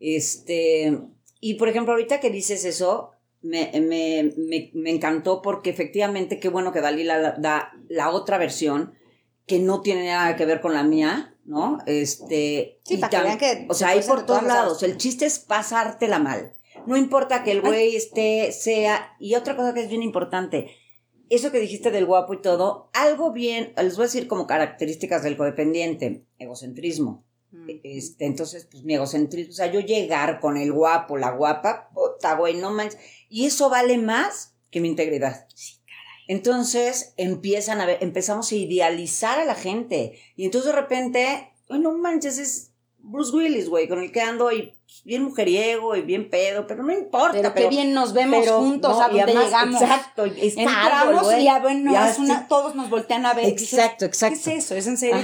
Este, 0.00 0.98
y 1.38 1.54
por 1.54 1.68
ejemplo, 1.68 1.92
ahorita 1.92 2.18
que 2.18 2.28
dices 2.28 2.64
eso, 2.64 3.12
me, 3.40 3.70
me, 3.80 4.32
me, 4.74 4.90
encantó 4.90 5.42
porque 5.42 5.70
efectivamente 5.70 6.40
qué 6.40 6.48
bueno 6.48 6.72
que 6.72 6.80
Dalila 6.80 7.36
da 7.38 7.72
la 7.88 8.10
otra 8.10 8.36
versión 8.36 8.94
que 9.46 9.60
no 9.60 9.80
tiene 9.80 10.08
nada 10.08 10.34
que 10.34 10.44
ver 10.44 10.60
con 10.60 10.74
la 10.74 10.82
mía, 10.82 11.36
¿no? 11.44 11.78
Este, 11.86 12.80
sí, 12.82 12.96
para 12.96 13.38
que 13.38 13.38
que 13.38 13.66
o 13.68 13.74
sea, 13.74 13.90
hay 13.90 14.02
por 14.02 14.26
todos 14.26 14.42
lados. 14.42 14.82
El 14.82 14.96
chiste 14.96 15.24
es 15.24 15.38
pasártela 15.38 16.18
mal. 16.18 16.56
No 16.84 16.96
importa 16.96 17.44
que 17.44 17.52
el 17.52 17.60
güey 17.60 17.94
esté, 17.94 18.50
sea, 18.50 19.14
y 19.20 19.36
otra 19.36 19.54
cosa 19.54 19.72
que 19.72 19.84
es 19.84 19.88
bien 19.88 20.02
importante, 20.02 20.74
eso 21.28 21.50
que 21.50 21.60
dijiste 21.60 21.90
del 21.90 22.06
guapo 22.06 22.34
y 22.34 22.42
todo, 22.42 22.90
algo 22.92 23.32
bien, 23.32 23.72
les 23.76 23.96
voy 23.96 24.04
a 24.04 24.06
decir 24.06 24.28
como 24.28 24.46
características 24.46 25.22
del 25.22 25.36
codependiente, 25.36 26.24
egocentrismo. 26.38 27.24
Mm. 27.50 27.70
Este, 27.82 28.26
entonces, 28.26 28.68
pues 28.70 28.84
mi 28.84 28.94
egocentrismo, 28.94 29.52
o 29.52 29.56
sea, 29.56 29.72
yo 29.72 29.80
llegar 29.80 30.40
con 30.40 30.56
el 30.56 30.72
guapo, 30.72 31.16
la 31.16 31.32
guapa, 31.32 31.90
puta, 31.94 32.34
güey, 32.36 32.54
no 32.54 32.70
manches. 32.70 33.00
Y 33.28 33.46
eso 33.46 33.68
vale 33.68 33.98
más 33.98 34.54
que 34.70 34.80
mi 34.80 34.88
integridad. 34.88 35.46
Sí, 35.54 35.80
caray. 35.84 36.24
Entonces, 36.28 37.14
empiezan 37.16 37.80
a 37.80 37.86
ver, 37.86 37.98
empezamos 38.00 38.52
a 38.52 38.54
idealizar 38.54 39.38
a 39.40 39.44
la 39.44 39.54
gente. 39.54 40.18
Y 40.36 40.44
entonces 40.44 40.72
de 40.72 40.80
repente, 40.80 41.52
no 41.68 41.96
manches, 41.98 42.38
es 42.38 42.72
Bruce 42.98 43.34
Willis, 43.34 43.68
güey, 43.68 43.88
con 43.88 44.00
el 44.00 44.12
que 44.12 44.20
ando 44.20 44.52
y 44.52 44.75
bien 45.04 45.22
mujeriego 45.22 45.94
y 45.96 46.02
bien 46.02 46.28
pedo, 46.30 46.66
pero 46.66 46.82
no 46.82 46.92
importa. 46.92 47.32
Pero, 47.32 47.54
qué 47.54 47.68
bien 47.68 47.94
nos 47.94 48.12
vemos 48.12 48.48
juntos, 48.48 49.00
a 49.00 49.08
donde 49.08 49.32
llegamos. 49.32 49.80
Exacto, 49.80 50.24
Entramos 50.24 51.34
y 51.38 51.44
ya, 51.44 51.60
bueno, 51.60 52.06
es 52.06 52.18
una, 52.18 52.48
todos 52.48 52.74
nos 52.74 52.90
voltean 52.90 53.24
a 53.26 53.34
ver. 53.34 53.46
Exacto, 53.46 54.04
exacto. 54.04 54.38
¿Qué 54.42 54.56
es 54.56 54.64
eso? 54.64 54.74
¿Es 54.74 54.86
en 54.86 54.96
serio? 54.96 55.16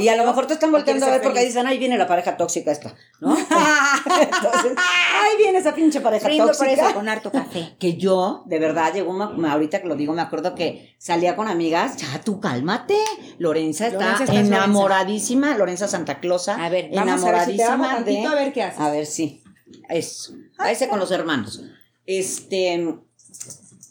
y 0.00 0.08
a 0.08 0.16
lo 0.16 0.24
mejor 0.24 0.46
te 0.46 0.54
están 0.54 0.70
volteando 0.72 1.06
a 1.06 1.10
ver 1.10 1.22
porque 1.22 1.44
dicen, 1.44 1.66
ahí 1.66 1.78
viene 1.78 1.96
la 1.96 2.06
pareja 2.06 2.36
tóxica 2.36 2.70
esta, 2.70 2.94
¿no? 3.20 3.36
Entonces, 4.20 4.72
ahí 4.76 5.36
viene 5.38 5.58
esa 5.58 5.74
pinche 5.74 6.00
pareja 6.00 6.28
tóxica. 6.28 6.58
por 6.58 6.68
eso 6.68 6.94
con 6.94 7.08
harto 7.08 7.32
café. 7.32 7.74
Que 7.80 7.96
yo, 7.96 8.42
de 8.46 8.58
verdad, 8.58 8.92
llegó, 8.92 9.20
ahorita 9.22 9.80
que 9.80 9.88
lo 9.88 9.96
digo, 9.96 10.12
me 10.12 10.20
acuerdo 10.20 10.54
que 10.54 10.94
salía 10.98 11.34
con 11.34 11.48
amigas, 11.48 11.96
ya 11.96 12.20
tú 12.20 12.40
cálmate, 12.40 12.96
Lorenza 13.38 13.86
está, 13.86 14.16
enamoradísima, 14.32 15.56
Lorenza. 15.56 15.88
Santa 15.88 16.20
Clausa, 16.20 16.62
a 16.62 16.68
ver, 16.68 16.86
enamoradísima 16.92 17.94
a 17.94 18.00
ver, 18.00 18.26
a 18.26 18.34
ver 18.34 18.52
qué 18.52 18.62
haces. 18.62 18.80
A 18.80 18.90
ver, 18.90 19.06
sí. 19.10 19.42
Eso. 19.88 20.34
ese 20.68 20.88
con 20.88 20.98
los 20.98 21.10
hermanos. 21.10 21.62
Este. 22.06 22.98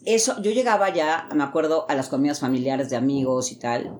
Eso, 0.05 0.41
yo 0.41 0.51
llegaba 0.51 0.93
ya, 0.93 1.27
me 1.33 1.43
acuerdo, 1.43 1.85
a 1.89 1.95
las 1.95 2.09
comidas 2.09 2.39
familiares 2.39 2.89
de 2.89 2.95
amigos 2.95 3.51
y 3.51 3.59
tal. 3.59 3.99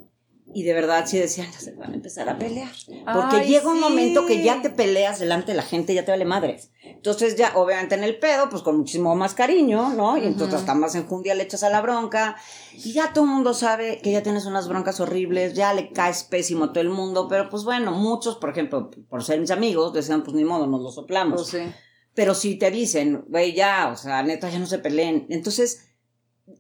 Y 0.54 0.64
de 0.64 0.74
verdad 0.74 1.06
sí 1.06 1.20
decían, 1.20 1.52
se 1.54 1.74
van 1.74 1.92
a 1.92 1.96
empezar 1.96 2.28
a 2.30 2.38
pelear. 2.40 2.72
Porque 3.14 3.46
llega 3.46 3.70
un 3.70 3.80
momento 3.80 4.26
que 4.26 4.44
ya 4.44 4.62
te 4.62 4.70
peleas 4.70 5.20
delante 5.20 5.52
de 5.52 5.58
la 5.58 5.64
gente 5.64 5.94
ya 5.94 6.06
te 6.06 6.12
vale 6.12 6.26
madres. 6.26 6.72
Entonces 7.00 7.38
ya, 7.38 7.54
obviamente 7.56 7.96
en 7.96 8.04
el 8.04 8.20
pedo, 8.20 8.50
pues 8.50 8.62
con 8.62 8.78
muchísimo 8.78 9.16
más 9.16 9.34
cariño, 9.34 9.94
¿no? 9.94 10.18
Y 10.18 10.26
entonces 10.26 10.60
hasta 10.60 10.76
más 10.76 10.96
enjundia 10.96 11.34
le 11.34 11.44
echas 11.44 11.64
a 11.64 11.70
la 11.70 11.80
bronca. 11.80 12.36
Y 12.74 12.92
ya 12.92 13.14
todo 13.14 13.24
el 13.24 13.30
mundo 13.30 13.54
sabe 13.54 14.02
que 14.04 14.12
ya 14.12 14.22
tienes 14.22 14.46
unas 14.46 14.68
broncas 14.68 15.00
horribles, 15.00 15.54
ya 15.54 15.74
le 15.74 15.94
caes 15.94 16.26
pésimo 16.26 16.66
a 16.66 16.74
todo 16.74 16.82
el 16.82 16.90
mundo. 16.90 17.30
Pero 17.30 17.50
pues 17.50 17.64
bueno, 17.64 17.94
muchos, 17.94 18.36
por 18.36 18.50
ejemplo, 18.50 18.92
por 19.10 19.24
ser 19.24 19.40
mis 19.40 19.50
amigos, 19.50 19.94
decían, 19.94 20.24
pues 20.24 20.36
ni 20.36 20.44
modo, 20.44 20.68
nos 20.68 20.82
lo 20.82 20.92
soplamos. 20.92 21.52
Pues 21.52 21.74
pero 22.14 22.36
si 22.36 22.56
te 22.56 22.70
dicen, 22.70 23.24
güey, 23.30 23.54
ya, 23.54 23.90
o 23.94 23.96
sea, 23.96 24.22
neta, 24.24 24.50
ya 24.50 24.60
no 24.60 24.66
se 24.66 24.80
peleen. 24.80 25.26
Entonces 25.30 25.89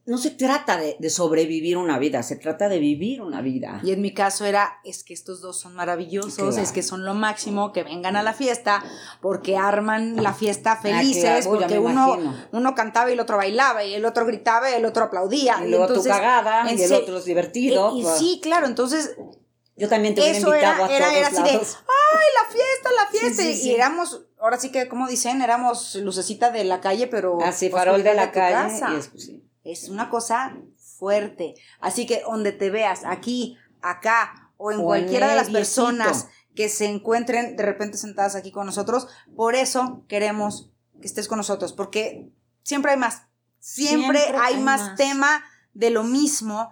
no 0.06 0.17
se 0.17 0.32
trata 0.32 0.78
de, 0.78 1.10
sobrevivir 1.10 1.78
una 1.78 1.99
vida, 1.99 2.23
se 2.23 2.36
trata 2.36 2.67
de 2.69 2.80
vivir 2.80 3.21
una 3.21 3.41
vida. 3.41 3.80
Y 3.84 3.91
en 3.91 4.02
mi 4.02 4.13
caso 4.13 4.45
era, 4.45 4.80
es 4.84 5.04
que 5.04 5.13
estos 5.13 5.41
dos 5.41 5.60
son 5.60 5.75
maravillosos, 5.75 6.58
es 6.58 6.71
que 6.71 6.84
son 6.84 7.06
lo 7.06 7.13
máximo, 7.13 7.71
que 7.71 7.84
vengan 7.84 8.15
a 8.15 8.23
la 8.23 8.34
fiesta, 8.34 8.84
porque 9.21 9.58
arman 9.58 10.21
la 10.21 10.34
fiesta 10.34 10.73
ah, 10.73 10.82
felices, 10.82 11.47
porque 11.47 11.80
uno, 11.80 12.17
uno 12.52 12.75
cantaba 12.75 13.10
y 13.10 13.13
el 13.13 13.19
otro 13.19 13.38
bailaba, 13.38 13.84
y 13.84 13.93
el 13.93 14.06
otro 14.06 14.25
gritaba 14.25 14.71
y 14.71 14.73
el 14.73 14.86
otro 14.86 15.06
aplaudía. 15.06 15.58
Y 15.63 15.69
luego 15.69 15.93
tu 15.93 16.04
cagada, 16.04 16.71
y 16.71 16.82
el 16.82 16.93
otro 16.93 17.17
es 17.17 17.25
divertido. 17.25 17.95
Y, 17.95 18.06
sí, 18.17 18.39
claro, 18.41 18.67
entonces... 18.67 19.15
Yo 19.75 19.88
también 19.88 20.13
te 20.13 20.19
hubiera 20.19 20.38
invitado 20.38 20.84
a 20.84 20.88
todos 20.88 20.91
era 20.91 21.28
así 21.28 21.41
de, 21.41 21.52
¡ay, 21.52 21.58
la 21.58 22.52
fiesta, 22.52 22.89
la 22.97 23.10
fiesta! 23.10 23.43
y 23.43 23.71
éramos, 23.71 24.25
ahora 24.38 24.58
sí 24.60 24.73
que, 24.73 24.89
como 24.89 25.08
dicen, 25.08 25.41
éramos 25.41 25.95
lucecita 25.95 26.52
de 26.52 26.65
la 26.65 26.82
calle, 26.82 27.08
pero... 27.08 27.41
Así, 27.41 27.69
pues, 27.69 27.82
farol 27.82 28.04
de 28.04 28.13
la 28.13 28.34
calle. 28.34 28.78
Y 28.91 28.95
es 28.97 29.08
una 29.89 30.10
cosa 30.10 30.58
fuerte. 30.77 31.55
Así 31.79 32.05
que 32.05 32.21
donde 32.21 32.51
te 32.51 32.69
veas, 32.69 33.03
aquí, 33.05 33.58
acá, 33.82 34.51
o 34.58 34.71
en 34.71 34.82
cualquiera 34.82 35.27
de 35.27 35.36
las 35.36 35.49
personas 35.49 36.27
que 36.55 36.67
se 36.67 36.86
encuentren 36.86 37.55
de 37.55 37.63
repente 37.63 37.97
sentadas 37.97 38.36
aquí 38.36 38.51
con 38.51 38.65
nosotros, 38.65 39.08
por 39.36 39.55
eso 39.55 40.03
queremos 40.08 40.71
que 40.99 41.08
estés 41.08 41.27
con 41.27 41.38
nosotros, 41.38 41.73
porque 41.73 42.29
siempre 42.63 42.91
hay 42.91 42.97
más. 42.97 43.23
Siempre, 43.60 44.19
hay, 44.41 44.58
más, 44.60 44.95
tema 44.95 45.43
de 45.73 45.89
lo 45.89 46.03
mismo, 46.03 46.69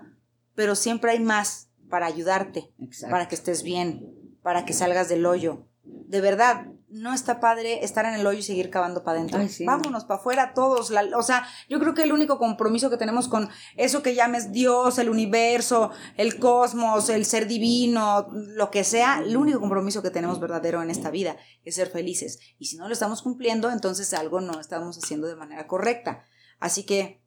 pero 0.55 0.75
siempre 0.75 1.11
hay 1.11 1.19
más 1.19 1.69
para 1.89 2.05
ayudarte, 2.05 2.71
para 3.09 3.27
que 3.27 3.35
estés 3.35 3.61
bien, 3.63 4.13
para 4.41 4.65
que 4.65 4.73
salgas 4.73 5.09
del 5.09 5.25
hoyo. 5.25 5.67
De 5.83 6.21
verdad, 6.21 6.67
no 6.89 7.13
está 7.13 7.39
padre 7.39 7.83
estar 7.83 8.05
en 8.05 8.13
el 8.13 8.25
hoyo 8.25 8.39
y 8.39 8.43
seguir 8.43 8.69
cavando 8.69 9.03
para 9.03 9.17
adentro. 9.17 9.39
Vámonos 9.65 10.05
para 10.05 10.19
afuera 10.19 10.53
todos. 10.53 10.91
o 11.15 11.23
sea, 11.23 11.47
yo 11.69 11.79
creo 11.79 11.93
que 11.93 12.03
el 12.03 12.13
único 12.13 12.37
compromiso 12.37 12.89
que 12.89 12.97
tenemos 12.97 13.27
con 13.27 13.49
eso 13.75 14.01
que 14.01 14.15
llames 14.15 14.51
Dios, 14.51 14.97
el 14.97 15.09
universo, 15.09 15.91
el 16.15 16.39
cosmos, 16.39 17.09
el 17.09 17.25
ser 17.25 17.47
divino, 17.47 18.27
lo 18.31 18.71
que 18.71 18.83
sea, 18.83 19.19
el 19.19 19.35
único 19.35 19.59
compromiso 19.59 20.01
que 20.01 20.11
tenemos 20.11 20.39
verdadero 20.39 20.81
en 20.81 20.89
esta 20.89 21.09
vida 21.09 21.37
es 21.63 21.75
ser 21.75 21.89
felices. 21.89 22.39
Y 22.57 22.65
si 22.65 22.77
no 22.77 22.87
lo 22.87 22.93
estamos 22.93 23.21
cumpliendo, 23.21 23.69
entonces 23.69 24.13
algo 24.13 24.39
no 24.39 24.59
estamos 24.59 24.97
haciendo 24.97 25.27
de 25.27 25.35
manera 25.35 25.67
correcta. 25.67 26.23
Así 26.59 26.85
que 26.85 27.21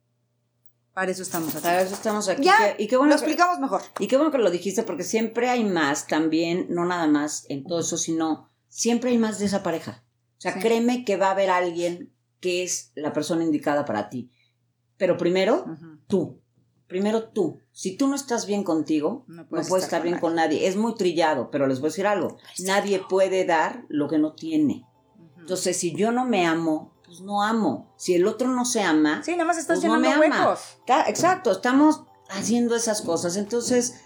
para 0.93 1.11
eso 1.11 1.21
estamos 1.21 1.55
aquí. 1.55 1.63
Para 1.63 1.81
eso 1.81 1.93
estamos 1.93 2.27
aquí. 2.27 2.43
Ya, 2.43 2.75
y 2.77 2.87
qué 2.87 2.97
bueno 2.97 3.11
lo 3.11 3.15
explicamos 3.15 3.59
mejor. 3.59 3.81
Y 3.99 4.07
qué 4.07 4.17
bueno 4.17 4.31
que 4.31 4.39
lo 4.39 4.51
dijiste, 4.51 4.83
porque 4.83 5.03
siempre 5.03 5.49
hay 5.49 5.63
más 5.63 6.07
también, 6.07 6.65
no 6.69 6.85
nada 6.85 7.07
más 7.07 7.45
en 7.47 7.63
todo 7.63 7.79
eso, 7.79 7.97
sino 7.97 8.50
siempre 8.71 9.11
hay 9.11 9.19
más 9.19 9.37
de 9.37 9.45
esa 9.45 9.61
pareja. 9.61 10.03
O 10.37 10.41
sea, 10.41 10.59
créeme 10.59 11.05
que 11.05 11.17
va 11.17 11.27
a 11.27 11.31
haber 11.31 11.51
alguien 11.51 12.11
que 12.39 12.63
es 12.63 12.91
la 12.95 13.13
persona 13.13 13.43
indicada 13.43 13.85
para 13.85 14.09
ti. 14.09 14.31
Pero 14.97 15.17
primero, 15.17 15.65
tú. 16.07 16.41
Primero 16.87 17.29
tú. 17.29 17.59
Si 17.71 17.95
tú 17.95 18.07
no 18.07 18.15
estás 18.15 18.47
bien 18.47 18.63
contigo, 18.63 19.23
no 19.27 19.47
puedes, 19.47 19.71
estar, 19.71 20.01
bien 20.01 20.17
con 20.17 20.35
nadie. 20.35 20.67
Es 20.67 20.75
muy 20.75 20.95
trillado, 20.95 21.51
pero 21.51 21.67
les 21.67 21.79
voy 21.79 21.87
a 21.87 21.91
decir 21.91 22.07
algo. 22.07 22.37
Nadie 22.59 23.01
puede 23.07 23.45
dar 23.45 23.85
lo 23.87 24.07
que 24.07 24.17
no 24.17 24.33
tiene. 24.33 24.87
Entonces, 25.37 25.77
si 25.77 25.93
yo 25.93 26.11
no 26.11 26.25
me 26.25 26.47
amo, 26.47 26.93
pues 27.05 27.21
no 27.21 27.43
amo. 27.43 27.93
Si 27.97 28.15
el 28.15 28.25
otro 28.25 28.47
no 28.47 28.65
se 28.65 28.81
ama, 28.81 29.21
sí, 29.23 29.31
nada 29.33 29.45
más 29.45 29.57
estás 29.57 29.79
pues 29.79 29.91
no 29.91 29.99
me 29.99 30.11
ama. 30.11 30.57
Exacto, 31.07 31.51
estamos 31.51 32.03
haciendo 32.29 32.75
esas 32.75 33.01
cosas. 33.01 33.37
Entonces, 33.37 34.01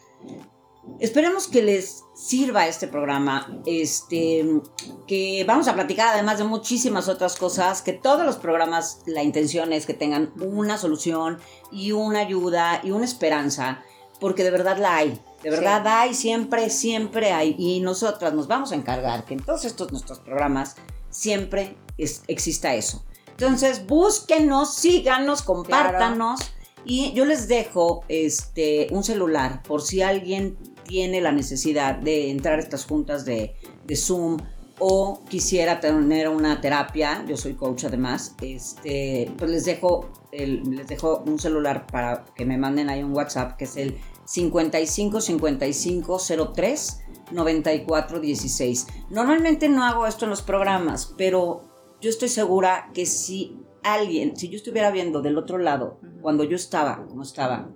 Esperemos 0.99 1.47
que 1.47 1.61
les 1.61 2.03
sirva 2.13 2.67
este 2.67 2.87
programa, 2.87 3.61
este, 3.65 4.61
que 5.07 5.43
vamos 5.45 5.67
a 5.67 5.73
platicar 5.73 6.13
además 6.13 6.37
de 6.37 6.45
muchísimas 6.45 7.09
otras 7.09 7.35
cosas, 7.35 7.81
que 7.81 7.91
todos 7.91 8.25
los 8.25 8.37
programas, 8.37 9.01
la 9.05 9.21
intención 9.21 9.73
es 9.73 9.85
que 9.85 9.93
tengan 9.93 10.31
una 10.39 10.77
solución 10.77 11.39
y 11.71 11.91
una 11.91 12.19
ayuda 12.19 12.79
y 12.83 12.91
una 12.91 13.03
esperanza, 13.03 13.83
porque 14.19 14.43
de 14.43 14.51
verdad 14.51 14.77
la 14.77 14.95
hay. 14.95 15.19
De 15.43 15.49
verdad 15.49 15.85
hay, 15.85 16.13
siempre, 16.13 16.69
siempre 16.69 17.31
hay. 17.31 17.55
Y 17.59 17.81
nosotras 17.81 18.33
nos 18.33 18.47
vamos 18.47 18.71
a 18.71 18.75
encargar 18.75 19.25
que 19.25 19.33
en 19.33 19.43
todos 19.43 19.65
estos 19.65 19.91
nuestros 19.91 20.19
programas 20.19 20.75
siempre 21.09 21.77
exista 21.97 22.73
eso. 22.73 23.03
Entonces, 23.31 23.85
búsquenos, 23.85 24.75
síganos, 24.75 25.41
compártanos. 25.41 26.39
Y 26.85 27.11
yo 27.13 27.25
les 27.25 27.47
dejo 27.47 28.03
este, 28.07 28.87
un 28.91 29.03
celular 29.03 29.61
por 29.63 29.81
si 29.81 30.01
alguien 30.01 30.57
tiene 30.85 31.21
la 31.21 31.31
necesidad 31.31 31.95
de 31.95 32.31
entrar 32.31 32.59
a 32.59 32.61
estas 32.61 32.85
juntas 32.85 33.25
de, 33.25 33.55
de 33.85 33.95
Zoom 33.95 34.37
o 34.79 35.23
quisiera 35.29 35.79
tener 35.79 36.29
una 36.29 36.59
terapia, 36.59 37.23
yo 37.27 37.37
soy 37.37 37.53
coach 37.53 37.85
además, 37.85 38.35
este, 38.41 39.31
pues 39.37 39.49
les 39.49 39.65
dejo, 39.65 40.09
les 40.31 40.87
dejo 40.87 41.23
un 41.25 41.39
celular 41.39 41.87
para 41.87 42.25
que 42.35 42.45
me 42.45 42.57
manden 42.57 42.89
ahí 42.89 43.01
un 43.01 43.13
WhatsApp 43.13 43.57
que 43.57 43.65
es 43.65 43.77
el 43.77 43.97
55 44.25 45.21
55 45.21 46.17
03 46.53 46.99
94 47.31 48.19
16. 48.19 48.87
Normalmente 49.09 49.69
no 49.69 49.83
hago 49.83 50.07
esto 50.07 50.25
en 50.25 50.31
los 50.31 50.41
programas, 50.41 51.13
pero 51.17 51.63
yo 52.01 52.09
estoy 52.09 52.29
segura 52.29 52.89
que 52.93 53.05
si 53.05 53.57
alguien, 53.83 54.35
si 54.35 54.49
yo 54.49 54.57
estuviera 54.57 54.91
viendo 54.91 55.21
del 55.21 55.37
otro 55.37 55.57
lado, 55.57 55.99
cuando 56.21 56.43
yo 56.43 56.55
estaba, 56.55 57.05
como 57.07 57.23
estaba, 57.23 57.69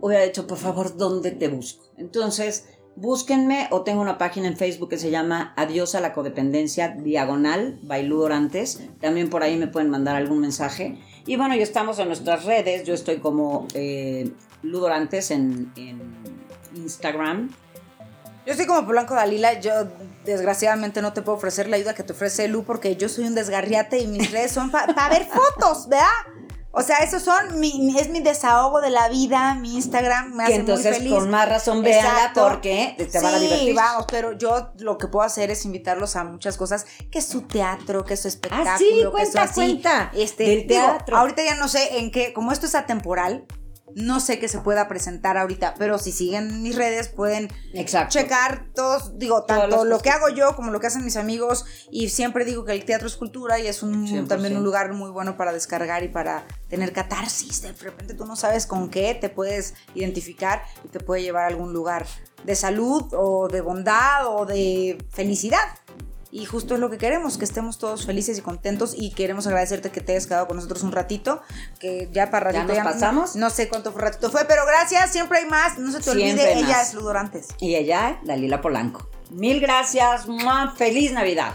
hubiera 0.00 0.24
dicho, 0.24 0.46
por 0.46 0.58
favor, 0.58 0.96
¿dónde 0.96 1.30
te 1.30 1.48
busco? 1.48 1.85
Entonces, 1.96 2.66
búsquenme 2.96 3.68
o 3.70 3.82
tengo 3.82 4.00
una 4.00 4.18
página 4.18 4.48
en 4.48 4.56
Facebook 4.56 4.88
que 4.88 4.98
se 4.98 5.10
llama 5.10 5.52
Adiós 5.56 5.94
a 5.94 6.00
la 6.00 6.12
codependencia 6.12 6.88
diagonal 6.88 7.78
Bailudorantes. 7.82 8.80
También 9.00 9.30
por 9.30 9.42
ahí 9.42 9.56
me 9.56 9.66
pueden 9.66 9.90
mandar 9.90 10.16
algún 10.16 10.40
mensaje. 10.40 10.98
Y 11.26 11.36
bueno, 11.36 11.54
ya 11.54 11.62
estamos 11.62 11.98
en 11.98 12.08
nuestras 12.08 12.44
redes. 12.44 12.84
Yo 12.84 12.94
estoy 12.94 13.18
como 13.18 13.68
eh, 13.74 14.32
Ludorantes 14.62 15.30
en, 15.30 15.72
en 15.76 16.00
Instagram. 16.74 17.50
Yo 18.46 18.52
estoy 18.52 18.66
como 18.66 18.86
Polanco 18.86 19.14
Dalila. 19.14 19.60
Yo 19.60 19.72
desgraciadamente 20.24 21.02
no 21.02 21.12
te 21.12 21.22
puedo 21.22 21.36
ofrecer 21.36 21.68
la 21.68 21.76
ayuda 21.76 21.94
que 21.94 22.02
te 22.02 22.12
ofrece 22.12 22.48
Lu 22.48 22.64
porque 22.64 22.96
yo 22.96 23.08
soy 23.08 23.24
un 23.24 23.34
desgarriate 23.34 23.98
y 23.98 24.06
mis 24.06 24.30
redes 24.32 24.52
son 24.52 24.70
para 24.70 25.08
ver 25.08 25.26
fotos, 25.26 25.88
¿verdad? 25.88 26.06
O 26.78 26.82
sea, 26.82 26.98
esos 26.98 27.22
son 27.22 27.58
mi, 27.58 27.96
es 27.98 28.10
mi 28.10 28.20
desahogo 28.20 28.82
de 28.82 28.90
la 28.90 29.08
vida, 29.08 29.54
mi 29.54 29.76
Instagram 29.76 30.34
me 30.34 30.44
hace 30.44 30.62
muy 30.62 30.76
feliz. 30.76 31.10
con 31.10 31.30
más 31.30 31.48
razón 31.48 31.82
véanla 31.82 32.32
porque 32.34 32.94
te 32.98 33.18
van 33.18 33.34
a 33.34 33.38
divertir. 33.38 33.74
vamos, 33.74 34.04
pero 34.10 34.32
yo 34.32 34.72
lo 34.80 34.98
que 34.98 35.08
puedo 35.08 35.24
hacer 35.24 35.50
es 35.50 35.64
invitarlos 35.64 36.16
a 36.16 36.24
muchas 36.24 36.58
cosas, 36.58 36.84
que 37.10 37.20
es 37.20 37.26
su 37.26 37.42
teatro, 37.42 38.04
que 38.04 38.12
es 38.12 38.20
su 38.20 38.28
espectáculo, 38.28 38.70
ah, 38.70 38.76
sí, 38.76 39.04
cuenta, 39.10 39.50
cuenta. 39.54 40.10
Este, 40.14 40.44
del 40.44 40.66
teatro. 40.66 41.16
ahorita 41.16 41.42
ya 41.42 41.54
no 41.54 41.66
sé 41.68 41.96
en 41.98 42.10
qué, 42.10 42.34
como 42.34 42.52
esto 42.52 42.66
es 42.66 42.74
atemporal, 42.74 43.46
no 43.94 44.20
sé 44.20 44.38
qué 44.38 44.48
se 44.48 44.58
pueda 44.60 44.88
presentar 44.88 45.38
ahorita, 45.38 45.74
pero 45.78 45.98
si 45.98 46.12
siguen 46.12 46.62
mis 46.62 46.76
redes 46.76 47.08
pueden 47.08 47.48
checar 48.08 48.66
todos, 48.74 49.18
digo, 49.18 49.44
tanto 49.44 49.84
lo 49.84 50.00
que 50.00 50.10
hago 50.10 50.28
yo 50.28 50.54
como 50.56 50.70
lo 50.70 50.80
que 50.80 50.88
hacen 50.88 51.04
mis 51.04 51.16
amigos. 51.16 51.64
Y 51.90 52.08
siempre 52.08 52.44
digo 52.44 52.64
que 52.64 52.72
el 52.72 52.84
teatro 52.84 53.06
es 53.06 53.16
cultura 53.16 53.58
y 53.58 53.66
es 53.66 53.82
un, 53.82 54.26
también 54.28 54.56
un 54.56 54.64
lugar 54.64 54.92
muy 54.92 55.10
bueno 55.10 55.36
para 55.36 55.52
descargar 55.52 56.02
y 56.02 56.08
para 56.08 56.44
tener 56.68 56.92
catarsis. 56.92 57.62
De 57.62 57.72
repente 57.72 58.14
tú 58.14 58.26
no 58.26 58.36
sabes 58.36 58.66
con 58.66 58.90
qué 58.90 59.14
te 59.14 59.28
puedes 59.28 59.74
identificar 59.94 60.62
y 60.84 60.88
te 60.88 61.00
puede 61.00 61.22
llevar 61.22 61.44
a 61.44 61.48
algún 61.48 61.72
lugar 61.72 62.06
de 62.44 62.54
salud 62.54 63.04
o 63.12 63.48
de 63.48 63.60
bondad 63.60 64.26
o 64.26 64.46
de 64.46 64.98
felicidad. 65.10 65.64
Y 66.36 66.44
justo 66.44 66.74
es 66.74 66.80
lo 66.80 66.90
que 66.90 66.98
queremos, 66.98 67.38
que 67.38 67.46
estemos 67.46 67.78
todos 67.78 68.04
felices 68.04 68.36
y 68.36 68.42
contentos 68.42 68.92
y 68.94 69.10
queremos 69.12 69.46
agradecerte 69.46 69.90
que 69.90 70.02
te 70.02 70.12
hayas 70.12 70.26
quedado 70.26 70.46
con 70.46 70.56
nosotros 70.56 70.82
un 70.82 70.92
ratito, 70.92 71.40
que 71.80 72.10
ya 72.12 72.30
para 72.30 72.52
ratito 72.52 72.74
ya 72.74 72.84
nos 72.84 72.92
pasamos. 72.92 73.36
No 73.36 73.48
sé 73.48 73.70
cuánto 73.70 73.90
ratito 73.92 74.30
fue, 74.30 74.44
pero 74.44 74.66
gracias, 74.66 75.10
siempre 75.12 75.38
hay 75.38 75.46
más, 75.46 75.78
no 75.78 75.90
se 75.90 76.00
te 76.00 76.10
olvide, 76.10 76.58
ella 76.58 76.82
es 76.82 76.92
Ludorantes. 76.92 77.48
Y 77.58 77.74
ella, 77.76 78.20
Dalila 78.22 78.60
Polanco. 78.60 79.08
Mil 79.30 79.60
gracias, 79.60 80.26
feliz 80.76 81.10
Navidad. 81.12 81.54